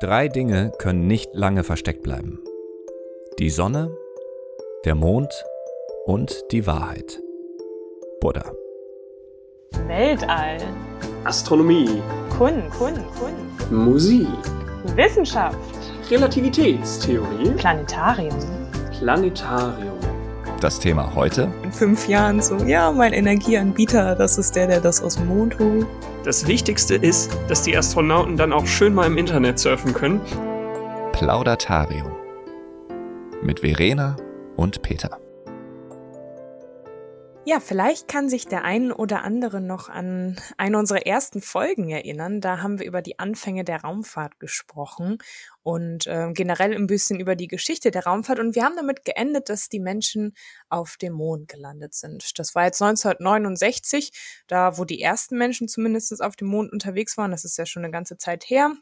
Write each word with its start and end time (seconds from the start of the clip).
Drei 0.00 0.28
Dinge 0.28 0.72
können 0.78 1.06
nicht 1.06 1.34
lange 1.34 1.62
versteckt 1.62 2.02
bleiben. 2.02 2.42
Die 3.38 3.50
Sonne, 3.50 3.94
der 4.86 4.94
Mond 4.94 5.30
und 6.06 6.40
die 6.52 6.66
Wahrheit. 6.66 7.20
Buddha. 8.18 8.50
Weltall. 9.86 10.56
Astronomie. 11.24 12.00
Kunst. 12.30 12.70
Kunst. 12.78 13.02
Kunst. 13.18 13.70
Musik. 13.70 14.26
Wissenschaft. 14.96 15.58
Relativitätstheorie. 16.10 17.50
Planetarium. 17.58 18.38
Planetarium. 18.98 19.89
Das 20.60 20.78
Thema 20.78 21.14
heute? 21.14 21.50
In 21.62 21.72
fünf 21.72 22.06
Jahren 22.06 22.42
so, 22.42 22.56
ja, 22.58 22.92
mein 22.92 23.14
Energieanbieter, 23.14 24.14
das 24.14 24.36
ist 24.36 24.54
der, 24.54 24.66
der 24.66 24.80
das 24.80 25.02
aus 25.02 25.16
dem 25.16 25.28
Mond 25.28 25.58
holt. 25.58 25.86
Das 26.24 26.46
Wichtigste 26.46 26.96
ist, 26.96 27.30
dass 27.48 27.62
die 27.62 27.74
Astronauten 27.74 28.36
dann 28.36 28.52
auch 28.52 28.66
schön 28.66 28.92
mal 28.92 29.06
im 29.06 29.16
Internet 29.16 29.58
surfen 29.58 29.94
können. 29.94 30.20
Plaudatarium. 31.12 32.12
Mit 33.42 33.60
Verena 33.60 34.16
und 34.56 34.82
Peter. 34.82 35.19
Ja, 37.46 37.58
vielleicht 37.58 38.06
kann 38.06 38.28
sich 38.28 38.46
der 38.46 38.64
ein 38.64 38.92
oder 38.92 39.24
andere 39.24 39.62
noch 39.62 39.88
an 39.88 40.36
eine 40.58 40.76
unserer 40.78 41.06
ersten 41.06 41.40
Folgen 41.40 41.88
erinnern. 41.88 42.42
Da 42.42 42.60
haben 42.60 42.78
wir 42.78 42.86
über 42.86 43.00
die 43.00 43.18
Anfänge 43.18 43.64
der 43.64 43.80
Raumfahrt 43.80 44.38
gesprochen 44.38 45.16
und 45.62 46.06
äh, 46.06 46.32
generell 46.34 46.74
ein 46.74 46.86
bisschen 46.86 47.18
über 47.18 47.36
die 47.36 47.48
Geschichte 47.48 47.90
der 47.90 48.04
Raumfahrt. 48.04 48.40
Und 48.40 48.54
wir 48.54 48.62
haben 48.62 48.76
damit 48.76 49.06
geendet, 49.06 49.48
dass 49.48 49.70
die 49.70 49.80
Menschen 49.80 50.34
auf 50.68 50.98
dem 50.98 51.14
Mond 51.14 51.48
gelandet 51.48 51.94
sind. 51.94 52.38
Das 52.38 52.54
war 52.54 52.66
jetzt 52.66 52.82
1969, 52.82 54.12
da 54.46 54.76
wo 54.76 54.84
die 54.84 55.00
ersten 55.00 55.38
Menschen 55.38 55.66
zumindest 55.66 56.22
auf 56.22 56.36
dem 56.36 56.48
Mond 56.48 56.72
unterwegs 56.72 57.16
waren. 57.16 57.30
Das 57.30 57.46
ist 57.46 57.56
ja 57.56 57.64
schon 57.64 57.84
eine 57.84 57.92
ganze 57.92 58.18
Zeit 58.18 58.44
her. 58.50 58.74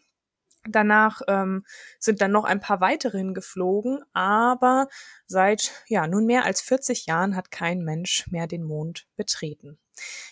Danach 0.66 1.22
ähm, 1.28 1.64
sind 1.98 2.20
dann 2.20 2.32
noch 2.32 2.44
ein 2.44 2.60
paar 2.60 2.80
weitere 2.80 3.18
hingeflogen, 3.18 4.02
aber 4.12 4.88
seit 5.26 5.72
ja 5.86 6.06
nun 6.06 6.26
mehr 6.26 6.44
als 6.44 6.60
40 6.60 7.06
Jahren 7.06 7.36
hat 7.36 7.50
kein 7.50 7.82
Mensch 7.82 8.26
mehr 8.30 8.46
den 8.46 8.64
Mond 8.64 9.06
betreten. 9.16 9.78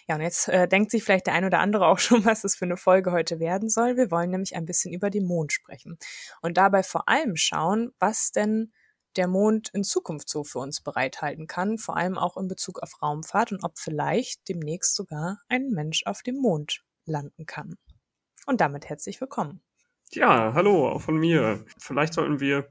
Ja, 0.08 0.14
und 0.16 0.20
jetzt 0.20 0.48
äh, 0.48 0.68
denkt 0.68 0.90
sich 0.90 1.04
vielleicht 1.04 1.26
der 1.26 1.34
ein 1.34 1.44
oder 1.44 1.60
andere 1.60 1.86
auch 1.86 1.98
schon, 2.00 2.24
was 2.24 2.44
es 2.44 2.56
für 2.56 2.64
eine 2.64 2.76
Folge 2.76 3.12
heute 3.12 3.40
werden 3.40 3.68
soll. 3.68 3.96
Wir 3.96 4.10
wollen 4.10 4.30
nämlich 4.30 4.56
ein 4.56 4.66
bisschen 4.66 4.92
über 4.92 5.10
den 5.10 5.26
Mond 5.26 5.52
sprechen 5.52 5.98
und 6.42 6.56
dabei 6.56 6.82
vor 6.82 7.08
allem 7.08 7.36
schauen, 7.36 7.92
was 7.98 8.32
denn 8.32 8.72
der 9.16 9.28
Mond 9.28 9.70
in 9.72 9.82
Zukunft 9.82 10.28
so 10.28 10.44
für 10.44 10.58
uns 10.58 10.82
bereithalten 10.82 11.46
kann, 11.46 11.78
vor 11.78 11.96
allem 11.96 12.18
auch 12.18 12.36
in 12.36 12.48
Bezug 12.48 12.82
auf 12.82 13.02
Raumfahrt 13.02 13.52
und 13.52 13.64
ob 13.64 13.78
vielleicht 13.78 14.46
demnächst 14.48 14.94
sogar 14.94 15.40
ein 15.48 15.70
Mensch 15.70 16.02
auf 16.04 16.22
dem 16.22 16.36
Mond 16.36 16.84
landen 17.06 17.46
kann. 17.46 17.76
Und 18.46 18.60
damit 18.60 18.88
herzlich 18.88 19.20
willkommen. 19.20 19.65
Ja, 20.12 20.54
hallo, 20.54 20.88
auch 20.88 21.02
von 21.02 21.16
mir. 21.16 21.64
Vielleicht 21.78 22.14
sollten 22.14 22.40
wir 22.40 22.70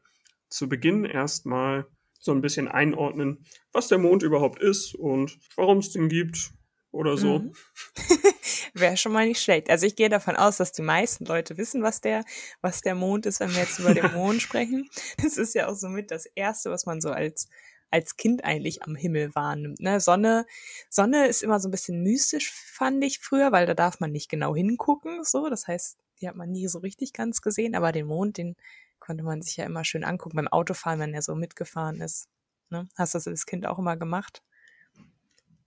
zu 0.49 0.69
Beginn 0.69 1.05
erstmal 1.05 1.85
so 2.19 2.31
ein 2.31 2.41
bisschen 2.41 2.67
einordnen, 2.67 3.45
was 3.71 3.87
der 3.87 3.97
Mond 3.97 4.23
überhaupt 4.23 4.59
ist 4.59 4.95
und 4.95 5.37
warum 5.55 5.79
es 5.79 5.91
den 5.91 6.09
gibt 6.09 6.51
oder 6.91 7.17
so. 7.17 7.39
Mhm. 7.39 7.53
Wäre 8.73 8.97
schon 8.97 9.11
mal 9.11 9.27
nicht 9.27 9.41
schlecht. 9.41 9.69
Also 9.69 9.85
ich 9.85 9.95
gehe 9.95 10.09
davon 10.09 10.35
aus, 10.35 10.57
dass 10.57 10.71
die 10.71 10.81
meisten 10.81 11.25
Leute 11.25 11.57
wissen, 11.57 11.83
was 11.83 12.01
der, 12.01 12.23
was 12.61 12.81
der 12.81 12.95
Mond 12.95 13.25
ist, 13.25 13.39
wenn 13.41 13.51
wir 13.51 13.59
jetzt 13.61 13.79
über 13.79 13.93
den 13.93 14.11
Mond 14.13 14.41
sprechen. 14.41 14.89
Das 15.21 15.37
ist 15.37 15.53
ja 15.55 15.67
auch 15.67 15.75
somit 15.75 16.09
das 16.11 16.25
Erste, 16.25 16.71
was 16.71 16.85
man 16.85 17.01
so 17.01 17.11
als 17.11 17.47
als 17.91 18.17
Kind 18.17 18.43
eigentlich 18.43 18.83
am 18.83 18.95
Himmel 18.95 19.33
wahrnimmt. 19.35 19.79
Ne? 19.79 20.01
Sonne, 20.01 20.45
Sonne 20.89 21.27
ist 21.27 21.43
immer 21.43 21.59
so 21.61 21.69
ein 21.69 21.71
bisschen 21.71 22.01
mystisch, 22.01 22.51
fand 22.51 23.01
ich 23.03 23.19
früher, 23.19 23.53
weil 23.53 23.67
da 23.67 23.73
darf 23.73 24.01
man 24.01 24.11
nicht 24.11 24.29
genau 24.29 24.53
hingucken. 24.53 25.23
So, 25.23 25.49
das 25.49 25.67
heißt, 25.67 25.97
die 26.21 26.27
hat 26.27 26.35
man 26.35 26.51
nie 26.51 26.67
so 26.67 26.79
richtig 26.79 27.13
ganz 27.13 27.41
gesehen, 27.41 27.75
aber 27.75 27.91
den 27.91 28.07
Mond, 28.07 28.37
den 28.37 28.55
konnte 28.99 29.23
man 29.23 29.41
sich 29.41 29.57
ja 29.57 29.65
immer 29.65 29.83
schön 29.83 30.03
angucken 30.03 30.35
beim 30.35 30.47
Autofahren, 30.47 30.99
wenn 30.99 31.13
er 31.13 31.21
so 31.21 31.35
mitgefahren 31.35 32.01
ist. 32.01 32.27
Ne? 32.69 32.87
Hast 32.97 33.13
du 33.13 33.17
das 33.17 33.27
als 33.27 33.45
Kind 33.45 33.67
auch 33.67 33.77
immer 33.77 33.97
gemacht? 33.97 34.41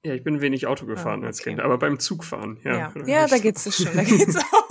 Ja, 0.05 0.15
ich 0.15 0.23
bin 0.23 0.41
wenig 0.41 0.67
Auto 0.67 0.87
gefahren 0.87 1.17
ah, 1.17 1.19
okay. 1.19 1.27
als 1.27 1.43
Kind, 1.43 1.61
aber 1.61 1.79
beim 1.79 1.99
Zugfahren, 1.99 2.59
ja. 2.63 2.93
Ja, 2.95 3.07
ja 3.07 3.27
da 3.27 3.39
geht's 3.39 3.75
schon, 3.75 3.95
da 3.95 4.05
geht's 4.05 4.37
auch. 4.53 4.69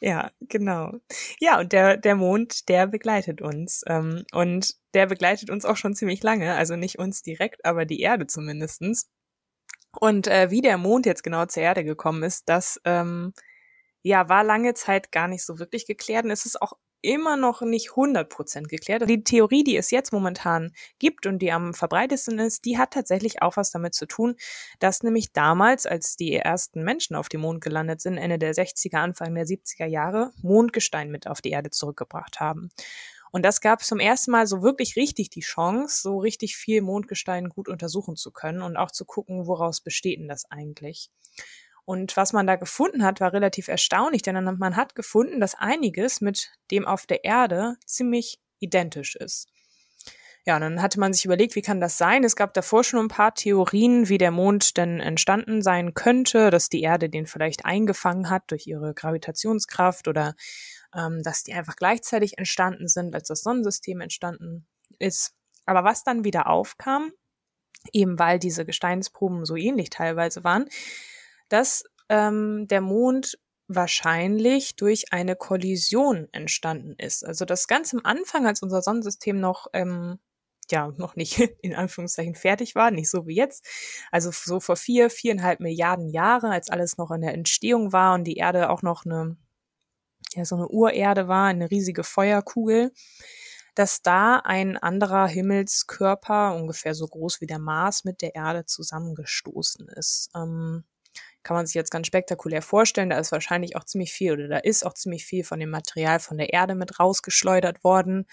ja, 0.00 0.30
genau. 0.40 0.94
Ja, 1.38 1.60
und 1.60 1.72
der, 1.72 1.96
der 1.96 2.14
Mond, 2.14 2.68
der 2.68 2.86
begleitet 2.86 3.42
uns. 3.42 3.82
Ähm, 3.86 4.24
und 4.32 4.74
der 4.94 5.06
begleitet 5.06 5.50
uns 5.50 5.64
auch 5.64 5.76
schon 5.76 5.94
ziemlich 5.94 6.22
lange, 6.22 6.54
also 6.54 6.76
nicht 6.76 6.98
uns 6.98 7.22
direkt, 7.22 7.64
aber 7.64 7.84
die 7.84 8.00
Erde 8.00 8.26
zumindestens. 8.26 9.08
Und 10.00 10.26
äh, 10.28 10.50
wie 10.50 10.60
der 10.60 10.78
Mond 10.78 11.06
jetzt 11.06 11.22
genau 11.22 11.46
zur 11.46 11.62
Erde 11.62 11.84
gekommen 11.84 12.22
ist, 12.22 12.48
das 12.48 12.80
ähm, 12.84 13.32
ja 14.02 14.28
war 14.28 14.44
lange 14.44 14.74
Zeit 14.74 15.12
gar 15.12 15.28
nicht 15.28 15.44
so 15.44 15.58
wirklich 15.58 15.86
geklärt 15.86 16.24
und 16.24 16.30
es 16.30 16.46
ist 16.46 16.60
auch 16.62 16.74
immer 17.00 17.36
noch 17.36 17.62
nicht 17.62 17.90
100% 17.90 18.64
geklärt. 18.64 19.08
Die 19.08 19.22
Theorie, 19.22 19.62
die 19.62 19.76
es 19.76 19.90
jetzt 19.90 20.12
momentan 20.12 20.72
gibt 20.98 21.26
und 21.26 21.38
die 21.40 21.52
am 21.52 21.74
verbreitetsten 21.74 22.38
ist, 22.38 22.64
die 22.64 22.78
hat 22.78 22.92
tatsächlich 22.92 23.40
auch 23.42 23.56
was 23.56 23.70
damit 23.70 23.94
zu 23.94 24.06
tun, 24.06 24.34
dass 24.80 25.02
nämlich 25.02 25.32
damals, 25.32 25.86
als 25.86 26.16
die 26.16 26.34
ersten 26.34 26.82
Menschen 26.82 27.14
auf 27.14 27.28
dem 27.28 27.42
Mond 27.42 27.60
gelandet 27.62 28.00
sind, 28.00 28.18
Ende 28.18 28.38
der 28.38 28.54
60er, 28.54 28.96
Anfang 28.96 29.34
der 29.34 29.46
70er 29.46 29.86
Jahre, 29.86 30.32
Mondgestein 30.42 31.10
mit 31.10 31.28
auf 31.28 31.40
die 31.40 31.50
Erde 31.50 31.70
zurückgebracht 31.70 32.40
haben. 32.40 32.70
Und 33.30 33.44
das 33.44 33.60
gab 33.60 33.82
zum 33.82 34.00
ersten 34.00 34.30
Mal 34.30 34.46
so 34.46 34.62
wirklich 34.62 34.96
richtig 34.96 35.30
die 35.30 35.40
Chance, 35.40 36.00
so 36.02 36.18
richtig 36.18 36.56
viel 36.56 36.82
Mondgestein 36.82 37.48
gut 37.48 37.68
untersuchen 37.68 38.16
zu 38.16 38.30
können 38.30 38.62
und 38.62 38.76
auch 38.76 38.90
zu 38.90 39.04
gucken, 39.04 39.46
woraus 39.46 39.80
besteht 39.80 40.18
denn 40.18 40.28
das 40.28 40.50
eigentlich. 40.50 41.10
Und 41.84 42.16
was 42.16 42.34
man 42.34 42.46
da 42.46 42.56
gefunden 42.56 43.02
hat, 43.02 43.20
war 43.20 43.32
relativ 43.32 43.68
erstaunlich, 43.68 44.20
denn 44.22 44.42
man 44.44 44.76
hat 44.76 44.94
gefunden, 44.94 45.40
dass 45.40 45.54
einiges 45.54 46.20
mit 46.20 46.50
dem 46.70 46.86
auf 46.86 47.06
der 47.06 47.24
Erde 47.24 47.76
ziemlich 47.86 48.38
identisch 48.58 49.16
ist. 49.16 49.48
Ja, 50.44 50.56
und 50.56 50.62
dann 50.62 50.82
hatte 50.82 50.98
man 50.98 51.12
sich 51.12 51.24
überlegt, 51.26 51.56
wie 51.56 51.62
kann 51.62 51.80
das 51.80 51.98
sein? 51.98 52.24
Es 52.24 52.34
gab 52.34 52.54
davor 52.54 52.82
schon 52.82 53.00
ein 53.00 53.08
paar 53.08 53.34
Theorien, 53.34 54.08
wie 54.08 54.16
der 54.16 54.30
Mond 54.30 54.78
denn 54.78 54.98
entstanden 54.98 55.60
sein 55.60 55.92
könnte, 55.92 56.50
dass 56.50 56.70
die 56.70 56.80
Erde 56.80 57.10
den 57.10 57.26
vielleicht 57.26 57.66
eingefangen 57.66 58.30
hat 58.30 58.44
durch 58.46 58.66
ihre 58.66 58.94
Gravitationskraft 58.94 60.08
oder 60.08 60.34
ähm, 60.94 61.22
dass 61.22 61.42
die 61.42 61.54
einfach 61.54 61.76
gleichzeitig 61.76 62.38
entstanden 62.38 62.88
sind, 62.88 63.14
als 63.14 63.28
das 63.28 63.42
Sonnensystem 63.42 64.00
entstanden 64.00 64.66
ist. 64.98 65.34
Aber 65.66 65.84
was 65.84 66.02
dann 66.04 66.24
wieder 66.24 66.48
aufkam, 66.48 67.12
eben 67.92 68.18
weil 68.18 68.38
diese 68.38 68.64
Gesteinsproben 68.64 69.44
so 69.44 69.56
ähnlich 69.56 69.90
teilweise 69.90 70.44
waren, 70.44 70.68
dass 71.48 71.84
ähm, 72.08 72.66
der 72.68 72.80
Mond 72.80 73.38
wahrscheinlich 73.68 74.76
durch 74.76 75.12
eine 75.12 75.36
Kollision 75.36 76.28
entstanden 76.32 76.94
ist. 76.96 77.24
Also 77.24 77.44
das 77.44 77.66
ganz 77.66 77.92
am 77.92 78.00
Anfang, 78.02 78.46
als 78.46 78.62
unser 78.62 78.80
Sonnensystem 78.80 79.38
noch 79.38 79.66
ähm, 79.74 80.18
ja 80.70 80.92
noch 80.96 81.16
nicht 81.16 81.38
in 81.62 81.74
Anführungszeichen 81.74 82.34
fertig 82.34 82.74
war, 82.74 82.90
nicht 82.90 83.10
so 83.10 83.26
wie 83.26 83.34
jetzt. 83.34 83.66
Also 84.10 84.30
so 84.32 84.60
vor 84.60 84.76
vier, 84.76 85.10
viereinhalb 85.10 85.60
Milliarden 85.60 86.08
Jahren, 86.08 86.50
als 86.50 86.70
alles 86.70 86.96
noch 86.96 87.10
in 87.10 87.20
der 87.20 87.34
Entstehung 87.34 87.92
war 87.92 88.14
und 88.14 88.24
die 88.24 88.36
Erde 88.36 88.70
auch 88.70 88.82
noch 88.82 89.04
eine 89.04 89.36
ja 90.34 90.44
so 90.44 90.56
eine 90.56 90.68
Urerde 90.68 91.28
war, 91.28 91.46
eine 91.46 91.70
riesige 91.70 92.04
Feuerkugel, 92.04 92.92
dass 93.74 94.02
da 94.02 94.36
ein 94.38 94.76
anderer 94.76 95.26
Himmelskörper, 95.28 96.54
ungefähr 96.54 96.94
so 96.94 97.06
groß 97.06 97.40
wie 97.40 97.46
der 97.46 97.60
Mars, 97.60 98.04
mit 98.04 98.22
der 98.22 98.34
Erde 98.34 98.64
zusammengestoßen 98.64 99.88
ist. 99.88 100.30
Ähm, 100.34 100.84
kann 101.42 101.56
man 101.56 101.66
sich 101.66 101.74
jetzt 101.74 101.90
ganz 101.90 102.06
spektakulär 102.06 102.60
vorstellen. 102.60 103.10
Da 103.10 103.18
ist 103.18 103.32
wahrscheinlich 103.32 103.76
auch 103.76 103.84
ziemlich 103.84 104.12
viel 104.12 104.32
oder 104.32 104.48
da 104.48 104.58
ist 104.58 104.84
auch 104.84 104.94
ziemlich 104.94 105.24
viel 105.24 105.44
von 105.44 105.60
dem 105.60 105.70
Material 105.70 106.18
von 106.18 106.36
der 106.36 106.52
Erde 106.52 106.74
mit 106.74 106.98
rausgeschleudert 106.98 107.84
worden. 107.84 108.26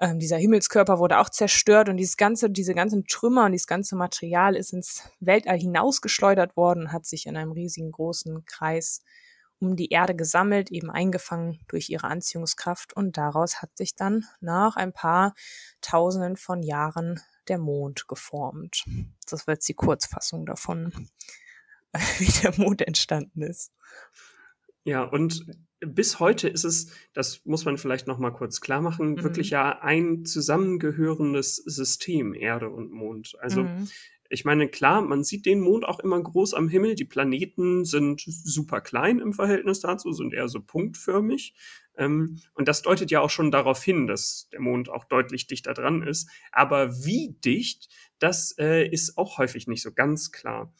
Ähm, 0.00 0.18
dieser 0.18 0.36
Himmelskörper 0.36 0.98
wurde 0.98 1.18
auch 1.18 1.28
zerstört 1.28 1.88
und 1.88 1.96
dieses 1.96 2.16
ganze, 2.16 2.50
diese 2.50 2.74
ganzen 2.74 3.04
Trümmer 3.06 3.44
und 3.46 3.52
dieses 3.52 3.66
ganze 3.66 3.96
Material 3.96 4.56
ist 4.56 4.72
ins 4.72 5.02
Weltall 5.20 5.58
hinausgeschleudert 5.58 6.56
worden, 6.56 6.92
hat 6.92 7.06
sich 7.06 7.26
in 7.26 7.36
einem 7.36 7.52
riesigen 7.52 7.92
großen 7.92 8.44
Kreis 8.44 9.02
um 9.64 9.76
die 9.76 9.88
Erde 9.88 10.14
gesammelt, 10.14 10.70
eben 10.70 10.90
eingefangen 10.90 11.60
durch 11.68 11.88
ihre 11.88 12.06
Anziehungskraft 12.06 12.94
und 12.94 13.16
daraus 13.16 13.62
hat 13.62 13.76
sich 13.76 13.94
dann 13.94 14.24
nach 14.40 14.76
ein 14.76 14.92
paar 14.92 15.34
Tausenden 15.80 16.36
von 16.36 16.62
Jahren 16.62 17.20
der 17.48 17.58
Mond 17.58 18.06
geformt. 18.06 18.84
Das 19.28 19.46
war 19.46 19.54
jetzt 19.54 19.68
die 19.68 19.74
Kurzfassung 19.74 20.44
davon, 20.44 20.92
wie 22.18 22.42
der 22.42 22.54
Mond 22.58 22.82
entstanden 22.82 23.42
ist. 23.42 23.72
Ja, 24.84 25.02
und 25.02 25.46
bis 25.80 26.20
heute 26.20 26.48
ist 26.48 26.64
es, 26.64 26.90
das 27.14 27.40
muss 27.44 27.64
man 27.64 27.78
vielleicht 27.78 28.06
noch 28.06 28.18
mal 28.18 28.32
kurz 28.32 28.60
klar 28.60 28.82
machen, 28.82 29.12
mhm. 29.12 29.22
wirklich 29.22 29.50
ja 29.50 29.80
ein 29.80 30.26
zusammengehörendes 30.26 31.56
System 31.56 32.34
Erde 32.34 32.68
und 32.68 32.92
Mond. 32.92 33.34
Also 33.40 33.62
mhm. 33.62 33.88
Ich 34.34 34.44
meine, 34.44 34.68
klar, 34.68 35.00
man 35.00 35.22
sieht 35.22 35.46
den 35.46 35.60
Mond 35.60 35.84
auch 35.84 36.00
immer 36.00 36.20
groß 36.20 36.54
am 36.54 36.68
Himmel. 36.68 36.96
Die 36.96 37.04
Planeten 37.04 37.84
sind 37.84 38.20
super 38.26 38.80
klein 38.80 39.20
im 39.20 39.32
Verhältnis 39.32 39.78
dazu, 39.78 40.12
sind 40.12 40.34
eher 40.34 40.48
so 40.48 40.60
punktförmig. 40.60 41.54
Ähm, 41.96 42.40
und 42.52 42.66
das 42.66 42.82
deutet 42.82 43.12
ja 43.12 43.20
auch 43.20 43.30
schon 43.30 43.52
darauf 43.52 43.80
hin, 43.84 44.08
dass 44.08 44.48
der 44.52 44.60
Mond 44.60 44.88
auch 44.88 45.04
deutlich 45.04 45.46
dichter 45.46 45.72
dran 45.72 46.02
ist. 46.02 46.28
Aber 46.50 47.04
wie 47.04 47.36
dicht, 47.44 47.88
das 48.18 48.58
äh, 48.58 48.88
ist 48.88 49.16
auch 49.16 49.38
häufig 49.38 49.68
nicht 49.68 49.82
so 49.82 49.92
ganz 49.92 50.32
klar. 50.32 50.74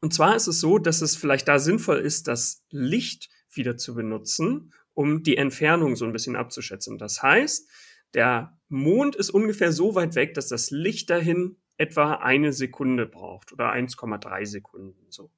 Und 0.00 0.14
zwar 0.14 0.36
ist 0.36 0.46
es 0.46 0.60
so, 0.60 0.78
dass 0.78 1.02
es 1.02 1.16
vielleicht 1.16 1.48
da 1.48 1.58
sinnvoll 1.58 1.98
ist, 1.98 2.28
das 2.28 2.64
Licht 2.70 3.30
wieder 3.50 3.76
zu 3.76 3.96
benutzen, 3.96 4.72
um 4.94 5.24
die 5.24 5.36
Entfernung 5.38 5.96
so 5.96 6.04
ein 6.04 6.12
bisschen 6.12 6.36
abzuschätzen. 6.36 6.98
Das 6.98 7.20
heißt, 7.20 7.68
der 8.14 8.56
Mond 8.68 9.16
ist 9.16 9.30
ungefähr 9.30 9.72
so 9.72 9.96
weit 9.96 10.14
weg, 10.14 10.34
dass 10.34 10.46
das 10.46 10.70
Licht 10.70 11.10
dahin 11.10 11.56
etwa 11.82 12.14
eine 12.14 12.52
Sekunde 12.52 13.06
braucht 13.06 13.52
oder 13.52 13.72
1,3 13.72 14.46
Sekunden 14.46 15.06
so. 15.10 15.30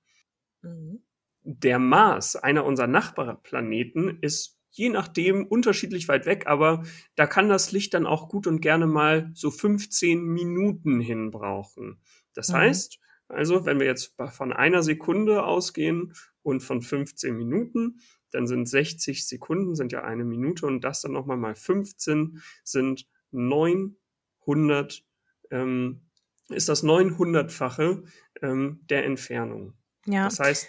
Mhm. 0.62 1.02
Der 1.42 1.78
Mars, 1.78 2.36
einer 2.36 2.64
unserer 2.64 2.86
Nachbarplaneten, 2.86 4.18
ist 4.20 4.58
je 4.70 4.88
nachdem 4.88 5.46
unterschiedlich 5.46 6.08
weit 6.08 6.26
weg, 6.26 6.46
aber 6.46 6.84
da 7.14 7.26
kann 7.26 7.48
das 7.48 7.70
Licht 7.70 7.94
dann 7.94 8.06
auch 8.06 8.28
gut 8.28 8.46
und 8.46 8.60
gerne 8.60 8.86
mal 8.86 9.30
so 9.34 9.50
15 9.50 10.24
Minuten 10.24 11.00
hin 11.00 11.30
brauchen. 11.30 12.00
Das 12.34 12.48
mhm. 12.48 12.54
heißt, 12.54 12.98
also 13.28 13.66
wenn 13.66 13.78
wir 13.78 13.86
jetzt 13.86 14.16
von 14.32 14.52
einer 14.52 14.82
Sekunde 14.82 15.44
ausgehen 15.44 16.14
und 16.42 16.60
von 16.60 16.82
15 16.82 17.36
Minuten, 17.36 18.00
dann 18.30 18.48
sind 18.48 18.68
60 18.68 19.26
Sekunden, 19.26 19.76
sind 19.76 19.92
ja 19.92 20.02
eine 20.02 20.24
Minute 20.24 20.66
und 20.66 20.82
das 20.82 21.02
dann 21.02 21.12
nochmal 21.12 21.36
mal 21.36 21.54
15 21.54 22.42
sind 22.64 23.06
900, 23.30 25.04
ähm, 25.50 26.03
ist 26.48 26.68
das 26.68 26.84
900-fache 26.84 28.04
ähm, 28.42 28.80
der 28.88 29.04
Entfernung. 29.04 29.74
Ja. 30.06 30.24
Das 30.24 30.38
heißt, 30.38 30.68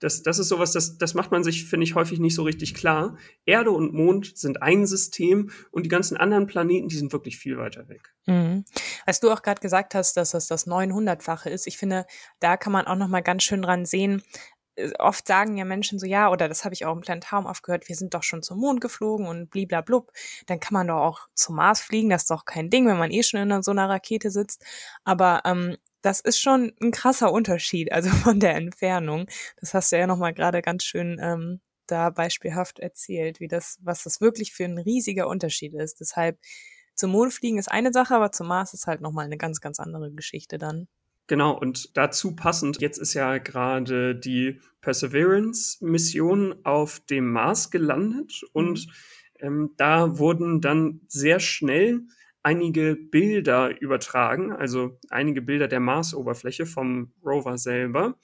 das, 0.00 0.22
das 0.22 0.38
ist 0.38 0.48
sowas, 0.48 0.72
das, 0.72 0.98
das 0.98 1.14
macht 1.14 1.30
man 1.30 1.42
sich, 1.42 1.64
finde 1.64 1.84
ich, 1.84 1.94
häufig 1.94 2.18
nicht 2.18 2.34
so 2.34 2.42
richtig 2.42 2.74
klar. 2.74 3.16
Erde 3.46 3.70
und 3.70 3.94
Mond 3.94 4.36
sind 4.36 4.62
ein 4.62 4.86
System 4.86 5.50
und 5.70 5.84
die 5.84 5.88
ganzen 5.88 6.18
anderen 6.18 6.46
Planeten, 6.46 6.88
die 6.88 6.96
sind 6.96 7.12
wirklich 7.12 7.38
viel 7.38 7.56
weiter 7.56 7.88
weg. 7.88 8.14
Mhm. 8.26 8.64
Als 9.06 9.20
du 9.20 9.30
auch 9.30 9.40
gerade 9.40 9.60
gesagt 9.60 9.94
hast, 9.94 10.16
dass 10.16 10.32
das 10.32 10.48
das 10.48 10.66
900-fache 10.66 11.48
ist, 11.48 11.66
ich 11.66 11.78
finde, 11.78 12.04
da 12.40 12.58
kann 12.58 12.72
man 12.72 12.86
auch 12.86 12.96
noch 12.96 13.08
mal 13.08 13.22
ganz 13.22 13.42
schön 13.42 13.62
dran 13.62 13.86
sehen, 13.86 14.22
oft 14.98 15.26
sagen 15.26 15.56
ja 15.56 15.64
Menschen 15.64 15.98
so, 15.98 16.06
ja, 16.06 16.30
oder 16.30 16.48
das 16.48 16.64
habe 16.64 16.74
ich 16.74 16.84
auch 16.84 16.94
im 16.94 17.00
Planetarium 17.00 17.46
oft 17.46 17.62
gehört, 17.62 17.88
wir 17.88 17.96
sind 17.96 18.14
doch 18.14 18.22
schon 18.22 18.42
zum 18.42 18.58
Mond 18.58 18.80
geflogen 18.80 19.26
und 19.26 19.50
bliblablub, 19.50 20.12
dann 20.46 20.60
kann 20.60 20.74
man 20.74 20.88
doch 20.88 20.96
auch 20.96 21.28
zum 21.34 21.56
Mars 21.56 21.80
fliegen, 21.80 22.10
das 22.10 22.22
ist 22.22 22.30
doch 22.30 22.44
kein 22.44 22.70
Ding, 22.70 22.86
wenn 22.86 22.98
man 22.98 23.10
eh 23.10 23.22
schon 23.22 23.50
in 23.50 23.62
so 23.62 23.70
einer 23.70 23.88
Rakete 23.88 24.30
sitzt. 24.30 24.64
Aber 25.04 25.42
ähm, 25.44 25.76
das 26.02 26.20
ist 26.20 26.38
schon 26.40 26.72
ein 26.80 26.90
krasser 26.92 27.32
Unterschied, 27.32 27.92
also 27.92 28.10
von 28.24 28.40
der 28.40 28.54
Entfernung. 28.54 29.26
Das 29.60 29.74
hast 29.74 29.92
du 29.92 29.98
ja 29.98 30.06
nochmal 30.06 30.34
gerade 30.34 30.62
ganz 30.62 30.84
schön 30.84 31.18
ähm, 31.20 31.60
da 31.86 32.10
beispielhaft 32.10 32.78
erzählt, 32.78 33.40
wie 33.40 33.48
das, 33.48 33.78
was 33.82 34.02
das 34.04 34.20
wirklich 34.20 34.52
für 34.52 34.64
ein 34.64 34.78
riesiger 34.78 35.28
Unterschied 35.28 35.74
ist. 35.74 36.00
Deshalb 36.00 36.38
zum 36.94 37.10
Mond 37.12 37.32
fliegen 37.34 37.58
ist 37.58 37.70
eine 37.70 37.92
Sache, 37.92 38.14
aber 38.14 38.32
zum 38.32 38.48
Mars 38.48 38.74
ist 38.74 38.86
halt 38.86 39.00
nochmal 39.00 39.26
eine 39.26 39.36
ganz, 39.36 39.60
ganz 39.60 39.80
andere 39.80 40.10
Geschichte 40.12 40.58
dann. 40.58 40.88
Genau, 41.26 41.58
und 41.58 41.96
dazu 41.96 42.36
passend, 42.36 42.80
jetzt 42.80 42.98
ist 42.98 43.14
ja 43.14 43.38
gerade 43.38 44.14
die 44.14 44.60
Perseverance-Mission 44.80 46.54
auf 46.64 47.00
dem 47.00 47.32
Mars 47.32 47.70
gelandet 47.70 48.42
und 48.52 48.86
mhm. 48.86 48.92
ähm, 49.40 49.70
da 49.76 50.18
wurden 50.18 50.60
dann 50.60 51.00
sehr 51.08 51.40
schnell 51.40 52.02
einige 52.44 52.94
Bilder 52.94 53.80
übertragen, 53.80 54.52
also 54.52 55.00
einige 55.10 55.42
Bilder 55.42 55.66
der 55.66 55.80
Marsoberfläche 55.80 56.64
vom 56.64 57.12
Rover 57.24 57.58
selber. 57.58 58.16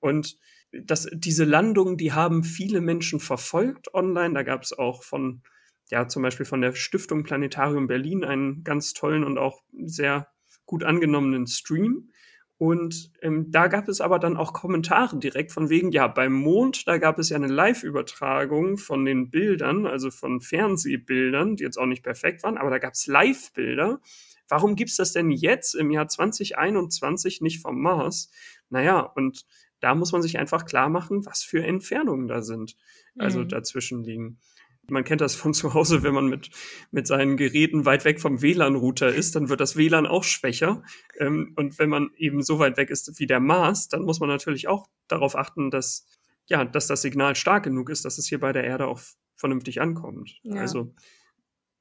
Und 0.00 0.38
das, 0.72 1.06
diese 1.12 1.44
Landungen, 1.44 1.98
die 1.98 2.12
haben 2.12 2.42
viele 2.42 2.80
Menschen 2.80 3.20
verfolgt 3.20 3.92
online. 3.92 4.32
Da 4.32 4.44
gab 4.44 4.62
es 4.62 4.72
auch 4.72 5.02
von, 5.02 5.42
ja, 5.90 6.08
zum 6.08 6.22
Beispiel 6.22 6.46
von 6.46 6.62
der 6.62 6.74
Stiftung 6.74 7.22
Planetarium 7.22 7.86
Berlin 7.86 8.24
einen 8.24 8.64
ganz 8.64 8.94
tollen 8.94 9.24
und 9.24 9.36
auch 9.36 9.62
sehr 9.84 10.28
gut 10.64 10.82
angenommenen 10.82 11.46
Stream. 11.46 12.10
Und 12.58 13.12
ähm, 13.20 13.50
da 13.50 13.66
gab 13.66 13.86
es 13.88 14.00
aber 14.00 14.18
dann 14.18 14.36
auch 14.36 14.54
Kommentare 14.54 15.18
direkt 15.18 15.52
von 15.52 15.68
wegen, 15.68 15.92
ja, 15.92 16.08
beim 16.08 16.32
Mond, 16.32 16.88
da 16.88 16.96
gab 16.96 17.18
es 17.18 17.28
ja 17.28 17.36
eine 17.36 17.48
Live-Übertragung 17.48 18.78
von 18.78 19.04
den 19.04 19.30
Bildern, 19.30 19.86
also 19.86 20.10
von 20.10 20.40
Fernsehbildern, 20.40 21.56
die 21.56 21.64
jetzt 21.64 21.76
auch 21.76 21.86
nicht 21.86 22.02
perfekt 22.02 22.42
waren, 22.44 22.56
aber 22.56 22.70
da 22.70 22.78
gab 22.78 22.94
es 22.94 23.06
Live-Bilder. 23.06 24.00
Warum 24.48 24.74
gibt's 24.74 24.96
das 24.96 25.12
denn 25.12 25.30
jetzt 25.30 25.74
im 25.74 25.90
Jahr 25.90 26.08
2021 26.08 27.42
nicht 27.42 27.60
vom 27.60 27.80
Mars? 27.80 28.30
Naja, 28.70 29.00
und 29.00 29.44
da 29.80 29.94
muss 29.94 30.12
man 30.12 30.22
sich 30.22 30.38
einfach 30.38 30.64
klar 30.64 30.88
machen, 30.88 31.26
was 31.26 31.42
für 31.42 31.62
Entfernungen 31.62 32.26
da 32.26 32.40
sind, 32.40 32.76
also 33.18 33.40
mhm. 33.40 33.48
dazwischen 33.48 34.02
liegen. 34.02 34.38
Man 34.88 35.04
kennt 35.04 35.20
das 35.20 35.34
von 35.34 35.54
zu 35.54 35.74
Hause, 35.74 36.02
wenn 36.02 36.14
man 36.14 36.26
mit, 36.26 36.50
mit 36.90 37.06
seinen 37.06 37.36
Geräten 37.36 37.84
weit 37.84 38.04
weg 38.04 38.20
vom 38.20 38.42
WLAN-Router 38.42 39.08
ist, 39.08 39.34
dann 39.34 39.48
wird 39.48 39.60
das 39.60 39.76
WLAN 39.76 40.06
auch 40.06 40.24
schwächer. 40.24 40.82
Ähm, 41.18 41.52
und 41.56 41.78
wenn 41.78 41.88
man 41.88 42.10
eben 42.16 42.42
so 42.42 42.58
weit 42.58 42.76
weg 42.76 42.90
ist 42.90 43.18
wie 43.18 43.26
der 43.26 43.40
Mars, 43.40 43.88
dann 43.88 44.02
muss 44.02 44.20
man 44.20 44.28
natürlich 44.28 44.68
auch 44.68 44.88
darauf 45.08 45.36
achten, 45.36 45.70
dass, 45.70 46.06
ja, 46.46 46.64
dass 46.64 46.86
das 46.86 47.02
Signal 47.02 47.34
stark 47.36 47.64
genug 47.64 47.90
ist, 47.90 48.04
dass 48.04 48.18
es 48.18 48.26
hier 48.26 48.40
bei 48.40 48.52
der 48.52 48.64
Erde 48.64 48.86
auch 48.86 49.00
vernünftig 49.34 49.80
ankommt. 49.80 50.38
Ja. 50.42 50.60
Also, 50.60 50.94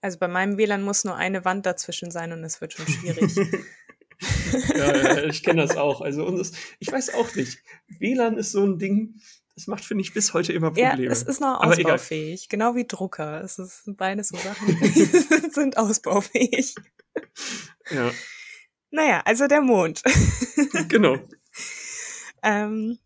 also 0.01 0.19
bei 0.19 0.27
meinem 0.27 0.57
WLAN 0.57 0.83
muss 0.83 1.03
nur 1.03 1.15
eine 1.15 1.45
Wand 1.45 1.65
dazwischen 1.65 2.11
sein 2.11 2.31
und 2.31 2.43
es 2.43 2.61
wird 2.61 2.73
schon 2.73 2.87
schwierig. 2.87 3.35
ja, 4.75 5.23
ich 5.23 5.43
kenne 5.43 5.61
das 5.61 5.77
auch. 5.77 6.01
Also 6.01 6.41
ich 6.79 6.91
weiß 6.91 7.15
auch 7.15 7.33
nicht. 7.35 7.59
WLAN 7.99 8.37
ist 8.37 8.51
so 8.51 8.63
ein 8.63 8.77
Ding, 8.77 9.15
das 9.55 9.67
macht, 9.67 9.85
finde 9.85 10.01
ich, 10.01 10.13
bis 10.13 10.33
heute 10.33 10.51
immer 10.51 10.67
Probleme. 10.67 11.03
Ja, 11.03 11.11
es 11.11 11.23
ist 11.23 11.39
noch 11.39 11.61
ausbaufähig, 11.61 12.49
genau 12.49 12.75
wie 12.75 12.85
Drucker. 12.85 13.41
Es 13.41 13.57
ist 13.57 13.83
beides 13.85 14.29
so 14.29 14.37
Sachen, 14.37 14.67
die 14.67 15.05
sind 15.51 15.77
ausbaufähig. 15.77 16.75
Ja. 17.89 18.11
Naja, 18.91 19.21
also 19.25 19.47
der 19.47 19.61
Mond. 19.61 20.03
genau. 20.89 21.17
ähm, 22.43 22.99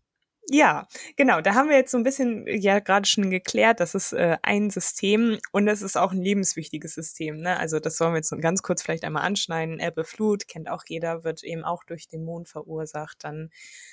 ja, 0.52 0.88
genau. 1.14 1.40
Da 1.40 1.54
haben 1.54 1.68
wir 1.68 1.76
jetzt 1.76 1.92
so 1.92 1.96
ein 1.96 2.02
bisschen 2.02 2.44
ja 2.48 2.80
gerade 2.80 3.06
schon 3.06 3.30
geklärt, 3.30 3.78
das 3.78 3.94
ist 3.94 4.12
äh, 4.12 4.36
ein 4.42 4.68
System 4.70 5.38
und 5.52 5.68
es 5.68 5.80
ist 5.80 5.96
auch 5.96 6.10
ein 6.10 6.20
lebenswichtiges 6.20 6.94
System. 6.94 7.36
Ne? 7.36 7.56
Also 7.56 7.78
das 7.78 8.00
wollen 8.00 8.14
wir 8.14 8.16
jetzt 8.16 8.34
ganz 8.40 8.62
kurz 8.62 8.82
vielleicht 8.82 9.04
einmal 9.04 9.22
anschneiden. 9.22 9.78
Ebbe, 9.78 10.02
Flut 10.02 10.48
kennt 10.48 10.68
auch 10.68 10.82
jeder, 10.88 11.22
wird 11.22 11.44
eben 11.44 11.62
auch 11.62 11.84
durch 11.84 12.08
den 12.08 12.24
Mond 12.24 12.48
verursacht. 12.48 13.18
Dann 13.22 13.50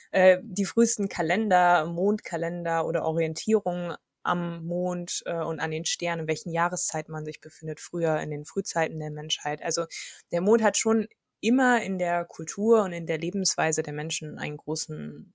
äh, 0.10 0.40
die 0.42 0.66
frühesten 0.66 1.10
Kalender, 1.10 1.86
Mondkalender 1.86 2.88
oder 2.88 3.06
Orientierung 3.06 3.94
am 4.24 4.66
Mond 4.66 5.22
äh, 5.28 5.36
und 5.36 5.60
an 5.60 5.70
den 5.70 5.86
Sternen, 5.86 6.24
in 6.24 6.28
welchen 6.28 6.52
Jahreszeiten 6.52 7.12
man 7.12 7.24
sich 7.24 7.40
befindet, 7.40 7.80
früher 7.80 8.20
in 8.20 8.32
den 8.32 8.46
Frühzeiten 8.46 9.00
der 9.00 9.12
Menschheit. 9.12 9.62
Also 9.62 9.86
der 10.32 10.42
Mond 10.42 10.64
hat 10.64 10.76
schon 10.76 11.08
immer 11.40 11.84
in 11.84 12.00
der 12.00 12.26
Kultur 12.26 12.82
und 12.82 12.94
in 12.94 13.06
der 13.06 13.20
Lebensweise 13.20 13.84
der 13.84 13.94
Menschen 13.94 14.40
einen 14.40 14.58
großen 14.58 15.34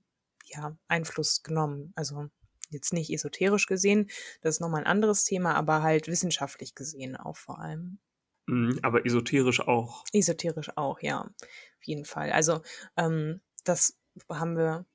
ja, 0.55 0.77
Einfluss 0.87 1.43
genommen. 1.43 1.93
Also 1.95 2.29
jetzt 2.69 2.93
nicht 2.93 3.11
esoterisch 3.11 3.67
gesehen, 3.67 4.09
das 4.41 4.55
ist 4.55 4.61
nochmal 4.61 4.81
ein 4.81 4.87
anderes 4.87 5.23
Thema, 5.23 5.55
aber 5.55 5.83
halt 5.83 6.07
wissenschaftlich 6.07 6.75
gesehen 6.75 7.15
auch 7.15 7.37
vor 7.37 7.59
allem. 7.59 7.99
Mhm, 8.47 8.79
aber 8.81 9.05
esoterisch 9.05 9.61
auch. 9.61 10.03
Esoterisch 10.11 10.71
auch, 10.75 10.99
ja, 11.01 11.21
auf 11.21 11.83
jeden 11.83 12.05
Fall. 12.05 12.31
Also 12.31 12.61
ähm, 12.97 13.41
das 13.63 13.97
haben 14.29 14.57
wir, 14.57 14.85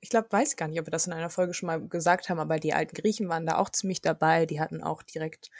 ich 0.00 0.10
glaube, 0.10 0.30
weiß 0.30 0.56
gar 0.56 0.68
nicht, 0.68 0.80
ob 0.80 0.86
wir 0.86 0.92
das 0.92 1.06
in 1.06 1.12
einer 1.12 1.30
Folge 1.30 1.54
schon 1.54 1.68
mal 1.68 1.80
gesagt 1.88 2.28
haben, 2.28 2.38
aber 2.38 2.58
die 2.58 2.74
alten 2.74 2.94
Griechen 2.94 3.28
waren 3.28 3.46
da 3.46 3.58
auch 3.58 3.70
ziemlich 3.70 4.00
dabei. 4.02 4.44
Die 4.46 4.60
hatten 4.60 4.82
auch 4.82 5.02
direkt 5.02 5.50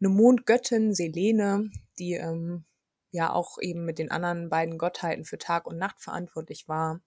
eine 0.00 0.08
Mondgöttin, 0.08 0.94
Selene, 0.94 1.70
die 1.98 2.14
ähm, 2.14 2.64
ja 3.10 3.32
auch 3.32 3.58
eben 3.60 3.84
mit 3.84 3.98
den 3.98 4.10
anderen 4.10 4.48
beiden 4.48 4.76
Gottheiten 4.76 5.24
für 5.24 5.38
Tag 5.38 5.66
und 5.66 5.78
Nacht 5.78 6.00
verantwortlich 6.00 6.68
war 6.68 7.00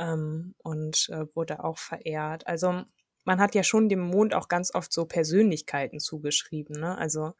ähm, 0.00 0.54
und 0.58 1.08
äh, 1.10 1.26
wurde 1.34 1.62
auch 1.62 1.78
verehrt. 1.78 2.46
Also 2.46 2.82
man 3.24 3.40
hat 3.40 3.54
ja 3.54 3.62
schon 3.62 3.88
dem 3.88 4.00
Mond 4.00 4.34
auch 4.34 4.48
ganz 4.48 4.74
oft 4.74 4.92
so 4.92 5.04
Persönlichkeiten 5.04 6.00
zugeschrieben. 6.00 6.80
Ne? 6.80 6.96
Also 6.96 7.34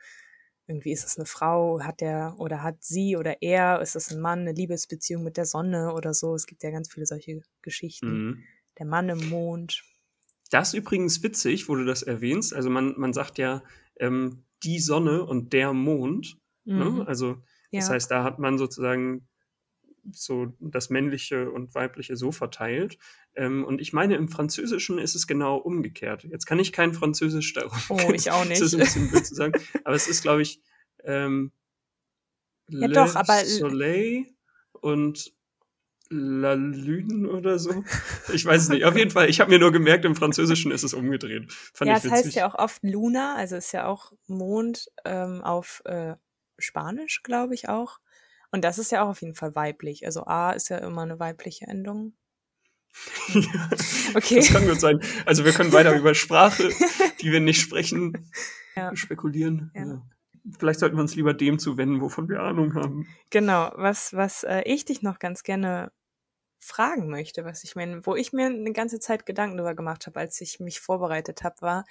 irgendwie 0.69 0.93
ist 0.93 1.05
es 1.05 1.19
eine 1.19 1.27
Frau, 1.27 1.81
hat 1.81 2.01
der 2.01 2.37
oder 2.39 2.63
hat 2.63 2.85
sie 2.85 3.17
oder 3.17 3.43
er, 3.43 3.81
ist 3.81 3.97
es 3.97 4.13
ein 4.13 4.21
Mann, 4.21 4.41
eine 4.41 4.53
Liebesbeziehung 4.53 5.25
mit 5.25 5.37
der 5.37 5.47
Sonne 5.47 5.95
oder 5.95 6.15
so. 6.15 6.35
Es 6.35 6.47
gibt 6.47 6.63
ja 6.63 6.71
ganz 6.71 6.93
viele 6.93 7.07
solche 7.07 7.43
Geschichten. 7.63 8.27
Mhm. 8.27 8.45
Der 8.79 8.87
Mann 8.87 9.09
im 9.09 9.29
Mond. 9.31 9.83
Das 10.51 10.69
ist 10.69 10.75
übrigens 10.75 11.23
witzig, 11.23 11.69
wo 11.69 11.75
du 11.75 11.85
das 11.85 12.03
erwähnst. 12.03 12.55
Also 12.55 12.71
man, 12.71 12.95
man 12.99 13.13
sagt 13.13 13.39
ja 13.39 13.63
ähm, 13.99 14.45
die 14.63 14.79
Sonne 14.79 15.25
und 15.25 15.53
der 15.53 15.73
Mond. 15.73 16.39
Ne? 16.65 16.85
Mhm. 16.85 16.99
Ne? 16.99 17.09
Also 17.09 17.35
das 17.73 17.89
ja. 17.89 17.95
heißt, 17.95 18.11
da 18.11 18.23
hat 18.23 18.39
man 18.39 18.59
sozusagen 18.59 19.29
so 20.13 20.55
das 20.61 20.91
männliche 20.91 21.51
und 21.51 21.75
weibliche 21.75 22.17
so 22.17 22.33
verteilt. 22.33 22.99
Ähm, 23.35 23.65
und 23.65 23.81
ich 23.81 23.93
meine, 23.93 24.17
im 24.17 24.29
Französischen 24.29 24.99
ist 24.99 25.15
es 25.15 25.27
genau 25.27 25.57
umgekehrt. 25.57 26.25
Jetzt 26.25 26.47
kann 26.47 26.59
ich 26.59 26.73
kein 26.73 26.95
Französisch 26.95 27.53
darum. 27.53 27.79
Oh, 27.89 28.13
ich 28.13 28.31
auch 28.31 28.45
nicht. 28.45 28.61
Das 28.61 28.69
ist 28.69 28.75
ein 28.75 28.81
bisschen 28.81 29.11
blöd 29.11 29.27
zu 29.27 29.35
sagen. 29.35 29.53
Aber 29.85 29.95
es 29.95 30.09
ist, 30.09 30.23
glaube 30.23 30.43
ich, 30.43 30.61
ähm, 31.05 31.53
ja, 32.69 32.87
Le 32.87 32.95
doch, 32.95 33.17
aber 33.17 33.45
Soleil 33.45 34.27
und 34.73 35.33
La 36.13 36.55
Lune 36.55 37.29
oder 37.29 37.59
so. 37.59 37.85
Ich 38.33 38.45
weiß 38.45 38.63
es 38.63 38.69
nicht. 38.69 38.85
Auf 38.85 38.97
jeden 38.97 39.13
Fall, 39.13 39.31
ich 39.31 39.41
habe 39.41 39.51
mir 39.51 39.61
nur 39.61 39.71
gemerkt, 39.71 40.05
im 40.05 40.17
Französischen 40.17 40.73
ist 40.73 40.83
es 40.83 40.93
umgedreht. 40.93 41.53
Fand 41.53 41.89
ja, 41.89 41.97
es 41.97 42.03
das 42.03 42.13
heißt 42.13 42.35
ja 42.35 42.49
auch 42.49 42.57
oft 42.57 42.83
Luna, 42.83 43.37
also 43.37 43.57
ist 43.57 43.73
ja 43.73 43.87
auch 43.87 44.13
Mond 44.27 44.91
ähm, 45.05 45.41
auf 45.43 45.83
äh, 45.85 46.17
Spanisch, 46.59 47.23
glaube 47.23 47.55
ich 47.55 47.69
auch. 47.69 48.01
Und 48.51 48.65
das 48.65 48.79
ist 48.79 48.91
ja 48.91 49.05
auch 49.05 49.09
auf 49.09 49.23
jeden 49.23 49.35
Fall 49.35 49.55
weiblich. 49.55 50.05
Also 50.07 50.25
A 50.27 50.53
ist 50.53 50.71
ja 50.71 50.79
immer 50.79 51.03
eine 51.03 51.21
weibliche 51.21 51.67
Endung. 51.67 52.15
ja, 53.29 53.71
okay. 54.15 54.37
Das 54.37 54.49
kann 54.53 54.67
gut 54.67 54.81
sein. 54.81 55.01
Also 55.27 55.45
wir 55.45 55.53
können 55.53 55.73
weiter 55.73 55.97
über 55.97 56.15
Sprache, 56.15 56.71
die 57.21 57.31
wir 57.31 57.41
nicht 57.41 57.61
sprechen, 57.61 58.31
ja. 58.75 58.95
spekulieren. 58.97 59.71
Ja. 59.75 60.03
Vielleicht 60.59 60.81
sollten 60.81 60.97
wir 60.97 61.03
uns 61.03 61.15
lieber 61.15 61.35
dem 61.35 61.59
zuwenden, 61.59 62.01
wovon 62.01 62.29
wir 62.29 62.41
Ahnung 62.41 62.75
haben. 62.75 63.07
Genau, 63.31 63.73
was, 63.77 64.15
was 64.15 64.43
äh, 64.43 64.63
ich 64.65 64.85
dich 64.85 65.03
noch 65.03 65.19
ganz 65.19 65.43
gerne 65.43 65.93
fragen 66.61 67.09
möchte, 67.09 67.45
was 67.45 67.65
ich 67.65 67.75
meine, 67.75 68.05
wo 68.07 68.15
ich 68.15 68.33
mir 68.33 68.47
eine 68.47 68.73
ganze 68.73 69.01
Zeit 69.01 69.27
Gedanken 69.27 69.57
darüber 69.57 69.75
gemacht 69.75 70.07
habe, 70.07 70.21
als 70.21 70.41
ich 70.41 70.61
mich 70.61 70.81
vorbereitet 70.81 71.43
habe, 71.43 71.61
war, 71.63 71.85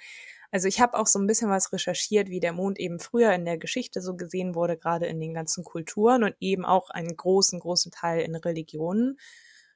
also 0.52 0.66
ich 0.66 0.80
habe 0.80 0.98
auch 0.98 1.06
so 1.06 1.18
ein 1.18 1.26
bisschen 1.26 1.50
was 1.50 1.72
recherchiert, 1.72 2.28
wie 2.28 2.40
der 2.40 2.52
Mond 2.52 2.78
eben 2.78 2.98
früher 2.98 3.32
in 3.32 3.44
der 3.44 3.58
Geschichte 3.58 4.00
so 4.00 4.16
gesehen 4.16 4.54
wurde, 4.54 4.76
gerade 4.76 5.06
in 5.06 5.20
den 5.20 5.34
ganzen 5.34 5.64
Kulturen 5.64 6.24
und 6.24 6.34
eben 6.40 6.64
auch 6.64 6.90
einen 6.90 7.16
großen, 7.16 7.60
großen 7.60 7.92
Teil 7.92 8.22
in 8.22 8.34
Religionen 8.34 9.18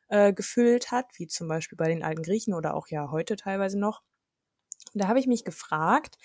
äh, 0.08 0.32
gefüllt 0.32 0.90
hat, 0.90 1.06
wie 1.18 1.26
zum 1.26 1.48
Beispiel 1.48 1.76
bei 1.76 1.88
den 1.88 2.02
alten 2.02 2.22
Griechen 2.22 2.54
oder 2.54 2.74
auch 2.74 2.88
ja 2.88 3.10
heute 3.10 3.36
teilweise 3.36 3.78
noch. 3.78 4.02
Und 4.92 5.02
da 5.02 5.08
habe 5.08 5.20
ich 5.20 5.26
mich 5.26 5.44
gefragt, 5.44 6.18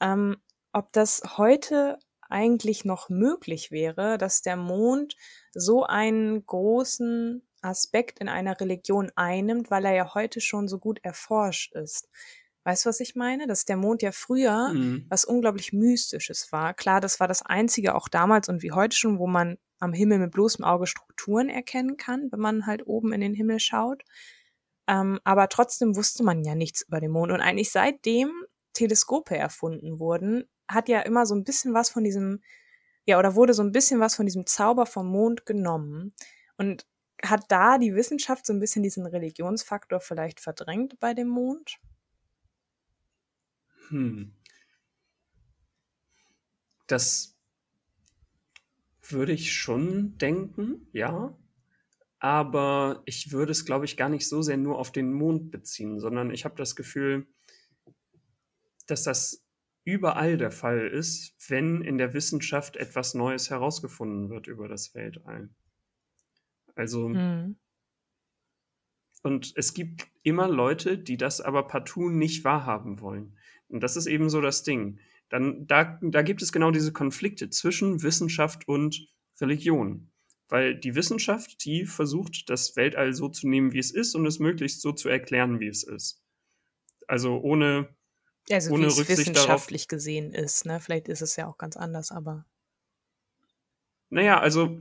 ähm, 0.00 0.36
ob 0.72 0.92
das 0.92 1.22
heute 1.36 1.98
eigentlich 2.28 2.84
noch 2.84 3.08
möglich 3.08 3.70
wäre, 3.70 4.18
dass 4.18 4.42
der 4.42 4.56
Mond 4.56 5.16
so 5.52 5.84
einen 5.84 6.44
großen 6.44 7.42
Aspekt 7.64 8.18
in 8.18 8.28
einer 8.28 8.60
Religion 8.60 9.10
einnimmt, 9.16 9.70
weil 9.70 9.84
er 9.84 9.94
ja 9.94 10.14
heute 10.14 10.40
schon 10.40 10.68
so 10.68 10.78
gut 10.78 11.00
erforscht 11.02 11.74
ist. 11.74 12.08
Weißt 12.64 12.84
du, 12.84 12.88
was 12.88 13.00
ich 13.00 13.14
meine? 13.14 13.46
Dass 13.46 13.66
der 13.66 13.76
Mond 13.76 14.02
ja 14.02 14.10
früher 14.10 14.72
mhm. 14.72 15.06
was 15.08 15.24
unglaublich 15.24 15.72
Mystisches 15.72 16.50
war. 16.50 16.74
Klar, 16.74 17.00
das 17.00 17.20
war 17.20 17.28
das 17.28 17.42
Einzige 17.42 17.94
auch 17.94 18.08
damals 18.08 18.48
und 18.48 18.62
wie 18.62 18.72
heute 18.72 18.96
schon, 18.96 19.18
wo 19.18 19.26
man 19.26 19.58
am 19.80 19.92
Himmel 19.92 20.18
mit 20.18 20.32
bloßem 20.32 20.64
Auge 20.64 20.86
Strukturen 20.86 21.48
erkennen 21.48 21.96
kann, 21.96 22.32
wenn 22.32 22.40
man 22.40 22.66
halt 22.66 22.86
oben 22.86 23.12
in 23.12 23.20
den 23.20 23.34
Himmel 23.34 23.60
schaut. 23.60 24.02
Ähm, 24.86 25.20
aber 25.24 25.48
trotzdem 25.48 25.94
wusste 25.96 26.24
man 26.24 26.42
ja 26.42 26.54
nichts 26.54 26.82
über 26.82 27.00
den 27.00 27.10
Mond. 27.10 27.32
Und 27.32 27.40
eigentlich 27.40 27.70
seitdem 27.70 28.30
Teleskope 28.72 29.36
erfunden 29.36 29.98
wurden, 30.00 30.44
hat 30.68 30.88
ja 30.88 31.00
immer 31.00 31.26
so 31.26 31.34
ein 31.34 31.44
bisschen 31.44 31.74
was 31.74 31.90
von 31.90 32.02
diesem, 32.02 32.42
ja, 33.04 33.18
oder 33.18 33.34
wurde 33.34 33.52
so 33.52 33.62
ein 33.62 33.72
bisschen 33.72 34.00
was 34.00 34.14
von 34.14 34.26
diesem 34.26 34.46
Zauber 34.46 34.86
vom 34.86 35.06
Mond 35.06 35.44
genommen. 35.44 36.14
Und 36.56 36.86
hat 37.24 37.44
da 37.48 37.78
die 37.78 37.94
Wissenschaft 37.94 38.46
so 38.46 38.52
ein 38.52 38.60
bisschen 38.60 38.82
diesen 38.82 39.06
Religionsfaktor 39.06 40.00
vielleicht 40.00 40.40
verdrängt 40.40 40.98
bei 41.00 41.14
dem 41.14 41.28
Mond? 41.28 41.78
Hm. 43.88 44.32
Das 46.86 47.36
würde 49.02 49.32
ich 49.32 49.52
schon 49.52 50.16
denken, 50.18 50.88
ja. 50.92 51.36
Aber 52.18 53.02
ich 53.04 53.32
würde 53.32 53.52
es, 53.52 53.66
glaube 53.66 53.84
ich, 53.84 53.96
gar 53.96 54.08
nicht 54.08 54.28
so 54.28 54.40
sehr 54.40 54.56
nur 54.56 54.78
auf 54.78 54.92
den 54.92 55.12
Mond 55.12 55.50
beziehen, 55.50 56.00
sondern 56.00 56.30
ich 56.30 56.44
habe 56.44 56.56
das 56.56 56.74
Gefühl, 56.74 57.26
dass 58.86 59.02
das 59.02 59.44
überall 59.84 60.38
der 60.38 60.50
Fall 60.50 60.86
ist, 60.88 61.34
wenn 61.48 61.82
in 61.82 61.98
der 61.98 62.14
Wissenschaft 62.14 62.76
etwas 62.76 63.14
Neues 63.14 63.50
herausgefunden 63.50 64.30
wird 64.30 64.46
über 64.46 64.68
das 64.68 64.94
Weltall. 64.94 65.50
Also, 66.74 67.08
mhm. 67.08 67.56
und 69.22 69.52
es 69.56 69.74
gibt 69.74 70.06
immer 70.22 70.48
Leute, 70.48 70.98
die 70.98 71.16
das 71.16 71.40
aber 71.40 71.66
partout 71.66 72.10
nicht 72.10 72.44
wahrhaben 72.44 73.00
wollen. 73.00 73.36
Und 73.68 73.80
das 73.80 73.96
ist 73.96 74.06
eben 74.06 74.30
so 74.30 74.40
das 74.40 74.62
Ding. 74.62 74.98
Dann, 75.28 75.66
da, 75.66 75.98
da 76.02 76.22
gibt 76.22 76.42
es 76.42 76.52
genau 76.52 76.70
diese 76.70 76.92
Konflikte 76.92 77.50
zwischen 77.50 78.02
Wissenschaft 78.02 78.68
und 78.68 79.08
Religion. 79.40 80.10
Weil 80.48 80.78
die 80.78 80.94
Wissenschaft, 80.94 81.64
die 81.64 81.86
versucht, 81.86 82.50
das 82.50 82.76
Weltall 82.76 83.14
so 83.14 83.28
zu 83.28 83.48
nehmen, 83.48 83.72
wie 83.72 83.78
es 83.78 83.90
ist 83.90 84.14
und 84.14 84.26
es 84.26 84.38
möglichst 84.38 84.82
so 84.82 84.92
zu 84.92 85.08
erklären, 85.08 85.58
wie 85.58 85.68
es 85.68 85.82
ist. 85.82 86.22
Also 87.08 87.40
ohne, 87.40 87.88
also 88.50 88.72
ohne 88.72 88.84
wie 88.84 88.88
es 88.88 88.98
Rücksicht 88.98 89.18
wissenschaftlich 89.18 89.86
darauf. 89.86 89.96
gesehen 89.98 90.32
ist. 90.32 90.66
Ne? 90.66 90.80
Vielleicht 90.80 91.08
ist 91.08 91.22
es 91.22 91.36
ja 91.36 91.46
auch 91.46 91.58
ganz 91.58 91.76
anders, 91.76 92.10
aber. 92.12 92.46
Naja, 94.10 94.38
also 94.38 94.80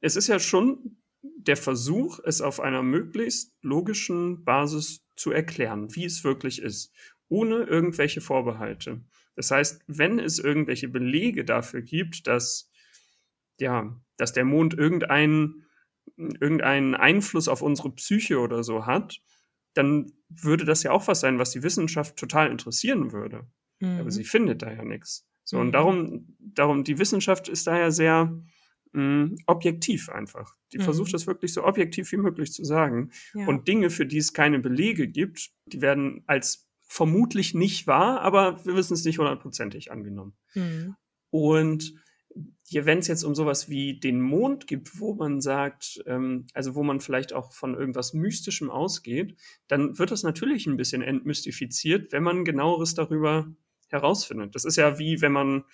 es 0.00 0.16
ist 0.16 0.28
ja 0.28 0.38
schon 0.38 1.01
der 1.22 1.56
Versuch, 1.56 2.18
es 2.24 2.40
auf 2.40 2.60
einer 2.60 2.82
möglichst 2.82 3.54
logischen 3.62 4.44
Basis 4.44 5.04
zu 5.14 5.30
erklären, 5.30 5.94
wie 5.94 6.04
es 6.04 6.24
wirklich 6.24 6.60
ist 6.60 6.92
ohne 7.32 7.62
irgendwelche 7.62 8.20
Vorbehalte. 8.20 9.00
Das 9.34 9.50
heißt, 9.50 9.82
wenn 9.86 10.18
es 10.18 10.38
irgendwelche 10.38 10.88
Belege 10.88 11.46
dafür 11.46 11.80
gibt, 11.80 12.26
dass, 12.26 12.70
ja, 13.58 13.98
dass 14.18 14.34
der 14.34 14.44
Mond 14.44 14.74
irgendeinen, 14.74 15.64
irgendeinen 16.16 16.94
Einfluss 16.94 17.48
auf 17.48 17.62
unsere 17.62 17.90
Psyche 17.94 18.38
oder 18.38 18.62
so 18.62 18.84
hat, 18.84 19.22
dann 19.72 20.12
würde 20.28 20.66
das 20.66 20.82
ja 20.82 20.90
auch 20.90 21.08
was 21.08 21.20
sein, 21.20 21.38
was 21.38 21.52
die 21.52 21.62
Wissenschaft 21.62 22.16
total 22.16 22.50
interessieren 22.50 23.12
würde. 23.12 23.46
Mhm. 23.80 24.00
Aber 24.00 24.10
sie 24.10 24.24
findet 24.24 24.60
da 24.60 24.70
ja 24.70 24.84
nichts. 24.84 25.26
So, 25.42 25.56
mhm. 25.56 25.62
und 25.62 25.72
darum, 25.72 26.36
darum, 26.38 26.84
die 26.84 26.98
Wissenschaft 26.98 27.48
ist 27.48 27.66
daher 27.66 27.90
sehr 27.90 28.38
mh, 28.92 29.02
mm, 29.02 29.36
objektiv 29.46 30.08
einfach. 30.08 30.56
Die 30.72 30.78
mhm. 30.78 30.82
versucht 30.82 31.14
das 31.14 31.26
wirklich 31.26 31.52
so 31.52 31.64
objektiv 31.64 32.10
wie 32.12 32.16
möglich 32.16 32.52
zu 32.52 32.64
sagen. 32.64 33.10
Ja. 33.34 33.46
Und 33.46 33.68
Dinge, 33.68 33.90
für 33.90 34.06
die 34.06 34.18
es 34.18 34.32
keine 34.32 34.58
Belege 34.58 35.08
gibt, 35.08 35.50
die 35.66 35.80
werden 35.80 36.22
als 36.26 36.68
vermutlich 36.82 37.54
nicht 37.54 37.86
wahr, 37.86 38.20
aber 38.20 38.64
wir 38.66 38.74
wissen 38.74 38.94
es 38.94 39.04
nicht 39.04 39.18
hundertprozentig 39.18 39.90
angenommen. 39.90 40.34
Mhm. 40.54 40.96
Und 41.30 41.94
wenn 42.70 42.98
es 42.98 43.08
jetzt 43.08 43.24
um 43.24 43.34
sowas 43.34 43.68
wie 43.68 43.98
den 43.98 44.20
Mond 44.20 44.66
gibt, 44.66 44.98
wo 44.98 45.14
man 45.14 45.40
sagt, 45.40 46.02
ähm, 46.06 46.46
also 46.54 46.74
wo 46.74 46.82
man 46.82 47.00
vielleicht 47.00 47.32
auch 47.32 47.52
von 47.52 47.74
irgendwas 47.74 48.14
Mystischem 48.14 48.70
ausgeht, 48.70 49.36
dann 49.68 49.98
wird 49.98 50.10
das 50.10 50.22
natürlich 50.22 50.66
ein 50.66 50.76
bisschen 50.76 51.02
entmystifiziert, 51.02 52.12
wenn 52.12 52.22
man 52.22 52.44
genaueres 52.44 52.94
darüber 52.94 53.54
herausfindet. 53.88 54.54
Das 54.54 54.64
ist 54.64 54.76
ja 54.76 54.98
wie 54.98 55.20
wenn 55.20 55.32
man, 55.32 55.64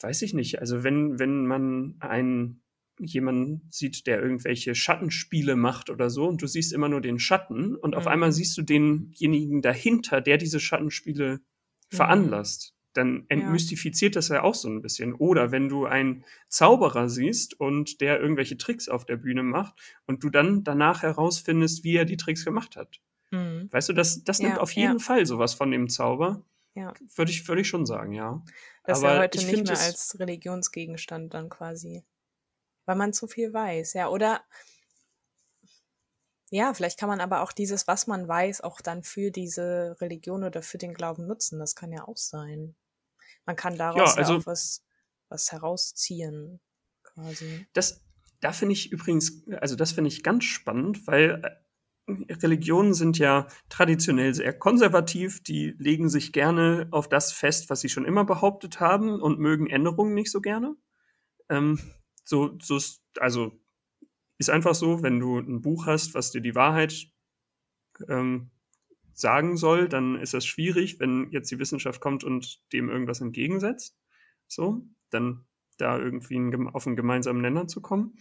weiß 0.00 0.22
ich 0.22 0.34
nicht, 0.34 0.60
also 0.60 0.84
wenn, 0.84 1.18
wenn 1.18 1.46
man 1.46 1.96
ein 2.00 2.60
jemanden 3.00 3.66
sieht, 3.70 4.06
der 4.06 4.20
irgendwelche 4.20 4.74
Schattenspiele 4.74 5.56
macht 5.56 5.90
oder 5.90 6.10
so 6.10 6.26
und 6.26 6.42
du 6.42 6.46
siehst 6.46 6.72
immer 6.72 6.88
nur 6.88 7.00
den 7.00 7.18
Schatten 7.18 7.76
und 7.76 7.92
mhm. 7.92 7.96
auf 7.96 8.06
einmal 8.06 8.32
siehst 8.32 8.56
du 8.58 8.62
denjenigen 8.62 9.62
dahinter, 9.62 10.20
der 10.20 10.36
diese 10.36 10.60
Schattenspiele 10.60 11.36
mhm. 11.36 11.96
veranlasst. 11.96 12.74
Dann 12.94 13.26
entmystifiziert 13.28 14.14
ja. 14.14 14.18
das 14.18 14.28
ja 14.28 14.42
auch 14.42 14.54
so 14.54 14.68
ein 14.68 14.82
bisschen. 14.82 15.14
Oder 15.14 15.52
wenn 15.52 15.68
du 15.68 15.86
einen 15.86 16.24
Zauberer 16.48 17.08
siehst 17.08 17.58
und 17.60 18.00
der 18.00 18.18
irgendwelche 18.18 18.56
Tricks 18.56 18.88
auf 18.88 19.04
der 19.04 19.18
Bühne 19.18 19.42
macht 19.42 19.74
und 20.06 20.24
du 20.24 20.30
dann 20.30 20.64
danach 20.64 21.02
herausfindest, 21.02 21.84
wie 21.84 21.94
er 21.94 22.06
die 22.06 22.16
Tricks 22.16 22.44
gemacht 22.44 22.76
hat. 22.76 23.00
Mhm. 23.30 23.68
Weißt 23.70 23.90
du, 23.90 23.92
das, 23.92 24.24
das 24.24 24.40
nimmt 24.40 24.58
auf 24.58 24.72
jeden 24.72 24.98
ja. 24.98 24.98
Fall 24.98 25.26
sowas 25.26 25.54
von 25.54 25.70
dem 25.70 25.88
Zauber. 25.88 26.42
Ja. 26.74 26.94
Würde 27.16 27.30
ich, 27.30 27.46
würde 27.48 27.62
ich 27.62 27.68
schon 27.68 27.86
sagen, 27.86 28.12
ja. 28.12 28.42
Das 28.84 28.98
ist 28.98 29.04
ja 29.04 29.18
heute 29.18 29.44
nicht 29.44 29.66
mehr 29.66 29.80
als 29.80 30.18
Religionsgegenstand 30.18 31.34
dann 31.34 31.48
quasi 31.48 32.04
weil 32.88 32.96
man 32.96 33.12
zu 33.12 33.28
viel 33.28 33.52
weiß, 33.52 33.92
ja. 33.92 34.08
Oder 34.08 34.42
ja, 36.50 36.72
vielleicht 36.72 36.98
kann 36.98 37.10
man 37.10 37.20
aber 37.20 37.42
auch 37.42 37.52
dieses, 37.52 37.86
was 37.86 38.06
man 38.06 38.26
weiß, 38.26 38.62
auch 38.62 38.80
dann 38.80 39.02
für 39.02 39.30
diese 39.30 39.94
Religion 40.00 40.42
oder 40.42 40.62
für 40.62 40.78
den 40.78 40.94
Glauben 40.94 41.26
nutzen. 41.26 41.58
Das 41.58 41.74
kann 41.74 41.92
ja 41.92 42.08
auch 42.08 42.16
sein. 42.16 42.74
Man 43.44 43.56
kann 43.56 43.76
daraus 43.76 44.14
ja, 44.14 44.16
also, 44.16 44.32
ja 44.32 44.38
auch 44.38 44.46
was, 44.46 44.82
was 45.28 45.52
herausziehen, 45.52 46.60
quasi. 47.02 47.66
Das, 47.74 48.00
da 48.40 48.52
finde 48.52 48.72
ich 48.72 48.90
übrigens, 48.90 49.46
also 49.60 49.76
das 49.76 49.92
finde 49.92 50.08
ich 50.08 50.22
ganz 50.22 50.44
spannend, 50.44 51.06
weil 51.06 51.44
äh, 51.44 51.50
Religionen 52.08 52.94
sind 52.94 53.18
ja 53.18 53.46
traditionell 53.68 54.34
sehr 54.34 54.52
konservativ, 54.52 55.42
die 55.42 55.74
legen 55.78 56.08
sich 56.08 56.32
gerne 56.32 56.88
auf 56.90 57.08
das 57.08 57.32
fest, 57.32 57.68
was 57.70 57.80
sie 57.80 57.88
schon 57.88 58.04
immer 58.04 58.24
behauptet 58.24 58.80
haben 58.80 59.20
und 59.20 59.38
mögen 59.38 59.68
Änderungen 59.68 60.14
nicht 60.14 60.30
so 60.30 60.40
gerne. 60.40 60.74
Ähm, 61.48 61.78
so, 62.24 62.58
so, 62.60 62.78
also 63.20 63.60
ist 64.38 64.50
einfach 64.50 64.74
so, 64.74 65.02
wenn 65.02 65.20
du 65.20 65.38
ein 65.38 65.60
Buch 65.60 65.86
hast, 65.86 66.14
was 66.14 66.30
dir 66.30 66.40
die 66.40 66.54
Wahrheit 66.54 67.08
ähm, 68.08 68.50
sagen 69.12 69.56
soll, 69.56 69.88
dann 69.88 70.16
ist 70.16 70.34
das 70.34 70.46
schwierig, 70.46 71.00
wenn 71.00 71.30
jetzt 71.32 71.50
die 71.50 71.58
Wissenschaft 71.58 72.00
kommt 72.00 72.22
und 72.22 72.62
dem 72.72 72.88
irgendwas 72.88 73.20
entgegensetzt. 73.20 73.98
So, 74.46 74.86
dann 75.10 75.44
da 75.76 75.98
irgendwie 75.98 76.38
auf 76.72 76.86
einen 76.86 76.96
gemeinsamen 76.96 77.40
Nenner 77.40 77.66
zu 77.66 77.80
kommen. 77.80 78.16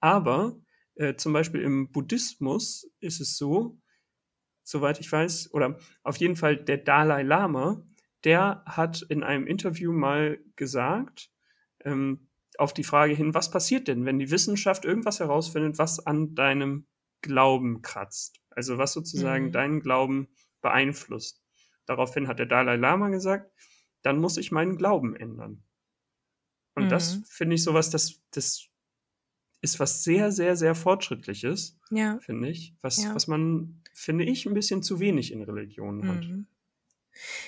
Aber 0.00 0.56
äh, 0.96 1.14
zum 1.16 1.32
Beispiel 1.32 1.62
im 1.62 1.92
Buddhismus 1.92 2.90
ist 3.00 3.20
es 3.20 3.36
so, 3.36 3.78
soweit 4.62 5.00
ich 5.00 5.10
weiß, 5.10 5.52
oder 5.54 5.78
auf 6.02 6.16
jeden 6.16 6.36
Fall 6.36 6.56
der 6.56 6.78
Dalai 6.78 7.22
Lama, 7.22 7.86
der 8.24 8.62
hat 8.66 9.02
in 9.02 9.22
einem 9.22 9.46
Interview 9.46 9.92
mal 9.92 10.38
gesagt, 10.56 11.30
ähm, 11.84 12.28
auf 12.58 12.72
die 12.72 12.84
Frage 12.84 13.14
hin, 13.14 13.34
was 13.34 13.50
passiert 13.50 13.86
denn, 13.88 14.04
wenn 14.06 14.18
die 14.18 14.30
Wissenschaft 14.30 14.84
irgendwas 14.84 15.20
herausfindet, 15.20 15.78
was 15.78 16.04
an 16.04 16.34
deinem 16.34 16.86
Glauben 17.20 17.82
kratzt? 17.82 18.40
Also 18.50 18.78
was 18.78 18.92
sozusagen 18.92 19.46
mhm. 19.46 19.52
deinen 19.52 19.80
Glauben 19.80 20.28
beeinflusst. 20.62 21.42
Daraufhin 21.84 22.26
hat 22.26 22.38
der 22.38 22.46
Dalai 22.46 22.76
Lama 22.76 23.10
gesagt, 23.10 23.52
dann 24.02 24.18
muss 24.18 24.38
ich 24.38 24.50
meinen 24.50 24.76
Glauben 24.76 25.14
ändern. 25.14 25.62
Und 26.74 26.84
mhm. 26.84 26.88
das 26.88 27.22
finde 27.28 27.54
ich 27.54 27.62
sowas, 27.62 27.90
das, 27.90 28.22
das 28.30 28.68
ist 29.62 29.80
was 29.80 30.04
sehr, 30.04 30.32
sehr, 30.32 30.56
sehr 30.56 30.74
Fortschrittliches, 30.74 31.78
Ja. 31.90 32.18
finde 32.20 32.48
ich. 32.48 32.74
Was, 32.82 33.02
Ja. 33.02 33.14
was 33.14 33.26
man, 33.26 33.82
finde 33.94 34.24
ich, 34.24 34.46
ein 34.46 34.54
bisschen 34.54 34.82
zu 34.82 35.00
wenig 35.00 35.32
in 35.32 35.42
Religionen 35.42 36.06
hat. 36.08 36.24
Mhm. 36.24 36.46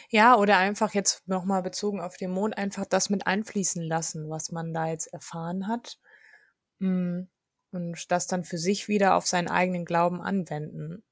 Ja, 0.09 0.37
oder 0.37 0.57
einfach 0.57 0.95
jetzt 0.95 1.29
nochmal 1.29 1.63
bezogen 1.63 2.01
auf 2.01 2.17
den 2.17 2.31
Mond, 2.31 2.57
einfach 2.57 2.87
das 2.87 3.11
mit 3.11 3.27
einfließen 3.27 3.83
lassen, 3.83 4.31
was 4.31 4.51
man 4.51 4.73
da 4.73 4.89
jetzt 4.89 5.13
erfahren 5.13 5.67
hat. 5.69 5.99
Mm, 6.81 7.23
Und 7.71 8.11
das 8.11 8.27
dann 8.27 8.45
für 8.45 8.57
sich 8.57 8.89
wieder 8.89 9.15
auf 9.15 9.27
seinen 9.27 9.49
eigenen 9.49 9.85
Glauben 9.85 10.23
anwenden. 10.23 11.05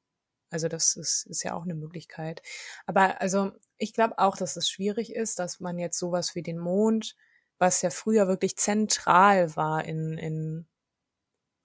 Also 0.48 0.68
das 0.68 0.96
ist, 0.96 1.26
ist 1.26 1.42
ja 1.42 1.52
auch 1.54 1.64
eine 1.64 1.74
Möglichkeit. 1.74 2.40
Aber 2.86 3.20
also 3.20 3.52
ich 3.76 3.92
glaube 3.92 4.18
auch, 4.18 4.38
dass 4.38 4.56
es 4.56 4.70
schwierig 4.70 5.14
ist, 5.14 5.38
dass 5.38 5.60
man 5.60 5.78
jetzt 5.78 5.98
sowas 5.98 6.34
wie 6.34 6.42
den 6.42 6.58
Mond, 6.58 7.14
was 7.58 7.82
ja 7.82 7.90
früher 7.90 8.26
wirklich 8.26 8.56
zentral 8.56 9.54
war 9.56 9.84
in, 9.84 10.16
in 10.16 10.66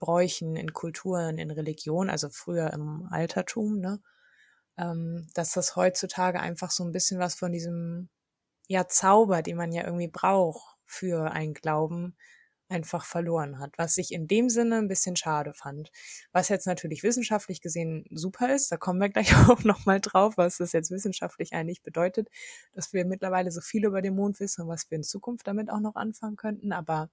Bräuchen, 0.01 0.58
in 0.58 0.74
Kulturen, 0.74 1.38
in 1.38 1.51
Religion, 1.51 2.10
also 2.10 2.29
früher 2.29 2.74
im 2.74 3.08
Altertum, 3.10 3.79
ne? 3.79 4.01
ähm, 4.77 5.27
dass 5.36 5.53
das 5.53 5.77
heutzutage 5.77 6.41
einfach 6.41 6.72
so 6.72 6.84
ein 6.84 6.91
bisschen 6.91 7.20
was 7.20 7.36
von 7.36 7.53
diesem 7.53 8.10
ja 8.67 8.88
Zauber, 8.88 9.41
den 9.43 9.58
man 9.58 9.72
ja 9.72 9.86
irgendwie 9.86 10.10
braucht 10.10 10.77
für 10.86 11.31
einen 11.31 11.53
Glauben, 11.53 12.17
einfach 12.72 13.05
verloren 13.05 13.60
hat, 13.60 13.77
was 13.77 13.98
ich 13.98 14.12
in 14.12 14.27
dem 14.27 14.50
Sinne 14.50 14.77
ein 14.77 14.88
bisschen 14.88 15.15
schade 15.15 15.53
fand. 15.53 15.91
Was 16.31 16.50
jetzt 16.50 16.65
natürlich 16.65 17.03
wissenschaftlich 17.03 17.62
gesehen 17.62 18.05
super 18.10 18.53
ist, 18.53 18.72
da 18.72 18.77
kommen 18.77 19.00
wir 19.00 19.10
gleich 19.10 19.36
auch 19.50 19.63
nochmal 19.63 20.00
drauf, 20.00 20.38
was 20.38 20.58
das 20.58 20.72
jetzt 20.72 20.89
wissenschaftlich 20.89 21.53
eigentlich 21.53 21.84
bedeutet, 21.84 22.29
dass 22.74 22.93
wir 22.93 23.05
mittlerweile 23.05 23.51
so 23.51 23.62
viel 23.62 23.86
über 23.86 24.01
den 24.01 24.15
Mond 24.15 24.39
wissen 24.39 24.63
und 24.63 24.67
was 24.70 24.89
wir 24.89 24.96
in 24.98 25.03
Zukunft 25.03 25.48
damit 25.48 25.70
auch 25.70 25.81
noch 25.81 25.96
anfangen 25.96 26.38
könnten, 26.38 26.72
aber 26.72 27.10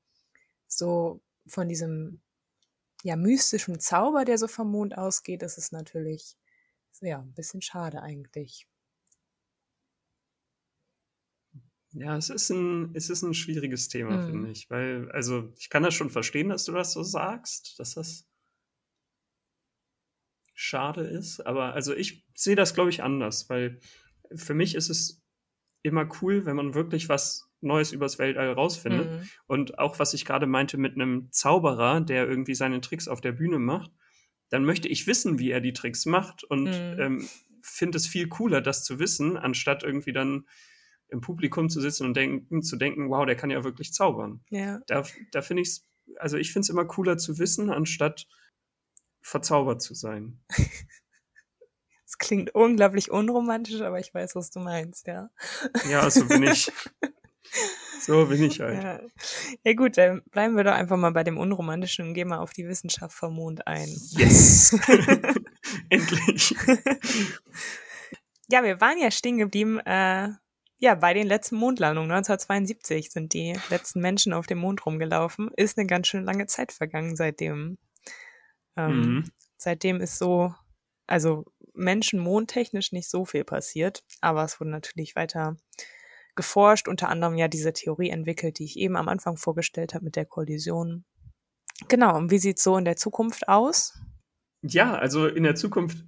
so 0.68 1.20
von 1.46 1.68
diesem 1.68 2.20
ja 3.04 3.16
mystischen 3.16 3.80
Zauber, 3.80 4.24
der 4.24 4.38
so 4.38 4.48
vom 4.48 4.70
Mond 4.70 4.96
ausgeht, 4.98 5.42
ist 5.42 5.58
es 5.58 5.72
natürlich 5.72 6.36
ja, 7.00 7.20
ein 7.20 7.34
bisschen 7.34 7.62
schade 7.62 8.02
eigentlich. 8.02 8.66
Ja, 11.92 12.16
es 12.16 12.28
ist 12.30 12.50
ein, 12.50 12.94
es 12.94 13.08
ist 13.10 13.22
ein 13.22 13.34
schwieriges 13.34 13.88
Thema, 13.88 14.18
Mhm. 14.18 14.24
finde 14.24 14.50
ich. 14.50 14.70
Weil, 14.70 15.10
also, 15.12 15.52
ich 15.58 15.70
kann 15.70 15.82
das 15.82 15.94
schon 15.94 16.10
verstehen, 16.10 16.48
dass 16.50 16.64
du 16.64 16.72
das 16.72 16.92
so 16.92 17.02
sagst, 17.02 17.78
dass 17.78 17.94
das 17.94 18.26
schade 20.54 21.02
ist. 21.02 21.40
Aber 21.46 21.74
also 21.74 21.94
ich 21.94 22.26
sehe 22.34 22.56
das, 22.56 22.74
glaube 22.74 22.90
ich, 22.90 23.02
anders, 23.02 23.48
weil 23.48 23.80
für 24.34 24.54
mich 24.54 24.74
ist 24.74 24.90
es 24.90 25.22
immer 25.82 26.08
cool, 26.20 26.44
wenn 26.46 26.56
man 26.56 26.74
wirklich 26.74 27.08
was 27.08 27.47
Neues 27.60 27.92
übers 27.92 28.18
Weltall 28.18 28.52
rausfindet. 28.52 29.10
Mhm. 29.10 29.28
Und 29.46 29.78
auch 29.78 29.98
was 29.98 30.14
ich 30.14 30.24
gerade 30.24 30.46
meinte 30.46 30.78
mit 30.78 30.94
einem 30.94 31.28
Zauberer, 31.32 32.00
der 32.00 32.28
irgendwie 32.28 32.54
seine 32.54 32.80
Tricks 32.80 33.08
auf 33.08 33.20
der 33.20 33.32
Bühne 33.32 33.58
macht, 33.58 33.90
dann 34.50 34.64
möchte 34.64 34.88
ich 34.88 35.06
wissen, 35.06 35.38
wie 35.38 35.50
er 35.50 35.60
die 35.60 35.72
Tricks 35.72 36.06
macht 36.06 36.44
und 36.44 36.64
Mhm. 36.64 37.00
ähm, 37.00 37.28
finde 37.62 37.98
es 37.98 38.06
viel 38.06 38.28
cooler, 38.28 38.60
das 38.60 38.84
zu 38.84 38.98
wissen, 38.98 39.36
anstatt 39.36 39.82
irgendwie 39.82 40.12
dann 40.12 40.46
im 41.08 41.20
Publikum 41.20 41.68
zu 41.68 41.80
sitzen 41.80 42.04
und 42.06 42.16
denken, 42.16 42.62
zu 42.62 42.76
denken, 42.76 43.10
wow, 43.10 43.26
der 43.26 43.34
kann 43.36 43.50
ja 43.50 43.64
wirklich 43.64 43.92
zaubern. 43.92 44.40
Ja. 44.50 44.80
Da, 44.86 45.04
da 45.32 45.42
finde 45.42 45.62
ich 45.62 45.68
es, 45.68 45.88
also 46.16 46.36
ich 46.36 46.52
finde 46.52 46.64
es 46.64 46.70
immer 46.70 46.84
cooler 46.86 47.18
zu 47.18 47.38
wissen, 47.38 47.70
anstatt 47.70 48.26
verzaubert 49.20 49.82
zu 49.82 49.94
sein. 49.94 50.40
Es 52.10 52.16
klingt 52.16 52.54
unglaublich 52.54 53.10
unromantisch, 53.10 53.82
aber 53.82 54.00
ich 54.00 54.14
weiß, 54.14 54.34
was 54.34 54.50
du 54.50 54.60
meinst, 54.60 55.06
ja. 55.06 55.28
Ja, 55.90 56.08
so 56.10 56.26
bin 56.26 56.42
ich. 56.42 56.72
so 58.00 58.26
bin 58.26 58.42
ich 58.42 58.60
halt. 58.60 58.82
Ja. 58.82 59.00
ja 59.64 59.72
gut, 59.74 59.96
dann 59.98 60.22
bleiben 60.30 60.56
wir 60.56 60.64
doch 60.64 60.72
einfach 60.72 60.96
mal 60.96 61.12
bei 61.12 61.24
dem 61.24 61.38
Unromantischen 61.38 62.08
und 62.08 62.14
gehen 62.14 62.28
mal 62.28 62.38
auf 62.38 62.52
die 62.52 62.66
Wissenschaft 62.68 63.14
vom 63.16 63.34
Mond 63.34 63.66
ein. 63.66 63.88
Yes! 64.10 64.72
Endlich. 65.88 66.54
Ja, 68.50 68.62
wir 68.62 68.80
waren 68.80 68.98
ja 68.98 69.10
stehen 69.10 69.38
geblieben, 69.38 69.78
äh, 69.80 70.28
ja, 70.78 70.94
bei 70.94 71.12
den 71.12 71.26
letzten 71.26 71.56
Mondlandungen. 71.56 72.10
1972 72.10 73.10
sind 73.10 73.32
die 73.34 73.58
letzten 73.68 74.00
Menschen 74.00 74.32
auf 74.32 74.46
dem 74.46 74.58
Mond 74.58 74.86
rumgelaufen. 74.86 75.50
Ist 75.56 75.76
eine 75.76 75.86
ganz 75.86 76.06
schön 76.06 76.24
lange 76.24 76.46
Zeit 76.46 76.72
vergangen 76.72 77.16
seitdem. 77.16 77.78
Ähm, 78.76 79.00
Mhm. 79.00 79.24
Seitdem 79.56 80.00
ist 80.00 80.18
so, 80.18 80.54
also 81.08 81.44
Menschen-mondtechnisch 81.74 82.92
nicht 82.92 83.10
so 83.10 83.24
viel 83.24 83.42
passiert, 83.44 84.04
aber 84.20 84.44
es 84.44 84.60
wurde 84.60 84.70
natürlich 84.70 85.16
weiter 85.16 85.56
geforscht, 86.38 86.88
unter 86.88 87.10
anderem 87.10 87.36
ja 87.36 87.48
diese 87.48 87.74
Theorie 87.74 88.08
entwickelt, 88.08 88.58
die 88.58 88.64
ich 88.64 88.78
eben 88.78 88.96
am 88.96 89.08
Anfang 89.08 89.36
vorgestellt 89.36 89.92
habe 89.92 90.04
mit 90.04 90.16
der 90.16 90.24
Kollision. 90.24 91.04
Genau, 91.88 92.16
und 92.16 92.30
wie 92.30 92.38
sieht's 92.38 92.62
so 92.62 92.78
in 92.78 92.86
der 92.86 92.96
Zukunft 92.96 93.48
aus? 93.48 94.00
Ja, 94.62 94.94
also 94.94 95.26
in 95.26 95.42
der 95.42 95.56
Zukunft 95.56 95.98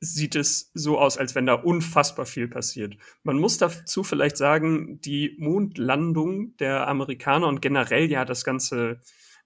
sieht 0.00 0.36
es 0.36 0.70
so 0.74 0.98
aus, 0.98 1.18
als 1.18 1.34
wenn 1.34 1.46
da 1.46 1.54
unfassbar 1.54 2.26
viel 2.26 2.48
passiert. 2.48 2.96
Man 3.24 3.38
muss 3.38 3.58
dazu 3.58 4.04
vielleicht 4.04 4.36
sagen, 4.36 5.00
die 5.00 5.34
Mondlandung 5.38 6.56
der 6.58 6.86
Amerikaner 6.86 7.48
und 7.48 7.60
generell 7.60 8.10
ja 8.10 8.24
das 8.24 8.44
ganze, 8.44 9.00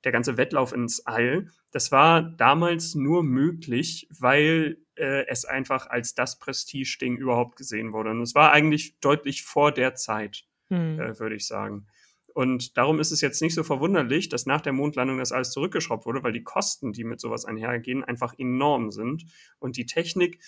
der 0.04 0.12
ganze 0.12 0.36
Wettlauf 0.36 0.72
ins 0.72 1.06
All, 1.06 1.48
das 1.70 1.90
war 1.92 2.22
damals 2.22 2.94
nur 2.94 3.22
möglich, 3.22 4.08
weil 4.18 4.76
äh, 5.02 5.26
es 5.26 5.44
einfach 5.44 5.88
als 5.90 6.14
das 6.14 6.38
Prestige-Ding 6.38 7.16
überhaupt 7.16 7.56
gesehen 7.56 7.92
wurde. 7.92 8.10
Und 8.10 8.22
es 8.22 8.34
war 8.34 8.52
eigentlich 8.52 8.98
deutlich 9.00 9.42
vor 9.42 9.72
der 9.72 9.94
Zeit, 9.96 10.44
Hm. 10.70 10.98
äh, 11.00 11.18
würde 11.18 11.34
ich 11.34 11.46
sagen. 11.46 11.86
Und 12.34 12.78
darum 12.78 12.98
ist 13.00 13.10
es 13.12 13.20
jetzt 13.20 13.42
nicht 13.42 13.54
so 13.54 13.62
verwunderlich, 13.62 14.30
dass 14.30 14.46
nach 14.46 14.62
der 14.62 14.72
Mondlandung 14.72 15.18
das 15.18 15.32
alles 15.32 15.50
zurückgeschraubt 15.50 16.06
wurde, 16.06 16.22
weil 16.22 16.32
die 16.32 16.44
Kosten, 16.44 16.92
die 16.94 17.04
mit 17.04 17.20
sowas 17.20 17.44
einhergehen, 17.44 18.04
einfach 18.04 18.32
enorm 18.38 18.90
sind 18.90 19.26
und 19.58 19.76
die 19.76 19.84
Technik 19.84 20.38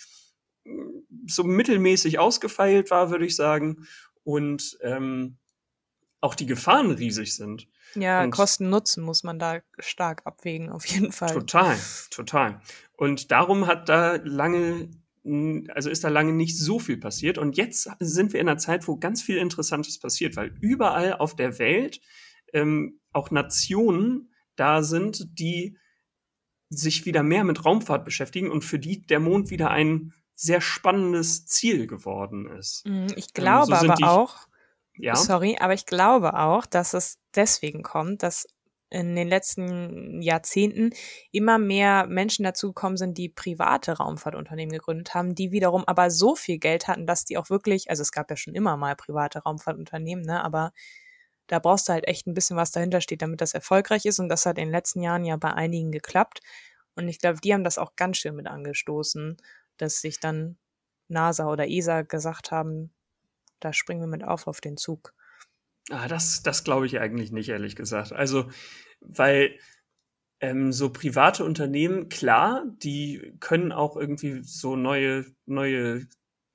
mh, 0.63 0.83
so 1.27 1.43
mittelmäßig 1.43 2.17
ausgefeilt 2.17 2.89
war, 2.89 3.11
würde 3.11 3.25
ich 3.27 3.35
sagen, 3.35 3.85
und 4.23 4.79
ähm, 4.81 5.37
auch 6.21 6.33
die 6.33 6.47
Gefahren 6.47 6.89
riesig 6.89 7.35
sind. 7.35 7.67
Ja, 7.93 8.23
Und- 8.23 8.31
Kosten-Nutzen 8.31 9.03
muss 9.03 9.23
man 9.23 9.37
da 9.37 9.59
stark 9.77 10.23
abwägen, 10.25 10.69
auf 10.71 10.87
jeden 10.87 11.11
Fall. 11.11 11.31
Total, 11.33 11.77
total. 12.09 12.61
Und 12.97 13.31
darum 13.31 13.67
hat 13.67 13.89
da 13.89 14.15
lange, 14.23 14.89
also 15.73 15.89
ist 15.89 16.03
da 16.03 16.09
lange 16.09 16.33
nicht 16.33 16.57
so 16.57 16.79
viel 16.79 16.97
passiert. 16.97 17.37
Und 17.37 17.57
jetzt 17.57 17.89
sind 17.99 18.33
wir 18.33 18.39
in 18.39 18.47
einer 18.47 18.57
Zeit, 18.57 18.87
wo 18.87 18.97
ganz 18.97 19.21
viel 19.21 19.37
Interessantes 19.37 19.99
passiert, 19.99 20.35
weil 20.35 20.53
überall 20.61 21.13
auf 21.13 21.35
der 21.35 21.59
Welt 21.59 21.99
ähm, 22.53 22.99
auch 23.11 23.31
Nationen 23.31 24.31
da 24.55 24.81
sind, 24.83 25.27
die 25.39 25.77
sich 26.69 27.05
wieder 27.05 27.23
mehr 27.23 27.43
mit 27.43 27.63
Raumfahrt 27.65 28.05
beschäftigen 28.05 28.49
und 28.49 28.63
für 28.63 28.79
die 28.79 29.05
der 29.05 29.19
Mond 29.19 29.49
wieder 29.49 29.69
ein 29.71 30.13
sehr 30.35 30.61
spannendes 30.61 31.45
Ziel 31.45 31.87
geworden 31.87 32.47
ist. 32.47 32.85
Mm, 32.85 33.07
Ich 33.15 33.33
glaube 33.33 33.73
so 33.73 33.79
sind 33.79 33.89
aber 33.91 33.97
die- 33.97 34.03
auch, 34.03 34.47
Ja, 34.97 35.15
sorry, 35.15 35.57
aber 35.59 35.73
ich 35.73 35.85
glaube 35.85 36.37
auch, 36.39 36.65
dass 36.65 36.93
es 36.93 37.17
deswegen 37.35 37.83
kommt, 37.83 38.23
dass 38.23 38.47
in 38.95 39.15
den 39.15 39.27
letzten 39.27 40.21
Jahrzehnten 40.21 40.91
immer 41.31 41.57
mehr 41.57 42.07
Menschen 42.07 42.43
dazugekommen 42.43 42.97
sind, 42.97 43.17
die 43.17 43.29
private 43.29 43.93
Raumfahrtunternehmen 43.97 44.71
gegründet 44.71 45.13
haben, 45.13 45.35
die 45.35 45.51
wiederum 45.51 45.83
aber 45.85 46.09
so 46.09 46.35
viel 46.35 46.57
Geld 46.59 46.87
hatten, 46.87 47.05
dass 47.05 47.25
die 47.25 47.37
auch 47.37 47.49
wirklich, 47.49 47.89
also 47.89 48.01
es 48.01 48.11
gab 48.11 48.29
ja 48.29 48.37
schon 48.37 48.55
immer 48.55 48.77
mal 48.77 48.95
private 48.95 49.39
Raumfahrtunternehmen, 49.39 50.25
ne, 50.25 50.43
aber 50.43 50.71
da 51.47 51.59
brauchst 51.59 51.89
du 51.89 51.93
halt 51.93 52.07
echt 52.07 52.25
ein 52.27 52.33
bisschen 52.33 52.57
was 52.57 52.71
dahinter 52.71 53.01
steht, 53.01 53.21
damit 53.21 53.41
das 53.41 53.53
erfolgreich 53.53 54.05
ist 54.05 54.19
und 54.19 54.29
das 54.29 54.45
hat 54.45 54.57
in 54.57 54.65
den 54.65 54.71
letzten 54.71 55.01
Jahren 55.01 55.25
ja 55.25 55.35
bei 55.37 55.53
einigen 55.53 55.91
geklappt 55.91 56.39
und 56.95 57.09
ich 57.09 57.19
glaube, 57.19 57.39
die 57.41 57.53
haben 57.53 57.63
das 57.65 57.77
auch 57.77 57.95
ganz 57.97 58.17
schön 58.17 58.35
mit 58.35 58.47
angestoßen, 58.47 59.37
dass 59.77 59.99
sich 60.01 60.19
dann 60.21 60.57
NASA 61.09 61.47
oder 61.51 61.67
ESA 61.67 62.03
gesagt 62.03 62.51
haben, 62.51 62.93
da 63.59 63.73
springen 63.73 64.01
wir 64.01 64.07
mit 64.07 64.23
auf 64.23 64.47
auf 64.47 64.61
den 64.61 64.77
Zug. 64.77 65.13
Ah, 65.89 66.07
das, 66.07 66.41
das 66.43 66.63
glaube 66.63 66.85
ich 66.85 66.99
eigentlich 66.99 67.31
nicht, 67.31 67.49
ehrlich 67.49 67.75
gesagt. 67.75 68.11
Also, 68.11 68.49
weil 69.01 69.59
ähm, 70.39 70.71
so 70.71 70.89
private 70.89 71.43
Unternehmen, 71.45 72.09
klar, 72.09 72.65
die 72.83 73.33
können 73.39 73.71
auch 73.71 73.95
irgendwie 73.95 74.41
so 74.43 74.75
neue, 74.75 75.25
neue 75.45 76.07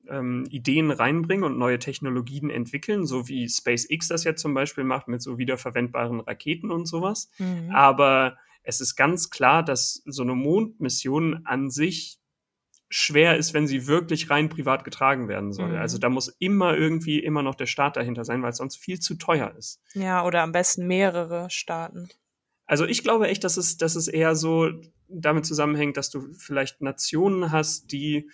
ähm, 0.09 0.47
Ideen 0.51 0.91
reinbringen 0.91 1.45
und 1.45 1.59
neue 1.59 1.79
Technologien 1.79 2.51
entwickeln, 2.51 3.07
so 3.07 3.29
wie 3.29 3.49
SpaceX 3.49 4.09
das 4.09 4.25
jetzt 4.25 4.43
zum 4.43 4.55
Beispiel 4.55 4.85
macht 4.85 5.09
mit 5.09 5.23
so 5.23 5.39
wiederverwendbaren 5.39 6.21
Raketen 6.21 6.71
und 6.71 6.87
sowas. 6.87 7.31
Mhm. 7.39 7.71
Aber 7.71 8.37
es 8.63 8.81
ist 8.81 8.97
ganz 8.97 9.31
klar, 9.31 9.65
dass 9.65 10.03
so 10.05 10.23
eine 10.23 10.35
Mondmission 10.35 11.43
an 11.45 11.71
sich 11.71 12.20
schwer 12.91 13.37
ist, 13.37 13.55
wenn 13.55 13.69
sie 13.69 13.87
wirklich 13.87 14.31
rein 14.31 14.49
privat 14.49 14.85
getragen 14.85 15.29
werden 15.29 15.53
soll. 15.53 15.71
Mhm. 15.71 15.79
Also 15.79 15.99
da 15.99 16.09
muss 16.09 16.29
immer 16.41 16.77
irgendwie 16.77 17.21
immer 17.21 17.43
noch 17.43 17.55
der 17.55 17.67
Staat 17.67 17.97
dahinter 17.97 18.25
sein, 18.25 18.43
weil 18.43 18.51
es 18.51 18.57
sonst 18.57 18.77
viel 18.77 18.99
zu 18.99 19.15
teuer 19.15 19.55
ist. 19.57 19.81
Ja, 19.95 20.25
oder 20.25 20.43
am 20.43 20.53
besten 20.53 20.87
mehrere 20.87 21.49
Staaten. 21.51 22.09
Also 22.67 22.85
ich 22.85 23.03
glaube 23.03 23.29
echt, 23.29 23.45
dass 23.45 23.57
es, 23.57 23.77
dass 23.77 23.95
es 23.95 24.09
eher 24.09 24.35
so 24.35 24.71
damit 25.09 25.47
zusammenhängt, 25.47 25.97
dass 25.97 26.11
du 26.11 26.33
vielleicht 26.33 26.83
Nationen 26.83 27.53
hast, 27.53 27.93
die 27.93 28.29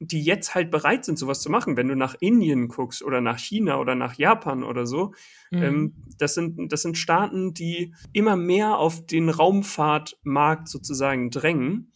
die 0.00 0.22
jetzt 0.22 0.54
halt 0.54 0.70
bereit 0.70 1.04
sind, 1.04 1.18
sowas 1.18 1.40
zu 1.40 1.50
machen. 1.50 1.76
Wenn 1.76 1.88
du 1.88 1.96
nach 1.96 2.16
Indien 2.18 2.68
guckst 2.68 3.02
oder 3.02 3.20
nach 3.20 3.38
China 3.38 3.78
oder 3.78 3.94
nach 3.94 4.14
Japan 4.14 4.64
oder 4.64 4.86
so, 4.86 5.14
mhm. 5.50 5.62
ähm, 5.62 5.94
das, 6.18 6.34
sind, 6.34 6.72
das 6.72 6.82
sind 6.82 6.98
Staaten, 6.98 7.54
die 7.54 7.94
immer 8.12 8.36
mehr 8.36 8.78
auf 8.78 9.06
den 9.06 9.28
Raumfahrtmarkt 9.28 10.68
sozusagen 10.68 11.30
drängen 11.30 11.92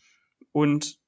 und 0.53 1.01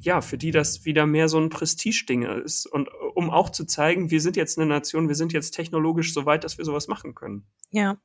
ja, 0.00 0.20
für 0.20 0.38
die 0.38 0.50
das 0.50 0.84
wieder 0.84 1.06
mehr 1.06 1.28
so 1.28 1.38
ein 1.38 1.50
Prestigeding 1.50 2.22
ist. 2.22 2.66
Und 2.66 2.88
um 3.14 3.30
auch 3.30 3.50
zu 3.50 3.64
zeigen, 3.64 4.10
wir 4.10 4.20
sind 4.20 4.36
jetzt 4.36 4.58
eine 4.58 4.66
Nation, 4.66 5.08
wir 5.08 5.14
sind 5.14 5.32
jetzt 5.32 5.52
technologisch 5.52 6.14
so 6.14 6.26
weit, 6.26 6.44
dass 6.44 6.58
wir 6.58 6.64
sowas 6.64 6.88
machen 6.88 7.14
können. 7.14 7.46
Ja. 7.70 7.98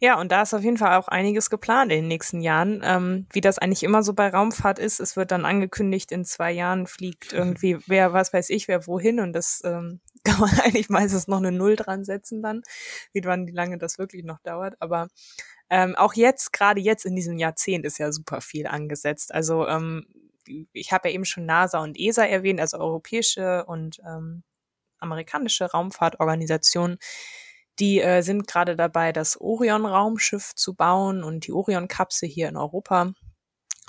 Ja, 0.00 0.18
und 0.18 0.32
da 0.32 0.42
ist 0.42 0.52
auf 0.52 0.64
jeden 0.64 0.78
Fall 0.78 0.96
auch 0.96 1.06
einiges 1.06 1.48
geplant 1.48 1.92
in 1.92 1.98
den 1.98 2.08
nächsten 2.08 2.40
Jahren. 2.40 2.80
Ähm, 2.82 3.26
wie 3.32 3.40
das 3.40 3.58
eigentlich 3.58 3.84
immer 3.84 4.02
so 4.02 4.14
bei 4.14 4.30
Raumfahrt 4.30 4.80
ist, 4.80 4.98
es 4.98 5.16
wird 5.16 5.30
dann 5.30 5.44
angekündigt, 5.44 6.10
in 6.10 6.24
zwei 6.24 6.50
Jahren 6.50 6.88
fliegt 6.88 7.32
irgendwie 7.32 7.78
wer, 7.86 8.12
was 8.12 8.32
weiß 8.32 8.50
ich, 8.50 8.66
wer 8.66 8.86
wohin 8.88 9.20
und 9.20 9.32
das 9.32 9.62
ähm, 9.64 10.00
kann 10.24 10.40
man 10.40 10.58
eigentlich 10.60 10.88
meistens 10.88 11.28
noch 11.28 11.38
eine 11.38 11.52
Null 11.52 11.76
dran 11.76 12.04
setzen 12.04 12.42
dann, 12.42 12.62
wie 13.12 13.22
wann, 13.24 13.46
wie 13.46 13.52
lange 13.52 13.78
das 13.78 13.98
wirklich 13.98 14.24
noch 14.24 14.40
dauert. 14.40 14.74
Aber 14.80 15.06
ähm, 15.70 15.94
auch 15.94 16.14
jetzt, 16.14 16.52
gerade 16.52 16.80
jetzt 16.80 17.06
in 17.06 17.14
diesem 17.14 17.38
Jahrzehnt 17.38 17.84
ist 17.84 17.98
ja 17.98 18.10
super 18.10 18.40
viel 18.40 18.66
angesetzt. 18.66 19.32
Also 19.32 19.68
ähm, 19.68 20.04
ich 20.46 20.92
habe 20.92 21.08
ja 21.08 21.14
eben 21.14 21.24
schon 21.24 21.46
NASA 21.46 21.80
und 21.80 21.98
ESA 21.98 22.24
erwähnt, 22.24 22.60
also 22.60 22.78
europäische 22.78 23.64
und 23.66 23.98
ähm, 24.06 24.42
amerikanische 24.98 25.70
Raumfahrtorganisationen 25.70 26.98
die 27.78 28.00
äh, 28.00 28.22
sind 28.22 28.46
gerade 28.46 28.76
dabei, 28.76 29.12
das 29.12 29.40
Orion-Raumschiff 29.40 30.54
zu 30.54 30.74
bauen 30.74 31.24
und 31.24 31.46
die 31.46 31.52
Orion-Kapsel 31.52 32.28
hier 32.28 32.48
in 32.48 32.56
Europa 32.56 33.12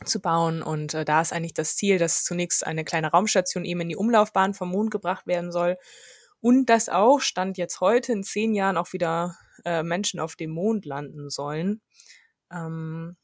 zu 0.06 0.22
bauen. 0.22 0.62
Und 0.62 0.94
äh, 0.94 1.06
da 1.06 1.22
ist 1.22 1.34
eigentlich 1.34 1.54
das 1.54 1.76
Ziel, 1.76 1.98
dass 1.98 2.24
zunächst 2.24 2.66
eine 2.66 2.86
kleine 2.86 3.12
Raumstation 3.12 3.66
eben 3.66 3.82
in 3.82 3.90
die 3.90 3.96
Umlaufbahn 3.96 4.54
vom 4.54 4.70
Mond 4.70 4.92
gebracht 4.92 5.28
werden 5.28 5.52
soll. 5.52 5.78
Und 6.40 6.68
dass 6.68 6.90
auch, 6.90 7.20
stand 7.22 7.58
jetzt 7.58 7.82
heute, 7.82 8.12
in 8.14 8.24
zehn 8.24 8.54
Jahren 8.54 8.78
auch 8.78 8.94
wieder 8.94 9.38
äh, 9.66 9.84
Menschen 9.84 10.20
auf 10.20 10.36
dem 10.36 10.52
Mond 10.52 10.86
landen 10.86 11.30
sollen. 11.30 11.82
Ähm, 12.52 13.18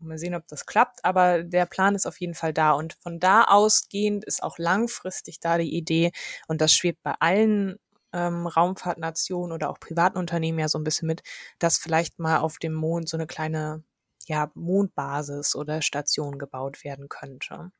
mal 0.00 0.18
sehen, 0.18 0.34
ob 0.34 0.46
das 0.48 0.66
klappt, 0.66 1.04
aber 1.04 1.42
der 1.42 1.66
Plan 1.66 1.94
ist 1.94 2.06
auf 2.06 2.20
jeden 2.20 2.34
Fall 2.34 2.52
da. 2.52 2.72
Und 2.72 2.94
von 3.00 3.20
da 3.20 3.44
ausgehend 3.44 4.24
ist 4.24 4.42
auch 4.42 4.58
langfristig 4.58 5.40
da 5.40 5.58
die 5.58 5.74
Idee, 5.74 6.12
und 6.46 6.60
das 6.60 6.74
schwebt 6.74 7.02
bei 7.02 7.14
allen 7.20 7.78
ähm, 8.12 8.46
Raumfahrtnationen 8.46 9.52
oder 9.52 9.70
auch 9.70 9.80
privaten 9.80 10.18
Unternehmen 10.18 10.58
ja 10.58 10.68
so 10.68 10.78
ein 10.78 10.84
bisschen 10.84 11.06
mit, 11.06 11.22
dass 11.58 11.78
vielleicht 11.78 12.18
mal 12.18 12.38
auf 12.38 12.58
dem 12.58 12.72
Mond 12.72 13.08
so 13.08 13.16
eine 13.16 13.26
kleine 13.26 13.84
ja, 14.26 14.50
Mondbasis 14.54 15.54
oder 15.54 15.82
Station 15.82 16.38
gebaut 16.38 16.84
werden 16.84 17.08
könnte. 17.08 17.70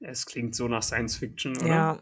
Es 0.00 0.26
klingt 0.26 0.54
so 0.54 0.68
nach 0.68 0.82
Science 0.82 1.16
Fiction, 1.16 1.56
oder? 1.56 1.66
Ja, 1.66 2.00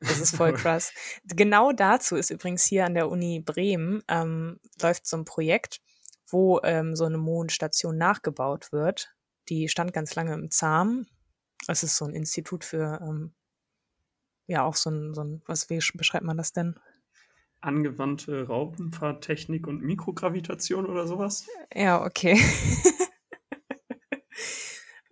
das 0.00 0.20
ist 0.20 0.36
voll 0.36 0.52
krass. 0.54 0.92
genau 1.24 1.72
dazu 1.72 2.16
ist 2.16 2.30
übrigens 2.30 2.64
hier 2.64 2.84
an 2.84 2.94
der 2.94 3.08
Uni 3.08 3.40
Bremen 3.40 4.02
ähm, 4.08 4.58
läuft 4.80 5.06
so 5.06 5.16
ein 5.16 5.24
Projekt, 5.24 5.80
wo 6.32 6.60
ähm, 6.62 6.96
so 6.96 7.04
eine 7.04 7.18
Mondstation 7.18 7.96
nachgebaut 7.96 8.72
wird. 8.72 9.14
Die 9.48 9.68
stand 9.68 9.92
ganz 9.92 10.14
lange 10.14 10.34
im 10.34 10.50
ZAM. 10.50 11.06
Es 11.68 11.82
ist 11.82 11.96
so 11.96 12.04
ein 12.04 12.14
Institut 12.14 12.64
für 12.64 13.00
ähm, 13.02 13.34
ja 14.46 14.64
auch 14.64 14.76
so 14.76 14.90
ein, 14.90 15.14
so 15.14 15.22
ein, 15.22 15.42
was 15.46 15.70
wie 15.70 15.80
beschreibt 15.94 16.24
man 16.24 16.36
das 16.36 16.52
denn? 16.52 16.78
Angewandte 17.60 18.46
Raumfahrttechnik 18.46 19.66
und 19.66 19.82
Mikrogravitation 19.82 20.86
oder 20.86 21.06
sowas? 21.06 21.46
Ja, 21.72 22.04
okay. 22.04 22.40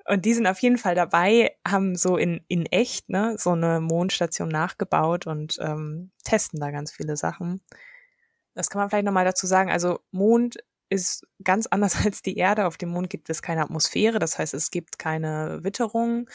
und 0.07 0.25
die 0.25 0.35
sind 0.35 0.49
auf 0.49 0.59
jeden 0.59 0.79
Fall 0.79 0.97
dabei, 0.97 1.57
haben 1.67 1.95
so 1.95 2.17
in, 2.17 2.41
in 2.49 2.67
echt 2.67 3.09
ne, 3.09 3.37
so 3.39 3.51
eine 3.51 3.81
Mondstation 3.81 4.49
nachgebaut 4.49 5.29
und 5.29 5.59
ähm, 5.61 6.11
testen 6.25 6.59
da 6.59 6.73
ganz 6.73 6.91
viele 6.91 7.17
Sachen. 7.17 7.63
Das 8.55 8.69
kann 8.69 8.81
man 8.81 8.91
vielleicht 8.91 9.07
nochmal 9.07 9.25
dazu 9.25 9.47
sagen. 9.47 9.71
Also 9.71 10.01
Mond 10.11 10.59
ist 10.91 11.27
ganz 11.43 11.67
anders 11.67 11.95
als 12.05 12.23
die 12.23 12.37
Erde. 12.37 12.67
Auf 12.67 12.77
dem 12.77 12.91
Mond 12.91 13.09
gibt 13.11 13.31
es 13.31 13.43
keine 13.43 13.63
Atmosphäre, 13.63 14.19
das 14.19 14.39
heißt, 14.39 14.55
es 14.55 14.71
gibt 14.71 14.99
keine 14.99 15.61
Witterung 15.63 16.29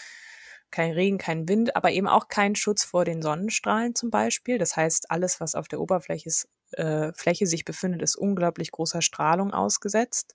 kein 0.71 0.91
Regen, 0.91 1.17
kein 1.17 1.47
Wind, 1.47 1.75
aber 1.75 1.91
eben 1.91 2.07
auch 2.07 2.27
kein 2.27 2.55
Schutz 2.55 2.83
vor 2.83 3.05
den 3.05 3.21
Sonnenstrahlen 3.21 3.95
zum 3.95 4.09
Beispiel. 4.09 4.57
Das 4.57 4.75
heißt, 4.75 5.09
alles, 5.09 5.39
was 5.39 5.55
auf 5.55 5.69
der 5.69 5.79
Oberfläche 5.79 6.29
äh, 6.73 7.13
Fläche 7.13 7.47
sich 7.47 7.63
befindet, 7.65 8.01
ist 8.01 8.17
unglaublich 8.17 8.71
großer 8.71 9.01
Strahlung 9.01 9.53
ausgesetzt. 9.53 10.33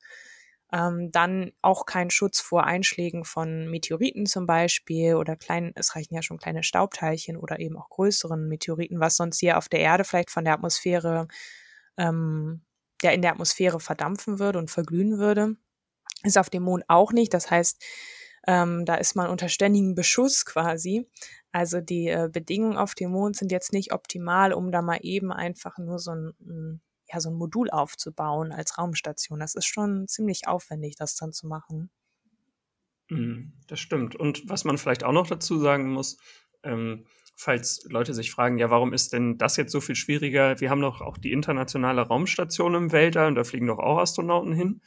Ähm, 0.72 1.10
dann 1.12 1.52
auch 1.62 1.84
kein 1.84 2.10
Schutz 2.10 2.40
vor 2.40 2.64
Einschlägen 2.64 3.24
von 3.24 3.68
Meteoriten 3.68 4.24
zum 4.24 4.46
Beispiel 4.46 5.16
oder 5.16 5.36
kleinen, 5.36 5.72
es 5.74 5.96
reichen 5.96 6.14
ja 6.14 6.22
schon 6.22 6.38
kleine 6.38 6.62
Staubteilchen 6.62 7.36
oder 7.36 7.58
eben 7.58 7.76
auch 7.76 7.90
größeren 7.90 8.48
Meteoriten, 8.48 9.00
was 9.00 9.16
sonst 9.16 9.40
hier 9.40 9.58
auf 9.58 9.68
der 9.68 9.80
Erde 9.80 10.04
vielleicht 10.04 10.30
von 10.30 10.44
der 10.44 10.54
Atmosphäre, 10.54 11.26
ähm, 11.98 12.62
der 13.02 13.14
in 13.14 13.22
der 13.22 13.32
Atmosphäre 13.32 13.80
verdampfen 13.80 14.38
würde 14.38 14.58
und 14.58 14.70
verglühen 14.70 15.18
würde. 15.18 15.56
Ist 16.22 16.38
auf 16.38 16.50
dem 16.50 16.64
Mond 16.64 16.84
auch 16.88 17.12
nicht. 17.12 17.32
Das 17.32 17.50
heißt, 17.50 17.82
ähm, 18.46 18.84
da 18.84 18.94
ist 18.96 19.16
man 19.16 19.28
unter 19.28 19.48
ständigem 19.48 19.94
Beschuss 19.94 20.44
quasi. 20.44 21.08
Also 21.52 21.80
die 21.80 22.08
äh, 22.08 22.28
Bedingungen 22.32 22.76
auf 22.76 22.94
dem 22.94 23.10
Mond 23.10 23.36
sind 23.36 23.52
jetzt 23.52 23.72
nicht 23.72 23.92
optimal, 23.92 24.52
um 24.52 24.70
da 24.70 24.82
mal 24.82 24.98
eben 25.02 25.32
einfach 25.32 25.78
nur 25.78 25.98
so 25.98 26.12
ein, 26.12 26.80
ja, 27.12 27.20
so 27.20 27.30
ein 27.30 27.36
Modul 27.36 27.70
aufzubauen 27.70 28.52
als 28.52 28.78
Raumstation. 28.78 29.40
Das 29.40 29.54
ist 29.54 29.66
schon 29.66 30.06
ziemlich 30.08 30.46
aufwendig, 30.46 30.96
das 30.96 31.16
dann 31.16 31.32
zu 31.32 31.46
machen. 31.46 31.90
Mhm, 33.08 33.52
das 33.66 33.80
stimmt. 33.80 34.16
Und 34.16 34.48
was 34.48 34.64
man 34.64 34.78
vielleicht 34.78 35.04
auch 35.04 35.12
noch 35.12 35.26
dazu 35.26 35.58
sagen 35.58 35.90
muss, 35.92 36.18
ähm, 36.62 37.06
falls 37.40 37.86
Leute 37.88 38.14
sich 38.14 38.30
fragen, 38.30 38.58
ja, 38.58 38.70
warum 38.70 38.92
ist 38.92 39.12
denn 39.12 39.38
das 39.38 39.56
jetzt 39.56 39.72
so 39.72 39.80
viel 39.80 39.94
schwieriger? 39.94 40.60
Wir 40.60 40.70
haben 40.70 40.82
doch 40.82 41.00
auch 41.00 41.18
die 41.18 41.32
internationale 41.32 42.02
Raumstation 42.02 42.74
im 42.74 42.92
Weltall 42.92 43.28
und 43.28 43.34
da 43.34 43.44
fliegen 43.44 43.66
doch 43.66 43.78
auch 43.78 43.98
Astronauten 43.98 44.52
hin 44.52 44.80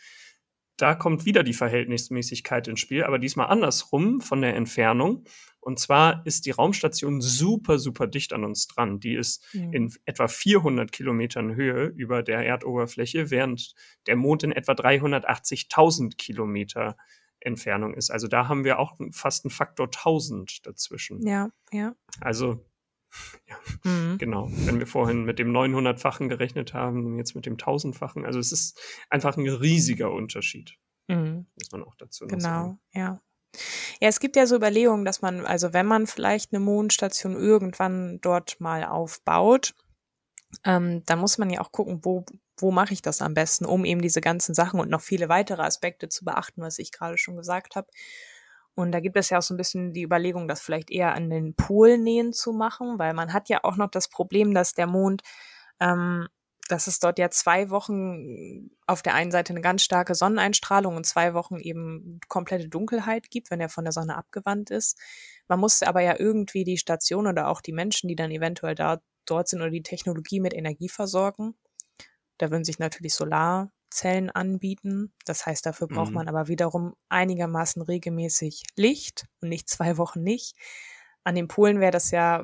da 0.78 0.96
kommt 0.96 1.26
wieder 1.26 1.44
die 1.44 1.54
Verhältnismäßigkeit 1.54 2.68
ins 2.68 2.80
Spiel, 2.80 3.04
aber 3.04 3.20
diesmal 3.20 3.48
andersrum 3.48 4.22
von 4.22 4.42
der 4.42 4.56
Entfernung. 4.56 5.26
Und 5.60 5.80
zwar 5.80 6.26
ist 6.26 6.46
die 6.46 6.52
Raumstation 6.52 7.22
super, 7.22 7.80
super 7.80 8.08
dicht 8.08 8.34
an 8.34 8.44
uns 8.44 8.68
dran. 8.68 9.00
Die 9.00 9.16
ist 9.16 9.46
mhm. 9.54 9.74
in 9.74 9.94
etwa 10.06 10.28
400 10.28 10.92
Kilometern 10.92 11.56
Höhe 11.56 11.86
über 11.96 12.22
der 12.24 12.46
Erdoberfläche, 12.46 13.30
während 13.30 13.74
der 14.08 14.16
Mond 14.16 14.44
in 14.44 14.52
etwa 14.52 14.74
380.000 14.74 16.18
Kilometer 16.18 16.98
Entfernung 17.46 17.94
ist. 17.94 18.12
Also 18.12 18.28
da 18.28 18.48
haben 18.48 18.64
wir 18.64 18.80
auch 18.80 18.98
fast 19.12 19.46
einen 19.46 19.52
Faktor 19.52 19.88
1000 19.88 20.66
dazwischen. 20.66 21.26
Ja, 21.26 21.50
ja. 21.72 21.96
Also 22.22 22.66
ja, 23.48 23.58
mhm. 23.84 24.18
genau. 24.18 24.48
Wenn 24.52 24.80
wir 24.80 24.88
vorhin 24.88 25.24
mit 25.24 25.40
dem 25.40 25.52
900-fachen 25.52 26.30
gerechnet 26.30 26.74
haben 26.74 27.06
und 27.06 27.18
jetzt 27.18 27.36
mit 27.36 27.46
dem 27.46 27.58
1000-fachen. 27.58 28.26
Also 28.26 28.40
es 28.40 28.52
ist 28.52 28.80
einfach 29.10 29.38
ein 29.38 29.48
riesiger 29.48 30.12
Unterschied. 30.12 30.78
Mhm. 31.08 31.46
Muss 31.56 31.72
man 31.72 31.84
auch 31.84 31.96
dazu 31.96 32.28
genau, 32.28 32.42
sagen. 32.42 32.80
Genau, 32.94 33.06
ja. 33.06 33.22
Ja, 34.00 34.08
es 34.10 34.20
gibt 34.20 34.36
ja 34.36 34.48
so 34.48 34.56
Überlegungen, 34.56 35.06
dass 35.06 35.22
man, 35.22 35.46
also 35.46 35.74
wenn 35.74 35.86
man 35.86 36.08
vielleicht 36.08 36.54
eine 36.54 36.60
Mondstation 36.60 37.36
irgendwann 37.36 38.20
dort 38.22 38.60
mal 38.60 38.84
aufbaut, 38.84 39.76
ähm, 40.66 41.04
dann 41.06 41.20
muss 41.20 41.38
man 41.38 41.50
ja 41.50 41.62
auch 41.62 41.72
gucken, 41.72 42.00
wo, 42.04 42.26
wo 42.58 42.72
mache 42.72 42.94
ich 42.94 43.02
das 43.02 43.22
am 43.22 43.34
besten, 43.34 43.66
um 43.66 43.86
eben 43.86 44.02
diese 44.02 44.22
ganzen 44.22 44.54
Sachen 44.54 44.80
und 44.80 44.90
noch 44.90 45.02
viele 45.02 45.30
weitere 45.30 45.62
Aspekte 45.62 46.10
zu 46.10 46.26
beachten, 46.26 46.62
was 46.62 46.80
ich 46.80 46.92
gerade 46.92 47.18
schon 47.18 47.36
gesagt 47.36 47.76
habe. 47.76 47.88
Und 48.76 48.92
da 48.92 49.00
gibt 49.00 49.18
es 49.18 49.30
ja 49.30 49.38
auch 49.38 49.44
so 49.44 49.54
ein 49.54 49.58
bisschen 49.58 49.94
die 49.94 50.04
Überlegung, 50.04 50.48
das 50.48 50.62
vielleicht 50.62 50.90
eher 50.90 51.14
an 51.14 51.30
den 51.30 51.56
Polnähen 51.56 52.34
zu 52.34 52.54
machen, 52.54 52.98
weil 52.98 53.14
man 53.14 53.34
hat 53.34 53.50
ja 53.50 53.64
auch 53.64 53.78
noch 53.78 53.90
das 53.90 54.08
Problem, 54.10 54.54
dass 54.54 54.74
der 54.74 54.88
Mond, 54.88 55.22
ähm, 55.80 56.28
dass 56.70 56.88
es 56.88 57.00
dort 57.00 57.20
ja 57.20 57.30
zwei 57.30 57.70
Wochen 57.70 58.72
auf 58.88 59.02
der 59.04 59.14
einen 59.14 59.32
Seite 59.32 59.54
eine 59.54 59.62
ganz 59.62 59.84
starke 59.84 60.16
Sonneneinstrahlung 60.16 60.96
und 60.96 61.06
zwei 61.06 61.34
Wochen 61.34 61.60
eben 61.60 62.20
komplette 62.30 62.70
Dunkelheit 62.70 63.30
gibt, 63.30 63.52
wenn 63.52 63.60
er 63.60 63.70
von 63.70 63.84
der 63.84 63.92
Sonne 63.92 64.16
abgewandt 64.16 64.72
ist. 64.72 64.98
Man 65.48 65.60
muss 65.60 65.84
aber 65.84 66.02
ja 66.02 66.16
irgendwie 66.18 66.64
die 66.64 66.78
Station 66.78 67.28
oder 67.28 67.50
auch 67.50 67.62
die 67.62 67.74
Menschen, 67.74 68.08
die 68.08 68.16
dann 68.16 68.32
eventuell 68.32 68.76
da 68.76 69.02
dort 69.26 69.48
sind 69.48 69.62
oder 69.62 69.72
die 69.72 69.84
Technologie 69.84 70.40
mit 70.40 70.54
Energie 70.54 70.90
versorgen. 70.90 71.56
Da 72.38 72.52
würden 72.52 72.64
sich 72.64 72.80
natürlich 72.80 73.16
Solar 73.16 73.72
Zellen 73.94 74.30
anbieten. 74.30 75.14
Das 75.26 75.46
heißt, 75.46 75.66
dafür 75.66 75.88
braucht 75.88 76.10
mhm. 76.10 76.16
man 76.16 76.28
aber 76.28 76.48
wiederum 76.48 76.96
einigermaßen 77.10 77.82
regelmäßig 77.82 78.64
Licht 78.76 79.28
und 79.40 79.50
nicht 79.50 79.70
zwei 79.70 79.98
Wochen 79.98 80.24
nicht. 80.24 80.56
An 81.24 81.36
den 81.36 81.48
Polen 81.48 81.80
wäre 81.80 81.92
das 81.92 82.12
ja 82.12 82.44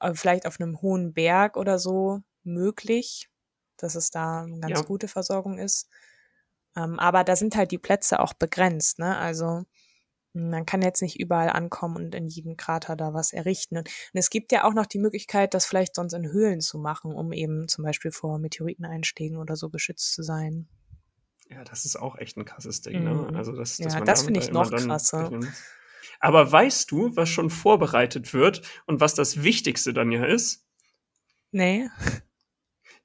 äh, 0.00 0.14
vielleicht 0.14 0.46
auf 0.46 0.60
einem 0.60 0.82
hohen 0.82 1.14
Berg 1.14 1.56
oder 1.56 1.78
so 1.78 2.20
möglich, 2.42 3.30
dass 3.76 3.94
es 3.94 4.10
da 4.10 4.42
eine 4.42 4.60
ganz 4.60 4.80
ja. 4.80 4.84
gute 4.84 5.08
Versorgung 5.08 5.58
ist. 5.58 5.88
Ähm, 6.76 6.98
aber 6.98 7.24
da 7.24 7.36
sind 7.36 7.56
halt 7.56 7.70
die 7.70 7.78
Plätze 7.78 8.20
auch 8.20 8.34
begrenzt. 8.34 8.98
Ne? 8.98 9.16
Also 9.16 9.64
man 10.34 10.66
kann 10.66 10.82
jetzt 10.82 11.00
nicht 11.00 11.18
überall 11.18 11.48
ankommen 11.48 11.96
und 11.96 12.14
in 12.14 12.26
jedem 12.26 12.56
Krater 12.56 12.96
da 12.96 13.14
was 13.14 13.32
errichten. 13.32 13.78
Und 13.78 13.88
es 14.12 14.30
gibt 14.30 14.52
ja 14.52 14.64
auch 14.64 14.74
noch 14.74 14.86
die 14.86 14.98
Möglichkeit, 14.98 15.54
das 15.54 15.64
vielleicht 15.64 15.94
sonst 15.94 16.12
in 16.12 16.30
Höhlen 16.30 16.60
zu 16.60 16.78
machen, 16.78 17.14
um 17.14 17.32
eben 17.32 17.68
zum 17.68 17.84
Beispiel 17.84 18.10
vor 18.10 18.38
Meteoriteneinschlägen 18.38 19.38
oder 19.38 19.56
so 19.56 19.70
geschützt 19.70 20.12
zu 20.12 20.22
sein. 20.22 20.68
Ja, 21.48 21.62
das 21.62 21.84
ist 21.84 21.96
auch 21.96 22.18
echt 22.18 22.36
ein 22.36 22.44
krasses 22.44 22.82
Ding. 22.82 23.04
Ne? 23.04 23.14
Mhm. 23.14 23.36
Also 23.36 23.52
das, 23.52 23.78
ja, 23.78 24.00
das 24.00 24.24
finde 24.24 24.40
ich 24.40 24.50
noch 24.50 24.70
krasser. 24.70 25.30
Aber 26.20 26.50
weißt 26.50 26.90
du, 26.90 27.14
was 27.16 27.28
schon 27.28 27.50
vorbereitet 27.50 28.34
wird 28.34 28.62
und 28.86 29.00
was 29.00 29.14
das 29.14 29.42
Wichtigste 29.42 29.92
dann 29.92 30.10
ja 30.10 30.24
ist? 30.24 30.66
Nee. 31.52 31.88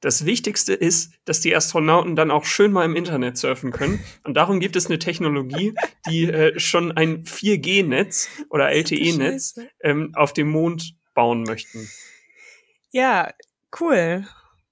Das 0.02 0.26
Wichtigste 0.26 0.74
ist, 0.74 1.14
dass 1.26 1.42
die 1.42 1.56
Astronauten 1.56 2.16
dann 2.16 2.32
auch 2.32 2.46
schön 2.46 2.72
mal 2.72 2.86
im 2.86 2.96
Internet 2.96 3.38
surfen 3.38 3.72
können. 3.72 4.00
Und 4.24 4.36
darum 4.36 4.60
gibt 4.60 4.76
es 4.76 4.86
eine 4.86 5.00
Technologie, 5.00 5.74
die 6.10 6.26
äh, 6.26 6.58
schon 6.58 6.94
ein 6.94 7.24
4G-Netz 7.26 8.30
oder 8.50 8.72
LTE-Netz 8.72 9.60
ähm, 9.82 10.12
auf 10.16 10.34
dem 10.34 10.50
Mond 10.50 10.96
bauen 11.14 11.44
möchten. 11.44 11.90
Ja, 12.92 13.34
cool. 13.80 14.26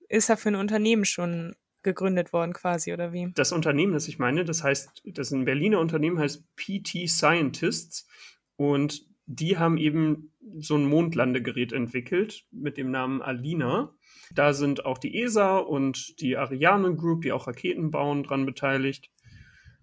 Ist 0.08 0.30
ja 0.30 0.38
für 0.38 0.50
ein 0.50 0.56
Unternehmen 0.56 1.04
schon 1.04 1.56
gegründet 1.84 2.34
worden 2.34 2.54
quasi, 2.54 2.94
oder 2.94 3.12
wie? 3.13 3.32
Das 3.36 3.52
Unternehmen, 3.52 3.94
das 3.94 4.08
ich 4.08 4.20
meine, 4.20 4.46
das 4.46 4.63
heißt, 4.63 5.04
das 5.06 5.28
ist 5.28 5.34
ein 5.34 5.46
Berliner 5.46 5.80
Unternehmen, 5.80 6.20
heißt 6.20 6.44
PT 6.56 7.10
Scientists. 7.10 8.08
Und 8.56 9.06
die 9.26 9.58
haben 9.58 9.78
eben 9.78 10.32
so 10.58 10.76
ein 10.76 10.86
Mondlandegerät 10.86 11.74
entwickelt 11.74 12.46
mit 12.52 12.78
dem 12.78 12.92
Namen 12.92 13.22
Alina. 13.22 13.94
Da 14.36 14.54
sind 14.54 14.86
auch 14.86 14.98
die 14.98 15.22
ESA 15.22 15.58
und 15.58 16.20
die 16.22 16.38
Ariane 16.38 16.96
Group, 16.96 17.22
die 17.22 17.32
auch 17.32 17.48
Raketen 17.48 17.92
bauen, 17.92 18.24
dran 18.24 18.46
beteiligt. 18.46 19.10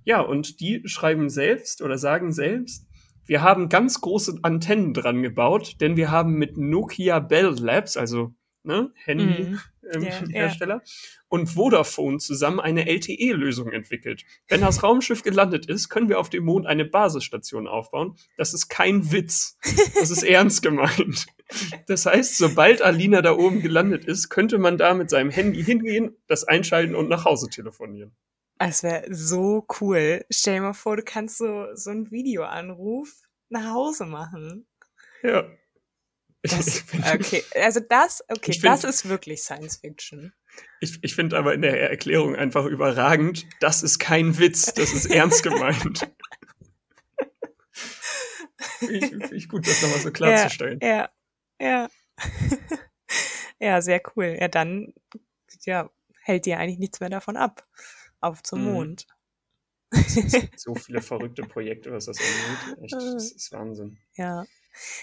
Ja, 0.04 0.20
und 0.20 0.60
die 0.60 0.82
schreiben 0.86 1.30
selbst 1.30 1.82
oder 1.82 1.96
sagen 1.98 2.32
selbst, 2.32 2.86
wir 3.26 3.42
haben 3.42 3.70
ganz 3.70 4.00
große 4.02 4.40
Antennen 4.42 4.92
dran 4.92 5.22
gebaut, 5.22 5.80
denn 5.80 5.96
wir 5.96 6.10
haben 6.10 6.34
mit 6.34 6.58
Nokia 6.58 7.20
Bell 7.20 7.54
Labs, 7.58 7.96
also 7.96 8.34
ne, 8.64 8.92
Handy-Hersteller, 9.04 10.76
mm. 10.76 10.80
ähm, 10.80 10.84
ja, 10.84 10.92
und 11.28 11.46
Vodafone 11.48 12.18
zusammen 12.18 12.60
eine 12.60 12.86
LTE-Lösung 12.88 13.70
entwickelt. 13.72 14.24
Wenn 14.48 14.62
das 14.62 14.82
Raumschiff 14.82 15.22
gelandet 15.22 15.66
ist, 15.66 15.88
können 15.88 16.08
wir 16.08 16.18
auf 16.18 16.30
dem 16.30 16.44
Mond 16.44 16.66
eine 16.66 16.84
Basisstation 16.84 17.68
aufbauen. 17.68 18.16
Das 18.36 18.54
ist 18.54 18.68
kein 18.68 19.12
Witz. 19.12 19.58
Das 19.98 20.10
ist 20.10 20.22
ernst 20.24 20.62
gemeint. 20.62 21.26
Das 21.86 22.06
heißt, 22.06 22.38
sobald 22.38 22.82
Alina 22.82 23.22
da 23.22 23.36
oben 23.36 23.60
gelandet 23.60 24.06
ist, 24.06 24.30
könnte 24.30 24.58
man 24.58 24.78
da 24.78 24.94
mit 24.94 25.10
seinem 25.10 25.30
Handy 25.30 25.62
hingehen, 25.62 26.16
das 26.26 26.44
einschalten 26.44 26.94
und 26.94 27.08
nach 27.08 27.24
Hause 27.24 27.48
telefonieren. 27.50 28.12
Das 28.58 28.82
wäre 28.82 29.12
so 29.12 29.66
cool. 29.80 30.24
Stell 30.30 30.54
dir 30.54 30.62
mal 30.62 30.72
vor, 30.72 30.96
du 30.96 31.02
kannst 31.02 31.38
so, 31.38 31.66
so 31.74 31.90
einen 31.90 32.10
Videoanruf 32.10 33.12
nach 33.50 33.74
Hause 33.74 34.06
machen. 34.06 34.66
Ja. 35.22 35.44
Das, 36.44 36.84
okay, 37.14 37.42
also 37.54 37.80
das, 37.80 38.22
okay, 38.28 38.52
find, 38.52 38.64
das 38.64 38.84
ist 38.84 39.08
wirklich 39.08 39.42
Science 39.42 39.76
Fiction. 39.76 40.34
Ich, 40.80 40.98
ich 41.02 41.14
finde 41.14 41.38
aber 41.38 41.54
in 41.54 41.62
der 41.62 41.90
Erklärung 41.90 42.36
einfach 42.36 42.66
überragend, 42.66 43.46
das 43.60 43.82
ist 43.82 43.98
kein 43.98 44.38
Witz, 44.38 44.74
das 44.74 44.92
ist 44.92 45.06
ernst 45.06 45.42
gemeint. 45.42 46.10
Finde 48.78 49.26
ich, 49.26 49.32
ich 49.32 49.48
gut, 49.48 49.66
das 49.66 49.82
nochmal 49.82 50.00
so 50.00 50.10
klarzustellen. 50.10 50.78
Ja, 50.82 50.88
ja. 50.88 51.08
Ja. 51.60 51.88
ja, 53.58 53.80
sehr 53.80 54.02
cool. 54.14 54.36
Ja, 54.38 54.48
dann 54.48 54.92
ja, 55.64 55.90
hält 56.20 56.44
dir 56.44 56.58
eigentlich 56.58 56.78
nichts 56.78 57.00
mehr 57.00 57.10
davon 57.10 57.36
ab. 57.36 57.66
Auf 58.20 58.42
zum 58.42 58.64
mhm. 58.64 58.72
Mond. 58.72 59.06
so 60.56 60.74
viele 60.74 61.00
verrückte 61.00 61.42
Projekte, 61.42 61.92
was 61.92 62.06
das 62.06 62.18
angeht. 62.18 62.84
Echt, 62.84 62.92
das 62.92 63.32
ist 63.32 63.52
Wahnsinn. 63.52 63.98
Ja. 64.16 64.44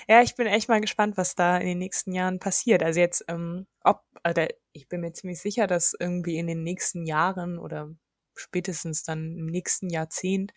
Ja, 0.07 0.21
ich 0.21 0.35
bin 0.35 0.47
echt 0.47 0.69
mal 0.69 0.81
gespannt, 0.81 1.17
was 1.17 1.35
da 1.35 1.57
in 1.57 1.67
den 1.67 1.77
nächsten 1.77 2.13
Jahren 2.13 2.39
passiert. 2.39 2.83
Also 2.83 2.99
jetzt, 2.99 3.25
ähm, 3.27 3.67
ob, 3.83 4.03
oder 4.27 4.47
ich 4.73 4.87
bin 4.89 5.01
mir 5.01 5.13
ziemlich 5.13 5.39
sicher, 5.39 5.67
dass 5.67 5.95
irgendwie 5.99 6.37
in 6.37 6.47
den 6.47 6.63
nächsten 6.63 7.05
Jahren 7.05 7.57
oder 7.57 7.89
spätestens 8.35 9.03
dann 9.03 9.37
im 9.37 9.45
nächsten 9.45 9.89
Jahrzehnt 9.89 10.53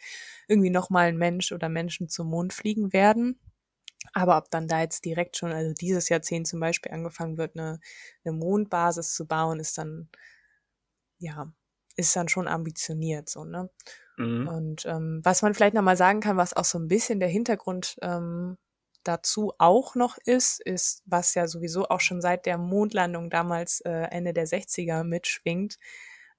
irgendwie 0.49 0.71
nochmal 0.71 1.09
ein 1.09 1.19
Mensch 1.19 1.53
oder 1.53 1.69
Menschen 1.69 2.09
zum 2.09 2.29
Mond 2.29 2.53
fliegen 2.53 2.93
werden. 2.93 3.39
Aber 4.13 4.37
ob 4.39 4.51
dann 4.51 4.69
da 4.69 4.81
jetzt 4.83 5.05
direkt 5.05 5.37
schon, 5.37 5.53
also 5.53 5.73
dieses 5.75 6.09
Jahrzehnt 6.09 6.47
zum 6.47 6.61
Beispiel 6.61 6.93
angefangen 6.93 7.39
wird, 7.39 7.57
eine, 7.57 7.81
eine 8.25 8.35
Mondbasis 8.37 9.15
zu 9.15 9.27
bauen, 9.27 9.61
ist 9.61 9.79
dann, 9.79 10.09
ja, 11.19 11.53
ist 11.97 12.17
dann 12.17 12.29
schon 12.29 12.49
ambitioniert, 12.49 13.29
so, 13.29 13.45
ne? 13.45 13.71
Mhm. 14.17 14.49
Und 14.49 14.87
ähm, 14.87 15.21
was 15.25 15.43
man 15.43 15.55
vielleicht 15.55 15.75
nochmal 15.75 15.97
sagen 15.97 16.21
kann, 16.21 16.37
was 16.37 16.55
auch 16.55 16.65
so 16.65 16.79
ein 16.79 16.89
bisschen 16.89 17.21
der 17.21 17.29
Hintergrund 17.29 17.97
ähm, 18.03 18.59
dazu 19.05 19.53
auch 19.59 19.95
noch 19.95 20.19
ist, 20.25 20.61
ist, 20.61 21.03
was 21.07 21.35
ja 21.35 21.47
sowieso 21.47 21.89
auch 21.89 22.01
schon 22.01 22.21
seit 22.21 22.47
der 22.47 22.59
Mondlandung 22.59 23.31
damals 23.31 23.81
äh, 23.83 23.91
Ende 23.91 24.33
der 24.33 24.47
60er 24.47 25.05
mitschwingt, 25.05 25.79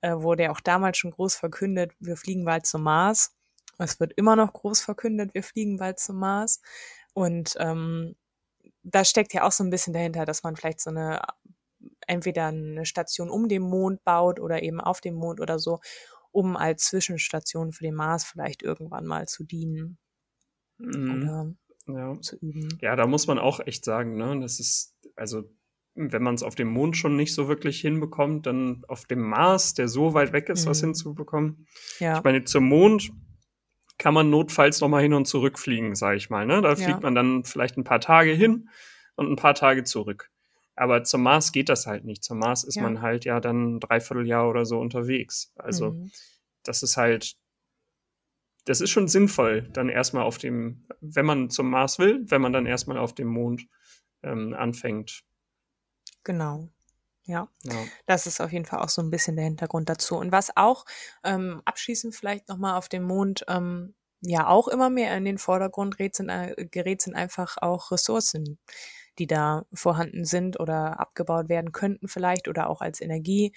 äh, 0.01 0.13
wurde 0.13 0.43
ja 0.43 0.51
auch 0.51 0.61
damals 0.61 0.97
schon 0.97 1.11
groß 1.11 1.35
verkündet, 1.35 1.93
wir 1.99 2.17
fliegen 2.17 2.45
bald 2.45 2.65
zum 2.65 2.83
Mars. 2.83 3.35
Es 3.77 3.99
wird 3.99 4.13
immer 4.15 4.35
noch 4.35 4.53
groß 4.53 4.81
verkündet, 4.81 5.33
wir 5.33 5.43
fliegen 5.43 5.77
bald 5.77 5.99
zum 5.99 6.17
Mars. 6.17 6.61
Und 7.13 7.55
ähm, 7.59 8.15
da 8.83 9.03
steckt 9.03 9.33
ja 9.33 9.43
auch 9.43 9.51
so 9.51 9.63
ein 9.63 9.69
bisschen 9.69 9.93
dahinter, 9.93 10.25
dass 10.25 10.43
man 10.43 10.55
vielleicht 10.55 10.79
so 10.79 10.89
eine 10.89 11.21
entweder 12.07 12.47
eine 12.47 12.85
Station 12.85 13.29
um 13.29 13.47
den 13.47 13.63
Mond 13.63 14.03
baut 14.03 14.39
oder 14.39 14.63
eben 14.63 14.79
auf 14.79 15.01
dem 15.01 15.15
Mond 15.15 15.39
oder 15.41 15.59
so, 15.59 15.79
um 16.31 16.55
als 16.57 16.85
Zwischenstation 16.85 17.71
für 17.71 17.83
den 17.83 17.95
Mars 17.95 18.23
vielleicht 18.23 18.63
irgendwann 18.63 19.05
mal 19.05 19.27
zu 19.27 19.43
dienen. 19.43 19.97
Mhm. 20.77 21.11
Oder 21.11 21.55
ja. 21.87 22.19
zu 22.21 22.37
üben. 22.37 22.77
Ja, 22.81 22.95
da 22.95 23.07
muss 23.07 23.27
man 23.27 23.39
auch 23.39 23.59
echt 23.59 23.85
sagen, 23.85 24.15
ne, 24.15 24.39
das 24.41 24.59
ist, 24.59 24.95
also 25.15 25.43
wenn 25.95 26.23
man 26.23 26.35
es 26.35 26.43
auf 26.43 26.55
dem 26.55 26.67
Mond 26.67 26.97
schon 26.97 27.15
nicht 27.15 27.33
so 27.33 27.47
wirklich 27.47 27.79
hinbekommt, 27.79 28.45
dann 28.45 28.83
auf 28.87 29.05
dem 29.05 29.21
Mars, 29.21 29.73
der 29.73 29.87
so 29.87 30.13
weit 30.13 30.33
weg 30.33 30.49
ist, 30.49 30.65
mhm. 30.65 30.69
was 30.69 30.81
hinzubekommen. 30.81 31.67
Ja. 31.99 32.17
Ich 32.17 32.23
meine, 32.23 32.43
zum 32.43 32.67
Mond 32.67 33.11
kann 33.97 34.13
man 34.13 34.29
notfalls 34.29 34.81
noch 34.81 34.89
mal 34.89 35.01
hin 35.01 35.13
und 35.13 35.25
zurück 35.25 35.57
fliegen, 35.57 35.95
sage 35.95 36.17
ich 36.17 36.29
mal. 36.29 36.45
Ne? 36.45 36.61
Da 36.61 36.69
ja. 36.69 36.75
fliegt 36.75 37.01
man 37.01 37.15
dann 37.15 37.45
vielleicht 37.45 37.77
ein 37.77 37.85
paar 37.85 38.01
Tage 38.01 38.31
hin 38.31 38.69
und 39.15 39.31
ein 39.31 39.37
paar 39.37 39.53
Tage 39.53 39.85
zurück. 39.85 40.29
Aber 40.75 41.05
zum 41.05 41.23
Mars 41.23 41.53
geht 41.53 41.69
das 41.69 41.87
halt 41.87 42.03
nicht. 42.03 42.21
Zum 42.23 42.39
Mars 42.39 42.65
ist 42.65 42.75
ja. 42.75 42.83
man 42.83 43.01
halt 43.01 43.23
ja 43.23 43.39
dann 43.39 43.75
ein 43.75 43.79
Dreivierteljahr 43.79 44.49
oder 44.49 44.65
so 44.65 44.79
unterwegs. 44.79 45.53
Also 45.55 45.91
mhm. 45.91 46.11
das 46.63 46.83
ist 46.83 46.97
halt 46.97 47.37
das 48.65 48.81
ist 48.81 48.89
schon 48.89 49.07
sinnvoll, 49.07 49.69
dann 49.73 49.89
erstmal 49.89 50.23
auf 50.23 50.37
dem, 50.37 50.87
wenn 50.99 51.25
man 51.25 51.49
zum 51.49 51.69
Mars 51.69 51.99
will, 51.99 52.23
wenn 52.27 52.41
man 52.41 52.53
dann 52.53 52.65
erstmal 52.65 52.97
auf 52.97 53.13
dem 53.13 53.27
Mond 53.27 53.67
ähm, 54.23 54.53
anfängt. 54.53 55.23
Genau. 56.23 56.69
Ja. 57.27 57.47
ja, 57.63 57.75
das 58.05 58.27
ist 58.27 58.39
auf 58.39 58.51
jeden 58.51 58.65
Fall 58.65 58.81
auch 58.81 58.89
so 58.89 59.01
ein 59.01 59.09
bisschen 59.09 59.35
der 59.35 59.45
Hintergrund 59.45 59.89
dazu. 59.89 60.15
Und 60.15 60.31
was 60.31 60.55
auch 60.55 60.85
ähm, 61.23 61.61
abschließend 61.65 62.13
vielleicht 62.15 62.49
nochmal 62.49 62.77
auf 62.77 62.87
dem 62.87 63.03
Mond 63.03 63.45
ähm, 63.47 63.95
ja 64.21 64.47
auch 64.47 64.67
immer 64.67 64.91
mehr 64.91 65.15
in 65.17 65.25
den 65.25 65.39
Vordergrund 65.39 65.97
gerät 65.97 66.15
sind, 66.15 66.29
äh, 66.29 66.67
gerät, 66.69 67.01
sind 67.01 67.15
einfach 67.15 67.57
auch 67.61 67.91
Ressourcen, 67.91 68.59
die 69.17 69.25
da 69.25 69.65
vorhanden 69.73 70.23
sind 70.25 70.59
oder 70.59 70.99
abgebaut 70.99 71.49
werden 71.49 71.71
könnten 71.71 72.07
vielleicht 72.07 72.47
oder 72.47 72.69
auch 72.69 72.81
als 72.81 73.01
Energie 73.01 73.53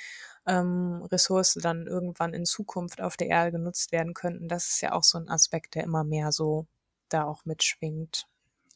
ähm, 0.48 1.02
Ressource 1.12 1.54
dann 1.54 1.86
irgendwann 1.86 2.32
in 2.32 2.44
Zukunft 2.44 3.00
auf 3.00 3.16
der 3.16 3.28
Erde 3.28 3.52
genutzt 3.52 3.92
werden 3.92 4.14
könnten. 4.14 4.48
Das 4.48 4.68
ist 4.68 4.80
ja 4.80 4.92
auch 4.92 5.04
so 5.04 5.18
ein 5.18 5.28
Aspekt, 5.28 5.74
der 5.74 5.84
immer 5.84 6.04
mehr 6.04 6.32
so 6.32 6.66
da 7.08 7.24
auch 7.24 7.44
mitschwingt. 7.44 8.26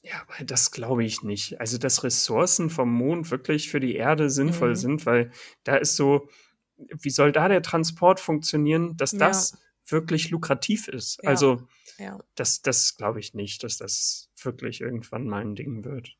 Ja, 0.02 0.14
aber 0.22 0.44
das 0.44 0.70
glaube 0.70 1.04
ich 1.04 1.22
nicht. 1.22 1.60
Also, 1.60 1.78
dass 1.78 2.04
Ressourcen 2.04 2.70
vom 2.70 2.92
Mond 2.92 3.30
wirklich 3.30 3.70
für 3.70 3.80
die 3.80 3.94
Erde 3.94 4.30
sinnvoll 4.30 4.70
mhm. 4.70 4.76
sind, 4.76 5.06
weil 5.06 5.30
da 5.64 5.76
ist 5.76 5.96
so, 5.96 6.28
wie 6.76 7.10
soll 7.10 7.32
da 7.32 7.48
der 7.48 7.62
Transport 7.62 8.18
funktionieren, 8.18 8.96
dass 8.96 9.12
das 9.12 9.52
ja. 9.52 9.58
wirklich 9.86 10.30
lukrativ 10.30 10.88
ist? 10.88 11.20
Ja. 11.22 11.30
Also, 11.30 11.68
ja. 11.98 12.18
das, 12.34 12.62
das 12.62 12.96
glaube 12.96 13.20
ich 13.20 13.32
nicht, 13.34 13.62
dass 13.62 13.76
das 13.76 14.28
wirklich 14.42 14.80
irgendwann 14.80 15.26
mal 15.26 15.42
ein 15.42 15.54
Ding 15.54 15.84
wird. 15.84 16.16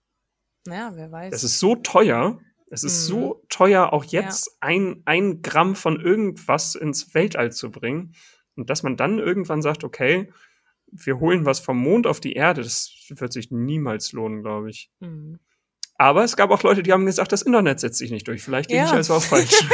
Ja, 0.67 0.93
wer 0.95 1.11
weiß. 1.11 1.33
Das 1.33 1.43
ist 1.43 1.59
so 1.59 1.75
teuer, 1.75 2.39
es 2.73 2.85
ist 2.85 3.05
mhm. 3.05 3.13
so 3.13 3.45
teuer, 3.51 3.93
auch 3.93 4.03
jetzt 4.05 4.47
ja. 4.47 4.53
ein, 4.61 5.03
ein 5.05 5.43
Gramm 5.43 5.77
von 5.77 6.01
irgendwas 6.01 6.75
ins 6.75 7.15
Weltall 7.15 7.53
zu 7.53 7.71
bringen. 7.71 8.15
Und 8.57 8.71
dass 8.71 8.83
man 8.83 8.97
dann 8.97 9.19
irgendwann 9.19 9.61
sagt, 9.61 9.85
okay, 9.85 10.33
wir 10.87 11.21
holen 11.21 11.45
was 11.45 11.61
vom 11.61 11.77
Mond 11.77 12.07
auf 12.07 12.19
die 12.19 12.33
Erde, 12.33 12.63
das 12.63 12.95
wird 13.11 13.33
sich 13.33 13.51
niemals 13.51 14.13
lohnen, 14.13 14.41
glaube 14.41 14.71
ich. 14.71 14.91
Mhm. 15.01 15.39
Aber 15.97 16.25
es 16.25 16.35
gab 16.35 16.51
auch 16.51 16.63
Leute, 16.63 16.83
die 16.83 16.93
haben 16.93 17.05
gesagt, 17.05 17.33
das 17.33 17.43
Internet 17.43 17.79
setzt 17.79 17.99
sich 17.99 18.11
nicht 18.11 18.27
durch. 18.27 18.43
Vielleicht 18.43 18.71
liege 18.71 18.85
ja. 18.85 18.87
ich 18.87 18.93
also 18.93 19.15
auch 19.15 19.23
falsch. 19.23 19.53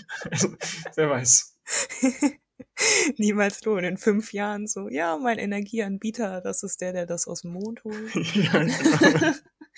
also, 0.30 0.48
wer 0.96 1.10
weiß. 1.10 1.54
Niemals 3.18 3.62
lohnen. 3.64 3.84
In 3.84 3.96
fünf 3.98 4.32
Jahren 4.32 4.66
so, 4.66 4.88
ja, 4.88 5.18
mein 5.18 5.38
Energieanbieter, 5.38 6.40
das 6.40 6.62
ist 6.62 6.80
der, 6.80 6.94
der 6.94 7.04
das 7.04 7.28
aus 7.28 7.42
dem 7.42 7.52
Mond 7.52 7.84
holt. 7.84 8.14
ja, 8.34 8.52
genau. 8.58 9.34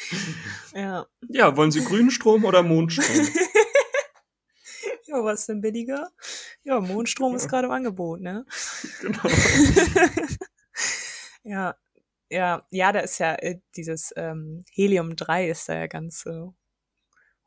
ja. 0.74 1.06
Ja, 1.28 1.56
wollen 1.56 1.70
Sie 1.70 1.84
grünen 1.84 2.10
Strom 2.10 2.44
oder 2.44 2.62
Mondstrom? 2.62 3.06
ja, 5.06 5.24
was 5.24 5.40
ist 5.40 5.48
denn 5.48 5.60
billiger? 5.60 6.10
Ja, 6.62 6.80
Mondstrom 6.80 7.32
ja. 7.32 7.36
ist 7.36 7.48
gerade 7.48 7.66
im 7.66 7.72
Angebot, 7.72 8.20
ne? 8.20 8.44
Genau. 9.00 9.22
ja, 11.42 11.76
ja, 12.30 12.66
ja, 12.70 12.92
da 12.92 13.00
ist 13.00 13.18
ja 13.18 13.34
äh, 13.34 13.60
dieses 13.76 14.12
ähm, 14.16 14.64
Helium 14.72 15.16
3 15.16 15.48
ist 15.48 15.68
da 15.68 15.74
ja 15.74 15.86
ganz 15.86 16.24
äh, 16.26 16.46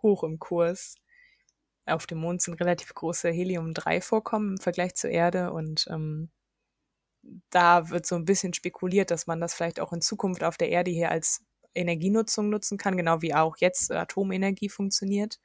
hoch 0.02 0.24
im 0.24 0.40
Kurs. 0.40 0.96
Auf 1.86 2.08
dem 2.08 2.20
Mond 2.20 2.42
sind 2.42 2.60
relativ 2.62 2.94
große 2.94 3.30
Helium-3-Vorkommen 3.30 4.52
im 4.52 4.58
Vergleich 4.58 4.96
zur 4.96 5.10
Erde 5.10 5.52
und 5.52 5.86
ähm, 5.90 6.32
da 7.50 7.90
wird 7.90 8.06
so 8.06 8.16
ein 8.16 8.26
bisschen 8.26 8.54
spekuliert, 8.54 9.12
dass 9.12 9.28
man 9.28 9.40
das 9.40 9.54
vielleicht 9.54 9.80
auch 9.80 9.94
in 9.94 10.02
Zukunft 10.02 10.44
auf 10.44 10.58
der 10.58 10.70
Erde 10.70 10.92
hier 10.92 11.12
als 11.12 11.44
Energienutzung 11.76 12.50
nutzen 12.50 12.78
kann, 12.78 12.98
genau 12.98 13.22
wie 13.22 13.34
auch 13.34 13.58
jetzt 13.58 13.92
Atomenergie 13.92 14.70
funktioniert, 14.70 15.40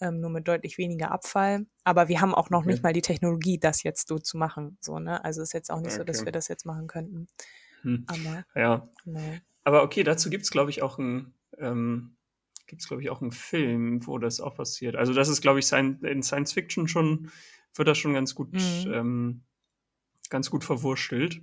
ähm, 0.00 0.20
nur 0.20 0.30
mit 0.30 0.48
deutlich 0.48 0.78
weniger 0.78 1.10
Abfall. 1.10 1.66
Aber 1.84 2.08
wir 2.08 2.20
haben 2.20 2.34
auch 2.34 2.50
noch 2.50 2.60
okay. 2.60 2.70
nicht 2.70 2.82
mal 2.82 2.92
die 2.92 3.02
Technologie, 3.02 3.58
das 3.58 3.82
jetzt 3.82 4.08
so 4.08 4.18
zu 4.18 4.36
machen. 4.36 4.78
So, 4.80 4.98
ne? 4.98 5.24
Also 5.24 5.42
ist 5.42 5.52
jetzt 5.52 5.70
auch 5.70 5.80
nicht 5.80 5.92
okay. 5.92 5.98
so, 5.98 6.04
dass 6.04 6.24
wir 6.24 6.32
das 6.32 6.48
jetzt 6.48 6.66
machen 6.66 6.86
könnten. 6.86 7.28
Hm. 7.82 8.04
Aber, 8.06 8.44
ja. 8.54 8.88
Nee. 9.04 9.40
Aber 9.64 9.82
okay, 9.82 10.02
dazu 10.02 10.30
gibt 10.30 10.44
es, 10.44 10.50
glaube 10.50 10.70
ich, 10.70 10.82
auch 10.82 10.98
ein, 10.98 11.34
ähm, 11.58 12.16
gibt 12.66 12.82
es, 12.82 12.88
glaube 12.88 13.02
ich, 13.02 13.10
auch 13.10 13.20
einen 13.20 13.32
Film, 13.32 14.06
wo 14.06 14.18
das 14.18 14.40
auch 14.40 14.54
passiert. 14.54 14.96
Also 14.96 15.12
das 15.12 15.28
ist, 15.28 15.40
glaube 15.40 15.58
ich, 15.58 15.70
in 15.72 16.22
Science 16.22 16.52
Fiction 16.52 16.88
schon, 16.88 17.30
wird 17.74 17.88
das 17.88 17.98
schon 17.98 18.14
ganz 18.14 18.34
gut, 18.34 18.52
mhm. 18.52 18.92
ähm, 18.92 19.42
ganz 20.30 20.50
gut 20.50 20.64
verwurstelt. 20.64 21.42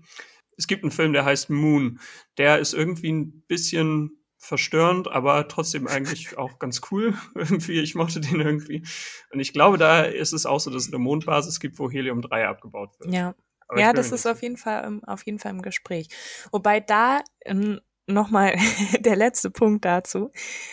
Es 0.58 0.68
gibt 0.68 0.84
einen 0.84 0.92
Film, 0.92 1.14
der 1.14 1.26
heißt 1.26 1.50
Moon. 1.50 2.00
Der 2.38 2.60
ist 2.60 2.74
irgendwie 2.74 3.12
ein 3.12 3.42
bisschen 3.44 4.24
verstörend, 4.38 5.08
aber 5.08 5.48
trotzdem 5.48 5.88
eigentlich 5.88 6.38
auch 6.38 6.60
ganz 6.60 6.82
cool. 6.92 7.14
irgendwie, 7.36 7.80
ich 7.80 7.96
mochte 7.96 8.22
den 8.22 8.40
irgendwie. 8.40 8.84
Und 9.32 9.40
ich 9.40 9.54
glaube, 9.54 9.78
da 9.78 10.02
ist 10.02 10.34
es 10.34 10.46
auch 10.46 10.60
so, 10.60 10.72
dass 10.72 10.84
es 10.84 10.94
eine 10.94 11.00
Mondbasis 11.00 11.60
gibt, 11.60 11.80
wo 11.80 11.90
Helium-3 11.90 12.46
abgebaut 12.46 13.00
wird. 13.00 13.14
Ja. 13.14 13.36
Aber 13.70 13.82
ja, 13.82 13.92
das 13.92 14.14
ist 14.14 14.26
auf 14.26 14.42
jeden 14.42 14.56
Fall 14.56 15.02
auf 15.06 15.26
jeden 15.26 15.40
Fall 15.40 15.52
im 15.52 15.62
Gespräch. 15.62 16.08
Wobei 16.52 16.80
da 16.80 17.20
ähm, 17.44 17.82
nochmal 18.08 18.56
der 19.00 19.16
letzte 19.16 19.52
Punkt 19.52 19.86
dazu 19.86 20.32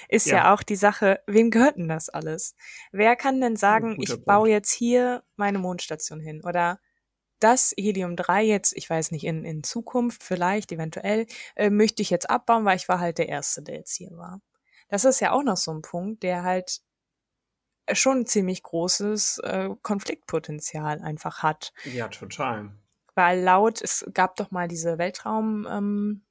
ist 0.09 0.27
ja. 0.27 0.37
ja. 0.37 0.55
auch 0.55 0.63
die 0.63 0.77
Sache, 0.77 1.21
wem 1.27 1.51
gehört 1.51 1.77
denn 1.77 1.89
das 1.89 2.09
alles? 2.09 2.55
Wer 2.93 3.17
kann 3.17 3.41
denn 3.41 3.57
sagen, 3.57 3.97
ich 4.01 4.11
Punkt. 4.11 4.25
baue 4.25 4.49
jetzt 4.49 4.73
hier 4.73 5.25
meine 5.37 5.59
Mondstation 5.59 6.21
hin 6.21 6.43
oder 6.45 6.81
das 7.45 7.75
Helium-3 7.77 8.41
jetzt, 8.41 8.75
ich 8.75 8.89
weiß 8.89 9.11
nicht, 9.11 9.25
in, 9.25 9.45
in 9.45 9.63
Zukunft 9.63 10.23
vielleicht, 10.25 10.73
eventuell, 10.73 11.27
äh, 11.57 11.69
möchte 11.69 12.01
ich 12.01 12.09
jetzt 12.09 12.31
abbauen, 12.31 12.65
weil 12.65 12.77
ich 12.77 12.89
war 12.89 13.01
halt 13.01 13.19
der 13.19 13.29
Erste, 13.29 13.63
der 13.63 13.77
jetzt 13.77 13.95
hier 13.95 14.17
war. 14.17 14.41
Das 14.89 15.05
ist 15.05 15.21
ja 15.21 15.33
auch 15.33 15.43
noch 15.43 15.59
so 15.59 15.71
ein 15.71 15.83
Punkt, 15.83 16.23
der 16.23 16.43
halt 16.43 16.81
schon 17.93 18.21
ein 18.21 18.27
ziemlich 18.27 18.63
großes 18.63 19.41
äh, 19.41 19.69
Konfliktpotenzial 19.83 21.03
einfach 21.03 21.43
hat. 21.43 21.75
Ja, 21.85 22.09
total. 22.09 22.71
Weil 23.15 23.41
laut, 23.43 23.83
es 23.83 24.07
gab 24.15 24.37
doch 24.37 24.51
mal 24.51 24.67
diese 24.67 24.97
Weltraum, 24.97 25.67
ähm, 25.71 26.25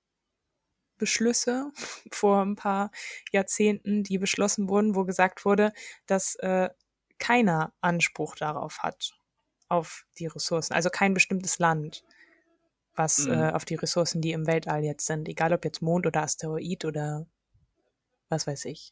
Beschlüsse 0.98 1.72
vor 2.12 2.42
ein 2.42 2.56
paar 2.56 2.90
Jahrzehnten, 3.32 4.04
die 4.04 4.18
beschlossen 4.18 4.68
wurden, 4.68 4.96
wo 4.96 5.06
gesagt 5.06 5.46
wurde, 5.46 5.74
dass 6.08 6.34
äh, 6.36 6.72
keiner 7.20 7.72
Anspruch 7.82 8.36
darauf 8.36 8.80
hat, 8.80 9.14
auf 9.74 10.06
die 10.20 10.28
Ressourcen. 10.28 10.74
Also 10.74 10.90
kein 10.90 11.14
bestimmtes 11.14 11.60
Land, 11.60 12.04
was 12.96 13.26
mhm. 13.26 13.34
äh, 13.34 13.52
auf 13.52 13.66
die 13.66 13.76
Ressourcen, 13.76 14.22
die 14.22 14.32
im 14.32 14.48
Weltall 14.48 14.84
jetzt 14.84 15.08
sind, 15.08 15.28
egal 15.28 15.52
ob 15.54 15.66
jetzt 15.66 15.82
Mond 15.82 16.06
oder 16.06 16.22
Asteroid 16.22 16.86
oder 16.86 17.26
was 18.30 18.46
weiß 18.46 18.66
ich. 18.66 18.92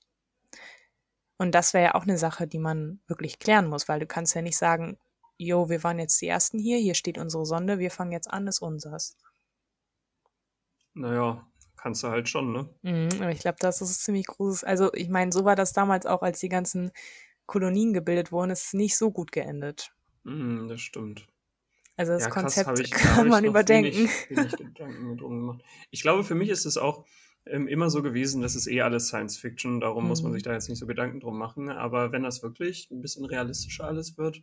Und 1.38 1.54
das 1.54 1.74
wäre 1.74 1.86
ja 1.86 1.96
auch 1.96 2.04
eine 2.04 2.18
Sache, 2.18 2.48
die 2.48 2.60
man 2.60 3.00
wirklich 3.08 3.40
klären 3.40 3.68
muss, 3.68 3.88
weil 3.88 4.00
du 4.00 4.08
kannst 4.08 4.36
ja 4.36 4.42
nicht 4.42 4.58
sagen, 4.58 4.98
jo, 5.38 5.70
wir 5.70 5.84
waren 5.84 6.00
jetzt 6.00 6.22
die 6.22 6.28
Ersten 6.28 6.60
hier, 6.60 6.78
hier 6.78 6.94
steht 6.94 7.18
unsere 7.18 7.46
Sonde, 7.46 7.80
wir 7.80 7.92
fangen 7.92 8.12
jetzt 8.12 8.32
an, 8.32 8.48
ist 8.48 8.60
unsers. 8.60 9.18
Naja, 10.94 11.48
kannst 11.78 12.04
du 12.04 12.10
halt 12.10 12.30
schon, 12.30 12.52
ne? 12.52 12.70
Mhm, 12.82 13.22
aber 13.22 13.32
ich 13.32 13.40
glaube, 13.40 13.58
das 13.60 13.82
ist 13.82 14.04
ziemlich 14.04 14.28
großes. 14.28 14.64
Also, 14.64 14.94
ich 14.94 15.10
meine, 15.10 15.32
so 15.32 15.46
war 15.46 15.56
das 15.56 15.74
damals 15.74 16.06
auch, 16.06 16.22
als 16.22 16.40
die 16.40 16.50
ganzen 16.50 16.92
Kolonien 17.48 17.94
gebildet 17.94 18.32
wurden, 18.32 18.52
ist 18.52 18.74
nicht 18.74 18.98
so 18.98 19.10
gut 19.12 19.32
geendet. 19.32 19.94
Mm, 20.24 20.68
das 20.68 20.82
stimmt. 20.82 21.28
Also 21.98 22.14
das 22.14 22.24
ja, 22.24 22.30
Konzept 22.30 22.68
krass, 22.68 22.80
ich, 22.80 22.92
kann 22.92 23.28
man 23.28 23.46
überdenken. 23.46 23.94
Wenig, 23.94 24.30
wenig 24.30 25.64
ich 25.92 26.02
glaube, 26.02 26.24
für 26.24 26.36
mich 26.36 26.50
ist 26.50 26.66
es 26.66 26.78
auch 26.78 27.06
ähm, 27.46 27.68
immer 27.68 27.90
so 27.90 28.02
gewesen, 28.02 28.42
dass 28.42 28.56
es 28.56 28.68
eh 28.68 28.82
alles 28.82 29.08
Science 29.08 29.38
Fiction, 29.38 29.80
darum 29.80 30.04
mhm. 30.04 30.10
muss 30.10 30.22
man 30.22 30.32
mhm. 30.32 30.36
sich 30.36 30.44
da 30.44 30.54
jetzt 30.54 30.70
nicht 30.70 30.80
so 30.80 30.88
Gedanken 30.88 31.20
drum 31.20 31.38
machen. 31.38 31.70
Aber 31.70 32.12
wenn 32.12 32.24
das 32.24 32.44
wirklich 32.44 32.90
ein 32.92 33.02
bisschen 33.02 33.26
realistischer 33.26 33.86
alles 33.86 34.18
wird. 34.18 34.42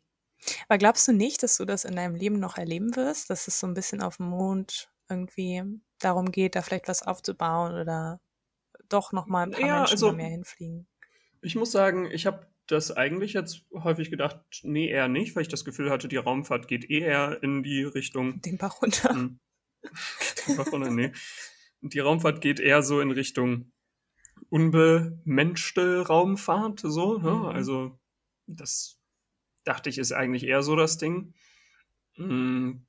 Aber 0.69 0.79
glaubst 0.79 1.09
du 1.09 1.13
nicht, 1.13 1.43
dass 1.43 1.57
du 1.57 1.65
das 1.65 1.85
in 1.85 1.97
deinem 1.97 2.15
Leben 2.15 2.39
noch 2.39 2.59
erleben 2.59 2.95
wirst, 2.97 3.31
dass 3.31 3.49
es 3.49 3.59
so 3.59 3.67
ein 3.67 3.75
bisschen 3.75 4.03
auf 4.03 4.19
dem 4.19 4.27
Mond 4.27 4.91
irgendwie 5.09 5.63
darum 5.99 6.31
geht, 6.31 6.55
da 6.55 6.63
vielleicht 6.63 6.89
was 6.89 7.03
aufzubauen 7.03 7.73
oder 7.73 8.21
doch 8.89 9.13
nochmal 9.13 9.47
ein 9.47 9.51
paar 9.53 9.61
ja, 9.61 9.77
Menschen 9.79 9.95
also, 9.95 10.13
mehr 10.13 10.29
hinfliegen? 10.29 10.87
Ich 11.41 11.57
muss 11.57 11.73
sagen, 11.73 12.09
ich 12.11 12.27
habe 12.27 12.47
das 12.69 12.97
eigentlich 12.97 13.33
jetzt 13.33 13.65
häufig 13.73 14.11
gedacht, 14.11 14.41
nee, 14.63 14.89
eher 14.89 15.09
nicht, 15.09 15.35
weil 15.35 15.43
ich 15.43 15.49
das 15.49 15.65
Gefühl 15.65 15.91
hatte, 15.91 16.07
die 16.07 16.17
Raumfahrt 16.17 16.69
geht 16.69 16.89
eher 16.89 17.43
in 17.43 17.63
die 17.63 17.83
Richtung. 17.83 18.41
Den 18.43 18.59
Bach 18.59 18.81
runter. 18.83 19.11
Hm. 19.11 19.41
Den 20.47 20.57
Bach 20.57 20.71
runter, 20.71 20.91
nee. 20.91 21.13
Die 21.81 21.99
Raumfahrt 21.99 22.41
geht 22.41 22.61
eher 22.61 22.83
so 22.83 23.01
in 23.01 23.11
Richtung 23.11 23.73
unbemenschte 24.51 26.07
Raumfahrt, 26.07 26.81
so, 26.81 27.19
ne? 27.19 27.31
Mhm. 27.31 27.45
Also, 27.47 27.99
das 28.47 29.01
dachte 29.65 29.89
ich, 29.89 29.99
ist 29.99 30.13
eigentlich 30.13 30.45
eher 30.45 30.63
so 30.63 30.77
das 30.77 30.99
Ding. 30.99 31.35
Hm. 32.15 32.87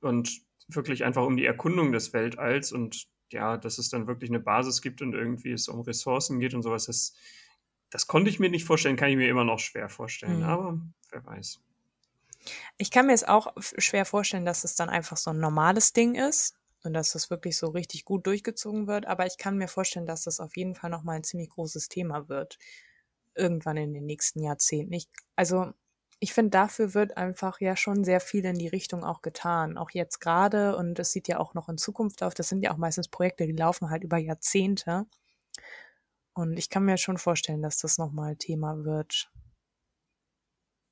Und 0.00 0.40
wirklich 0.68 1.04
einfach 1.04 1.24
um 1.24 1.36
die 1.36 1.44
Erkundung 1.44 1.92
des 1.92 2.12
Weltalls 2.12 2.72
und 2.72 3.08
ja, 3.32 3.56
dass 3.56 3.78
es 3.78 3.90
dann 3.90 4.06
wirklich 4.06 4.30
eine 4.30 4.40
Basis 4.40 4.82
gibt 4.82 5.02
und 5.02 5.14
irgendwie 5.14 5.52
es 5.52 5.68
um 5.68 5.80
Ressourcen 5.80 6.40
geht 6.40 6.54
und 6.54 6.62
sowas, 6.62 6.86
das 6.86 7.14
das 7.90 8.06
konnte 8.06 8.30
ich 8.30 8.38
mir 8.38 8.50
nicht 8.50 8.64
vorstellen, 8.64 8.96
kann 8.96 9.10
ich 9.10 9.16
mir 9.16 9.28
immer 9.28 9.44
noch 9.44 9.58
schwer 9.58 9.88
vorstellen, 9.88 10.38
mhm. 10.38 10.44
aber 10.44 10.80
wer 11.10 11.26
weiß. 11.26 11.60
Ich 12.78 12.90
kann 12.90 13.06
mir 13.06 13.12
es 13.12 13.24
auch 13.24 13.52
schwer 13.58 14.06
vorstellen, 14.06 14.46
dass 14.46 14.64
es 14.64 14.74
dann 14.74 14.88
einfach 14.88 15.16
so 15.16 15.30
ein 15.30 15.40
normales 15.40 15.92
Ding 15.92 16.14
ist 16.14 16.56
und 16.82 16.94
dass 16.94 17.12
das 17.12 17.30
wirklich 17.30 17.56
so 17.56 17.68
richtig 17.68 18.04
gut 18.04 18.26
durchgezogen 18.26 18.86
wird, 18.86 19.06
aber 19.06 19.26
ich 19.26 19.36
kann 19.36 19.58
mir 19.58 19.68
vorstellen, 19.68 20.06
dass 20.06 20.24
das 20.24 20.40
auf 20.40 20.56
jeden 20.56 20.74
Fall 20.74 20.90
nochmal 20.90 21.16
ein 21.16 21.24
ziemlich 21.24 21.50
großes 21.50 21.88
Thema 21.88 22.28
wird. 22.28 22.58
Irgendwann 23.34 23.76
in 23.76 23.92
den 23.92 24.06
nächsten 24.06 24.42
Jahrzehnten. 24.42 24.92
Ich, 24.92 25.08
also, 25.36 25.72
ich 26.18 26.32
finde, 26.32 26.50
dafür 26.50 26.94
wird 26.94 27.16
einfach 27.16 27.60
ja 27.60 27.76
schon 27.76 28.04
sehr 28.04 28.20
viel 28.20 28.44
in 28.44 28.58
die 28.58 28.68
Richtung 28.68 29.04
auch 29.04 29.22
getan. 29.22 29.78
Auch 29.78 29.90
jetzt 29.90 30.20
gerade 30.20 30.76
und 30.76 30.98
es 30.98 31.12
sieht 31.12 31.28
ja 31.28 31.38
auch 31.38 31.54
noch 31.54 31.68
in 31.68 31.78
Zukunft 31.78 32.22
auf. 32.22 32.34
Das 32.34 32.48
sind 32.48 32.62
ja 32.62 32.72
auch 32.72 32.76
meistens 32.76 33.08
Projekte, 33.08 33.46
die 33.46 33.52
laufen 33.52 33.88
halt 33.88 34.04
über 34.04 34.18
Jahrzehnte. 34.18 35.06
Und 36.34 36.56
ich 36.56 36.70
kann 36.70 36.84
mir 36.84 36.96
schon 36.96 37.18
vorstellen, 37.18 37.62
dass 37.62 37.78
das 37.78 37.98
nochmal 37.98 38.36
Thema 38.36 38.84
wird. 38.84 39.30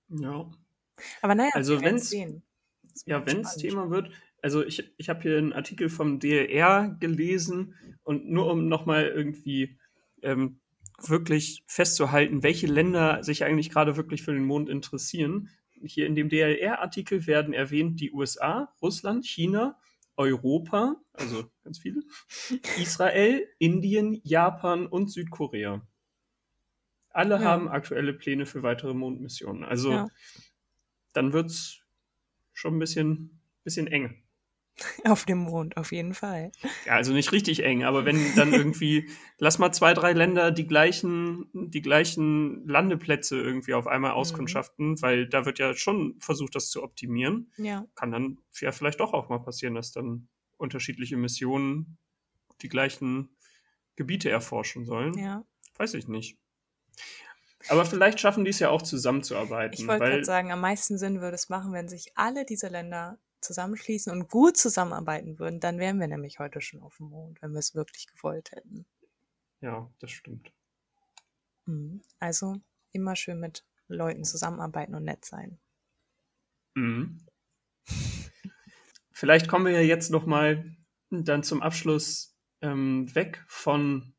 Ja. 0.09 0.51
Aber 1.23 1.35
naja, 1.35 1.51
also 1.55 1.81
wenn 1.81 1.97
es 1.97 2.13
ja, 3.05 3.25
wenn 3.25 3.41
es 3.41 3.57
Thema 3.57 3.91
wird, 3.91 4.11
also 4.43 4.65
ich, 4.65 4.93
ich 4.97 5.09
habe 5.09 5.23
hier 5.23 5.39
einen 5.39 5.53
Artikel 5.53 5.89
vom 5.89 6.19
DLR 6.19 6.97
gelesen 6.99 7.75
und 8.03 8.29
nur 8.29 8.51
um 8.51 8.69
nochmal 8.69 9.07
irgendwie 9.07 9.79
ähm, 10.23 10.61
wirklich 11.01 11.63
festzuhalten, 11.67 12.43
welche 12.43 12.67
Länder 12.67 13.23
sich 13.23 13.45
eigentlich 13.45 13.71
gerade 13.71 13.97
wirklich 13.97 14.23
für 14.23 14.33
den 14.33 14.45
Mond 14.45 14.69
interessieren. 14.69 15.51
Hier 15.83 16.07
in 16.07 16.17
dem 16.17 16.29
DLR-Artikel 16.29 17.27
werden 17.27 17.55
erwähnt 17.55 18.01
die 18.01 18.13
USA, 18.13 18.73
Russland, 18.83 19.25
China, 19.25 19.79
Europa, 20.19 20.97
also 21.13 21.51
ganz 21.63 21.79
viele, 21.79 22.03
Israel, 22.79 23.47
Indien, 23.59 24.21
Japan 24.25 24.87
und 24.87 25.11
Südkorea. 25.11 25.87
Alle 27.11 27.37
ja. 27.37 27.41
haben 27.41 27.69
aktuelle 27.69 28.13
Pläne 28.13 28.45
für 28.45 28.63
weitere 28.63 28.95
Mondmissionen. 28.95 29.65
Also 29.65 29.93
ja. 29.93 30.09
dann 31.15 31.33
wird 31.33 31.47
es 31.47 31.83
schon 32.53 32.77
ein 32.77 32.79
bisschen, 32.81 33.41
bisschen 33.63 33.87
eng. 33.87 34.23
Auf 35.05 35.25
dem 35.25 35.39
Mond, 35.39 35.77
auf 35.77 35.93
jeden 35.93 36.15
Fall. 36.15 36.53
Ja, 36.87 36.95
also 36.95 37.13
nicht 37.13 37.33
richtig 37.33 37.65
eng, 37.65 37.85
aber 37.85 38.05
wenn 38.05 38.35
dann 38.37 38.53
irgendwie, 38.53 39.09
lass 39.39 39.59
mal 39.59 39.73
zwei, 39.73 39.95
drei 39.95 40.13
Länder 40.13 40.51
die 40.51 40.67
gleichen, 40.67 41.49
die 41.53 41.83
gleichen 41.83 42.67
Landeplätze 42.67 43.41
irgendwie 43.41 43.75
auf 43.75 43.87
einmal 43.87 44.13
mhm. 44.13 44.19
auskundschaften, 44.19 44.91
mhm. 44.91 45.03
weil 45.03 45.29
da 45.29 45.45
wird 45.47 45.59
ja 45.59 45.75
schon 45.75 46.17
versucht, 46.21 46.55
das 46.55 46.71
zu 46.71 46.83
optimieren. 46.83 47.53
Ja. 47.57 47.87
Kann 47.95 48.13
dann 48.13 48.39
ja 48.61 48.73
vielleicht 48.73 49.01
doch 49.01 49.15
auch 49.15 49.29
mal 49.29 49.41
passieren, 49.41 49.75
dass 49.75 49.93
dann 49.93 50.29
unterschiedliche 50.57 51.17
Missionen 51.17 51.99
die 52.63 52.69
gleichen 52.69 53.31
Gebiete 53.97 54.31
erforschen 54.31 54.85
sollen. 54.85 55.17
Ja. 55.19 55.45
Weiß 55.77 55.95
ich 55.95 56.09
nicht. 56.09 56.39
Aber 57.69 57.85
vielleicht 57.85 58.21
schaffen 58.21 58.45
die 58.45 58.51
es 58.51 58.61
ja 58.61 58.71
auch 58.71 58.83
zusammenzuarbeiten. 58.83 59.75
Ich 59.81 59.87
wollte 59.87 60.05
gerade 60.05 60.25
sagen, 60.25 60.53
am 60.53 60.61
meisten 60.61 60.99
Sinn 60.99 61.21
würde 61.21 61.35
es 61.35 61.49
machen, 61.49 61.73
wenn 61.73 61.89
sich 61.89 62.13
alle 62.15 62.45
diese 62.45 62.69
Länder 62.69 63.19
zusammenschließen 63.41 64.13
und 64.13 64.29
gut 64.29 64.57
zusammenarbeiten 64.57 65.39
würden, 65.39 65.61
dann 65.61 65.79
wären 65.79 66.01
wir 66.01 66.09
nämlich 66.09 66.39
heute 66.39 66.61
schon 66.61 66.83
auf 66.83 66.97
dem 66.97 67.07
Mond, 67.07 67.41
wenn 67.43 67.53
wir 67.53 67.59
es 67.59 67.75
wirklich 67.75 68.07
gewollt 68.07 68.53
hätten. 68.53 68.87
Ja, 69.61 69.91
das 69.99 70.11
stimmt. 70.11 70.53
Mhm. 71.67 72.03
Also 72.19 72.61
immer 72.93 73.17
schön 73.17 73.41
mit 73.41 73.65
Leuten 73.89 74.25
zusammenarbeiten 74.25 74.95
und 74.95 75.05
nett 75.05 75.25
sein. 75.25 75.59
Mhm. 76.75 77.27
Vielleicht 79.13 79.49
kommen 79.49 79.67
wir 79.67 79.73
ja 79.73 79.81
jetzt 79.81 80.11
noch 80.11 80.27
mal 80.27 80.77
dann 81.11 81.43
zum 81.43 81.63
Abschluss 81.63 82.37
ähm, 82.61 83.15
weg 83.15 83.45
von 83.49 84.15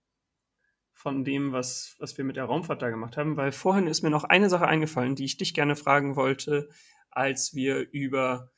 von 0.99 1.23
dem, 1.23 1.53
was, 1.53 1.95
was 1.99 2.17
wir 2.17 2.25
mit 2.25 2.35
der 2.35 2.43
Raumfahrt 2.43 2.81
da 2.81 2.89
gemacht 2.89 3.15
haben, 3.15 3.37
weil 3.37 3.53
vorhin 3.53 3.87
ist 3.87 4.01
mir 4.01 4.09
noch 4.09 4.25
eine 4.25 4.49
Sache 4.49 4.67
eingefallen, 4.67 5.15
die 5.15 5.23
ich 5.23 5.37
dich 5.37 5.53
gerne 5.53 5.77
fragen 5.77 6.17
wollte, 6.17 6.67
als 7.09 7.53
wir 7.53 7.89
über 7.93 8.51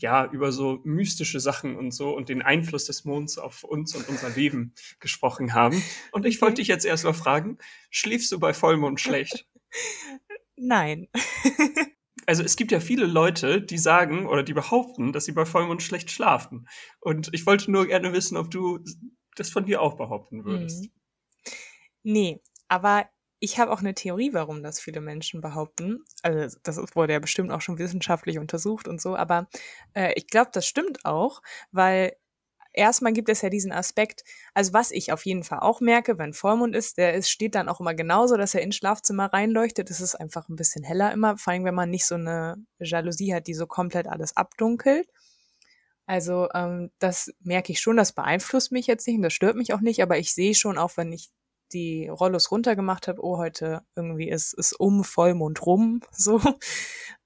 ja, 0.00 0.30
über 0.30 0.52
so 0.52 0.80
mystische 0.84 1.40
Sachen 1.40 1.76
und 1.76 1.92
so 1.92 2.14
und 2.16 2.28
den 2.28 2.42
Einfluss 2.42 2.84
des 2.84 3.04
Monds 3.04 3.38
auf 3.38 3.64
uns 3.64 3.94
und 3.94 4.08
unser 4.08 4.30
Leben 4.30 4.74
gesprochen 5.00 5.54
haben. 5.54 5.82
Und 6.12 6.26
ich 6.26 6.40
wollte 6.40 6.56
dich 6.56 6.68
jetzt 6.68 6.84
erstmal 6.84 7.14
fragen, 7.14 7.58
schläfst 7.90 8.30
du 8.32 8.38
bei 8.38 8.52
Vollmond 8.52 9.00
schlecht? 9.00 9.46
Nein. 10.56 11.08
also 12.26 12.42
es 12.42 12.56
gibt 12.56 12.72
ja 12.72 12.80
viele 12.80 13.06
Leute, 13.06 13.62
die 13.62 13.78
sagen 13.78 14.26
oder 14.26 14.42
die 14.42 14.54
behaupten, 14.54 15.12
dass 15.12 15.24
sie 15.24 15.32
bei 15.32 15.44
Vollmond 15.44 15.82
schlecht 15.82 16.10
schlafen. 16.10 16.68
Und 17.00 17.30
ich 17.32 17.46
wollte 17.46 17.70
nur 17.70 17.86
gerne 17.86 18.12
wissen, 18.12 18.36
ob 18.36 18.50
du 18.50 18.80
das 19.36 19.50
von 19.50 19.66
dir 19.66 19.80
auch 19.80 19.96
behaupten 19.96 20.44
würdest. 20.44 20.84
Hm. 20.84 20.90
Nee, 22.02 22.40
aber 22.68 23.08
ich 23.40 23.58
habe 23.58 23.72
auch 23.72 23.80
eine 23.80 23.94
Theorie, 23.94 24.32
warum 24.32 24.62
das 24.62 24.80
viele 24.80 25.00
Menschen 25.00 25.40
behaupten. 25.40 26.04
Also 26.22 26.58
das 26.62 26.78
wurde 26.94 27.12
ja 27.12 27.18
bestimmt 27.18 27.50
auch 27.50 27.60
schon 27.60 27.78
wissenschaftlich 27.78 28.38
untersucht 28.38 28.88
und 28.88 29.00
so, 29.00 29.16
aber 29.16 29.48
äh, 29.94 30.12
ich 30.16 30.26
glaube, 30.26 30.50
das 30.52 30.66
stimmt 30.66 31.04
auch, 31.04 31.42
weil 31.70 32.16
erstmal 32.72 33.12
gibt 33.12 33.28
es 33.28 33.42
ja 33.42 33.50
diesen 33.50 33.72
Aspekt, 33.72 34.24
also 34.54 34.72
was 34.72 34.90
ich 34.90 35.12
auf 35.12 35.24
jeden 35.26 35.44
Fall 35.44 35.60
auch 35.60 35.80
merke, 35.80 36.18
wenn 36.18 36.32
Vollmond 36.32 36.74
ist, 36.74 36.98
der 36.98 37.14
ist, 37.14 37.30
steht 37.30 37.54
dann 37.54 37.68
auch 37.68 37.80
immer 37.80 37.94
genauso, 37.94 38.36
dass 38.36 38.54
er 38.54 38.62
ins 38.62 38.76
Schlafzimmer 38.76 39.32
reinleuchtet. 39.32 39.90
Es 39.90 40.00
ist 40.00 40.14
einfach 40.14 40.48
ein 40.48 40.56
bisschen 40.56 40.84
heller 40.84 41.12
immer, 41.12 41.36
vor 41.38 41.52
allem 41.52 41.64
wenn 41.64 41.74
man 41.74 41.90
nicht 41.90 42.06
so 42.06 42.16
eine 42.16 42.56
Jalousie 42.78 43.34
hat, 43.34 43.46
die 43.46 43.54
so 43.54 43.66
komplett 43.66 44.06
alles 44.08 44.36
abdunkelt. 44.36 45.08
Also 46.06 46.48
ähm, 46.54 46.90
das 46.98 47.32
merke 47.40 47.72
ich 47.72 47.80
schon, 47.80 47.96
das 47.96 48.12
beeinflusst 48.12 48.72
mich 48.72 48.86
jetzt 48.86 49.06
nicht 49.06 49.16
und 49.16 49.22
das 49.22 49.34
stört 49.34 49.56
mich 49.56 49.74
auch 49.74 49.80
nicht, 49.80 50.02
aber 50.02 50.18
ich 50.18 50.32
sehe 50.32 50.54
schon 50.54 50.78
auch, 50.78 50.96
wenn 50.96 51.12
ich 51.12 51.30
die 51.72 52.08
Rollos 52.08 52.50
runtergemacht 52.50 53.08
habe, 53.08 53.22
oh, 53.22 53.38
heute 53.38 53.82
irgendwie 53.94 54.28
ist 54.28 54.54
es 54.58 54.72
um 54.72 55.04
Vollmond 55.04 55.64
rum, 55.66 56.00
so. 56.12 56.40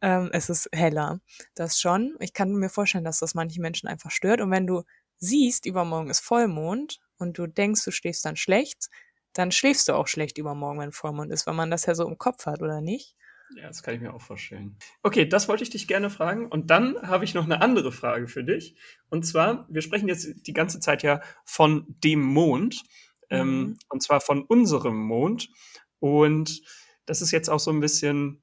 ähm, 0.01 0.31
es 0.33 0.49
ist 0.49 0.69
heller. 0.73 1.21
Das 1.55 1.81
schon. 1.81 2.17
Ich 2.21 2.33
kann 2.33 2.53
mir 2.53 2.69
vorstellen, 2.69 3.05
dass 3.05 3.21
das 3.21 3.35
manche 3.35 3.61
Menschen 3.61 3.89
einfach 3.89 4.11
stört. 4.11 4.41
Und 4.41 4.51
wenn 4.51 4.67
du 4.67 4.83
siehst, 5.19 5.67
übermorgen 5.67 6.11
ist 6.11 6.21
Vollmond 6.21 7.01
und 7.19 7.39
du 7.39 7.47
denkst, 7.47 7.85
du 7.85 7.91
schläfst 7.91 8.25
dann 8.25 8.37
schlecht, 8.37 8.89
dann 9.33 9.53
schläfst 9.53 9.89
du 9.89 9.95
auch 9.95 10.09
schlecht 10.09 10.39
übermorgen, 10.39 10.81
wenn 10.81 10.93
Vollmond 10.93 11.33
ist, 11.33 11.47
weil 11.47 11.55
man 11.55 11.71
das 11.71 11.87
ja 11.87 11.95
so 11.95 12.07
im 12.07 12.19
Kopf 12.19 12.47
hat, 12.47 12.61
oder 12.61 12.81
nicht? 12.81 13.17
Ja, 13.57 13.69
das 13.69 13.83
kann 13.83 13.95
ich 13.95 14.01
mir 14.01 14.15
auch 14.15 14.21
vorstellen. 14.21 14.77
Okay, 15.03 15.27
das 15.27 15.49
wollte 15.49 15.63
ich 15.63 15.71
dich 15.71 15.87
gerne 15.87 16.11
fragen. 16.11 16.47
Und 16.47 16.71
dann 16.71 16.97
habe 17.03 17.25
ich 17.25 17.35
noch 17.35 17.45
eine 17.45 17.61
andere 17.61 17.93
Frage 17.93 18.29
für 18.29 18.45
dich. 18.45 18.77
Und 19.11 19.25
zwar, 19.27 19.67
wir 19.69 19.83
sprechen 19.83 20.09
jetzt 20.09 20.47
die 20.47 20.53
ganze 20.53 20.81
Zeit 20.81 21.03
ja 21.03 21.21
von 21.45 21.85
dem 22.03 22.21
Mond. 22.23 22.83
Ähm, 23.33 23.61
mhm. 23.61 23.79
und 23.89 24.03
zwar 24.03 24.21
von 24.21 24.43
unserem 24.43 24.97
Mond. 24.97 25.49
Und 25.99 26.63
das 27.07 27.23
ist 27.23 27.31
jetzt 27.31 27.49
auch 27.49 27.61
so 27.61 27.71
ein 27.71 27.81
bisschen, 27.81 28.43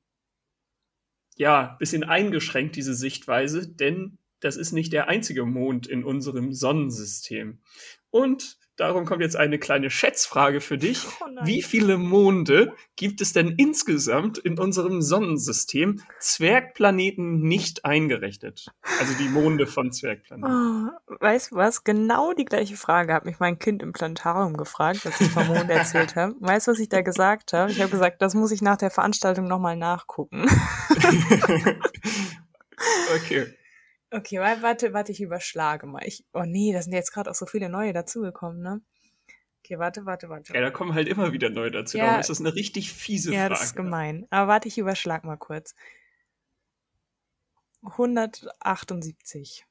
ja, 1.37 1.75
bisschen 1.79 2.03
eingeschränkt, 2.03 2.75
diese 2.75 2.95
Sichtweise, 2.95 3.67
denn 3.67 4.17
das 4.39 4.55
ist 4.55 4.71
nicht 4.71 4.93
der 4.93 5.07
einzige 5.07 5.45
Mond 5.45 5.87
in 5.87 6.03
unserem 6.03 6.53
Sonnensystem. 6.53 7.61
Und 8.09 8.57
Darum 8.79 9.03
kommt 9.03 9.21
jetzt 9.21 9.35
eine 9.35 9.59
kleine 9.59 9.89
Schätzfrage 9.89 10.61
für 10.61 10.77
dich. 10.77 11.05
Oh 11.21 11.45
Wie 11.45 11.61
viele 11.61 11.97
Monde 11.97 12.73
gibt 12.95 13.21
es 13.21 13.33
denn 13.33 13.55
insgesamt 13.57 14.37
in 14.37 14.57
unserem 14.59 15.01
Sonnensystem? 15.01 16.01
Zwergplaneten 16.19 17.41
nicht 17.41 17.85
eingerechnet. 17.85 18.67
Also 18.99 19.13
die 19.17 19.29
Monde 19.29 19.67
von 19.67 19.91
Zwergplaneten. 19.91 20.91
Oh, 20.97 21.15
weißt 21.19 21.51
du 21.51 21.55
was? 21.55 21.83
Genau 21.83 22.33
die 22.33 22.45
gleiche 22.45 22.75
Frage 22.75 23.13
hat 23.13 23.25
mich 23.25 23.39
mein 23.39 23.59
Kind 23.59 23.83
im 23.83 23.93
Plantarium 23.93 24.57
gefragt, 24.57 25.05
als 25.05 25.19
ich 25.21 25.29
vom 25.29 25.47
Mond 25.47 25.69
erzählt 25.69 26.15
habe. 26.15 26.35
Weißt 26.39 26.67
du, 26.67 26.71
was 26.71 26.79
ich 26.79 26.89
da 26.89 27.01
gesagt 27.01 27.53
habe? 27.53 27.71
Ich 27.71 27.79
habe 27.79 27.91
gesagt, 27.91 28.21
das 28.21 28.33
muss 28.33 28.51
ich 28.51 28.61
nach 28.61 28.77
der 28.77 28.91
Veranstaltung 28.91 29.47
nochmal 29.47 29.75
nachgucken. 29.75 30.45
okay. 33.15 33.47
Okay, 34.11 34.39
warte, 34.39 34.93
warte, 34.93 35.11
ich 35.11 35.21
überschlage 35.21 35.85
mal. 35.85 36.01
Ich, 36.05 36.25
oh 36.33 36.43
nee, 36.43 36.73
da 36.73 36.81
sind 36.81 36.93
jetzt 36.93 37.11
gerade 37.11 37.29
auch 37.29 37.35
so 37.35 37.45
viele 37.45 37.69
neue 37.69 37.93
dazugekommen, 37.93 38.61
ne? 38.61 38.81
Okay, 39.63 39.77
warte, 39.77 40.05
warte, 40.05 40.29
warte. 40.29 40.53
Ja, 40.53 40.61
da 40.61 40.71
kommen 40.71 40.95
halt 40.95 41.07
immer 41.07 41.31
wieder 41.31 41.49
neue 41.49 41.69
dazu. 41.69 41.97
Ja, 41.97 42.05
Darum 42.05 42.19
ist 42.21 42.29
das 42.29 42.39
eine 42.39 42.55
richtig 42.55 42.91
fiese 42.91 43.31
ja, 43.31 43.41
Frage. 43.41 43.53
Ja, 43.53 43.57
das 43.59 43.63
ist 43.65 43.75
gemein. 43.75 44.25
Aber 44.31 44.47
warte, 44.47 44.67
ich 44.67 44.77
überschlag 44.77 45.23
mal 45.25 45.37
kurz. 45.37 45.75
178. 47.83 49.65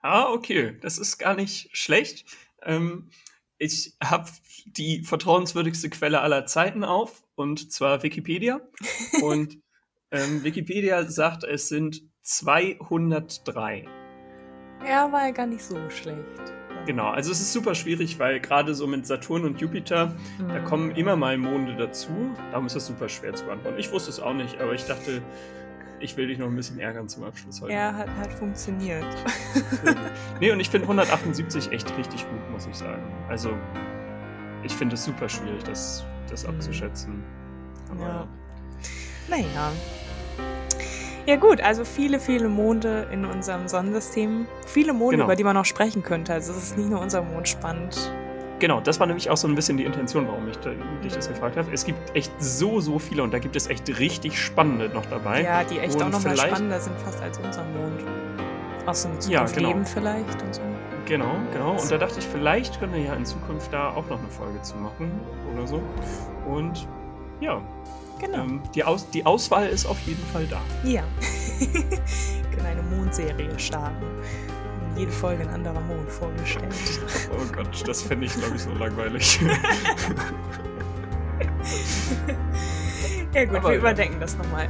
Ah, 0.00 0.30
okay. 0.30 0.76
Das 0.82 0.98
ist 0.98 1.16
gar 1.16 1.34
nicht 1.34 1.74
schlecht. 1.74 2.26
Ähm, 2.62 3.08
ich 3.56 3.96
habe 4.02 4.30
die 4.66 5.02
vertrauenswürdigste 5.02 5.88
Quelle 5.88 6.20
aller 6.20 6.44
Zeiten 6.44 6.84
auf, 6.84 7.24
und 7.34 7.72
zwar 7.72 8.02
Wikipedia. 8.02 8.60
und 9.22 9.62
ähm, 10.10 10.44
Wikipedia 10.44 11.08
sagt, 11.08 11.44
es 11.44 11.68
sind 11.68 12.02
203. 12.24 13.84
Ja, 14.88 15.12
war 15.12 15.26
ja 15.26 15.30
gar 15.30 15.46
nicht 15.46 15.62
so 15.62 15.76
schlecht. 15.90 16.24
Genau, 16.86 17.08
also 17.10 17.30
es 17.30 17.40
ist 17.40 17.52
super 17.52 17.74
schwierig, 17.74 18.18
weil 18.18 18.40
gerade 18.40 18.74
so 18.74 18.86
mit 18.86 19.06
Saturn 19.06 19.44
und 19.44 19.60
Jupiter, 19.60 20.14
mhm. 20.38 20.48
da 20.48 20.60
kommen 20.60 20.90
immer 20.92 21.16
mal 21.16 21.36
Monde 21.36 21.76
dazu. 21.76 22.34
Darum 22.50 22.66
ist 22.66 22.76
das 22.76 22.86
super 22.86 23.08
schwer 23.08 23.34
zu 23.34 23.44
beantworten. 23.44 23.78
Ich 23.78 23.92
wusste 23.92 24.10
es 24.10 24.20
auch 24.20 24.32
nicht, 24.32 24.58
aber 24.60 24.72
ich 24.72 24.84
dachte, 24.84 25.22
ich 26.00 26.16
will 26.16 26.26
dich 26.26 26.38
noch 26.38 26.46
ein 26.46 26.56
bisschen 26.56 26.78
ärgern 26.78 27.08
zum 27.08 27.24
Abschluss 27.24 27.60
heute. 27.60 27.72
Ja, 27.74 27.94
hat, 27.94 28.08
hat 28.16 28.32
funktioniert. 28.32 29.04
nee, 30.40 30.50
und 30.50 30.60
ich 30.60 30.70
finde 30.70 30.86
178 30.86 31.72
echt 31.72 31.96
richtig 31.96 32.26
gut, 32.28 32.50
muss 32.50 32.66
ich 32.66 32.74
sagen. 32.74 33.02
Also, 33.28 33.50
ich 34.62 34.72
finde 34.74 34.94
es 34.94 35.04
super 35.04 35.28
schwierig, 35.28 35.62
das, 35.64 36.04
das 36.28 36.44
mhm. 36.44 36.54
abzuschätzen. 36.54 37.22
Aber 37.90 38.06
ja. 38.06 38.28
Naja, 39.28 39.72
ja 41.26 41.36
gut, 41.36 41.60
also 41.60 41.84
viele, 41.84 42.20
viele 42.20 42.48
Monde 42.48 43.06
in 43.10 43.24
unserem 43.24 43.68
Sonnensystem. 43.68 44.46
Viele 44.66 44.92
Monde, 44.92 45.16
genau. 45.16 45.24
über 45.24 45.36
die 45.36 45.44
man 45.44 45.54
noch 45.54 45.64
sprechen 45.64 46.02
könnte. 46.02 46.32
Also 46.32 46.52
es 46.52 46.58
ist 46.58 46.78
nicht 46.78 46.90
nur 46.90 47.00
unser 47.00 47.22
Mond 47.22 47.48
spannend. 47.48 48.12
Genau, 48.60 48.80
das 48.80 49.00
war 49.00 49.06
nämlich 49.06 49.28
auch 49.30 49.36
so 49.36 49.48
ein 49.48 49.54
bisschen 49.54 49.76
die 49.76 49.84
Intention, 49.84 50.28
warum 50.28 50.48
ich 50.48 50.56
dich 51.02 51.12
das 51.12 51.28
gefragt 51.28 51.56
habe. 51.56 51.72
Es 51.72 51.84
gibt 51.84 52.14
echt 52.16 52.32
so, 52.38 52.80
so 52.80 52.98
viele 52.98 53.22
und 53.22 53.34
da 53.34 53.38
gibt 53.38 53.56
es 53.56 53.68
echt 53.68 53.98
richtig 53.98 54.38
spannende 54.38 54.88
noch 54.88 55.04
dabei. 55.06 55.42
Ja, 55.42 55.64
die 55.64 55.78
echt 55.78 55.96
und 55.96 56.04
auch 56.04 56.10
noch 56.10 56.24
mal 56.24 56.36
spannender 56.36 56.80
sind 56.80 56.96
fast 56.98 57.20
als 57.20 57.38
unser 57.38 57.64
Mond. 57.64 58.04
Aus 58.86 59.02
dem 59.02 59.20
Zukunft 59.20 59.30
ja, 59.30 59.44
genau. 59.44 59.68
Leben 59.68 59.84
vielleicht 59.84 60.42
und 60.42 60.54
so. 60.54 60.60
Genau, 61.06 61.36
genau. 61.52 61.72
Und 61.72 61.90
da 61.90 61.98
dachte 61.98 62.18
ich, 62.18 62.26
vielleicht 62.26 62.78
können 62.80 62.94
wir 62.94 63.00
ja 63.00 63.14
in 63.14 63.26
Zukunft 63.26 63.72
da 63.72 63.90
auch 63.90 64.08
noch 64.08 64.18
eine 64.18 64.28
Folge 64.28 64.62
zu 64.62 64.76
machen 64.76 65.10
oder 65.52 65.66
so. 65.66 65.82
Und 66.46 66.86
ja, 67.40 67.60
Genau. 68.24 68.44
Ähm, 68.44 68.62
die, 68.74 68.84
Aus 68.84 69.08
die 69.10 69.24
Auswahl 69.26 69.68
ist 69.68 69.86
auf 69.86 70.00
jeden 70.06 70.24
Fall 70.26 70.46
da. 70.46 70.60
Ja. 70.82 71.02
können 72.54 72.66
eine 72.66 72.82
Mondserie 72.82 73.58
starten. 73.58 74.04
Jede 74.96 75.10
Folge 75.10 75.42
ein 75.42 75.50
anderer 75.50 75.80
Mond 75.80 76.08
vorgestellt. 76.10 76.72
Oh 77.32 77.52
Gott, 77.52 77.86
das 77.86 78.02
fände 78.02 78.26
ich, 78.26 78.34
glaube 78.34 78.54
ich, 78.54 78.62
so 78.62 78.70
langweilig. 78.72 79.40
Ja 83.34 83.44
gut, 83.46 83.56
aber 83.56 83.68
wir 83.70 83.74
ja. 83.74 83.80
überdenken 83.80 84.20
das 84.20 84.38
nochmal. 84.38 84.68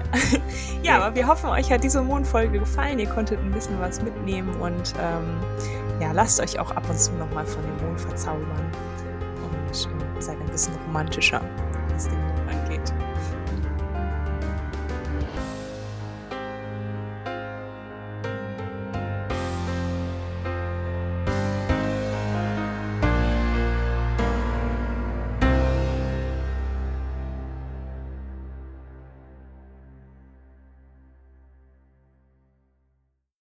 ja, 0.82 0.96
ja, 0.96 1.02
aber 1.02 1.14
wir 1.14 1.26
hoffen, 1.26 1.50
euch 1.50 1.70
hat 1.70 1.84
diese 1.84 2.00
Mondfolge 2.00 2.58
gefallen. 2.58 2.98
Ihr 2.98 3.08
konntet 3.08 3.38
ein 3.40 3.52
bisschen 3.52 3.78
was 3.78 4.00
mitnehmen 4.00 4.54
und 4.54 4.94
ähm, 4.98 5.36
ja, 6.00 6.12
lasst 6.12 6.40
euch 6.40 6.58
auch 6.58 6.70
ab 6.70 6.88
und 6.88 6.98
zu 6.98 7.12
nochmal 7.12 7.44
von 7.44 7.62
dem 7.62 7.86
Mond 7.86 8.00
verzaubern 8.00 8.72
und 9.42 9.86
ähm, 9.86 10.20
seid 10.22 10.40
ein 10.40 10.46
bisschen 10.46 10.74
romantischer, 10.86 11.40
Mond 11.40 12.08
angeht. 12.08 12.33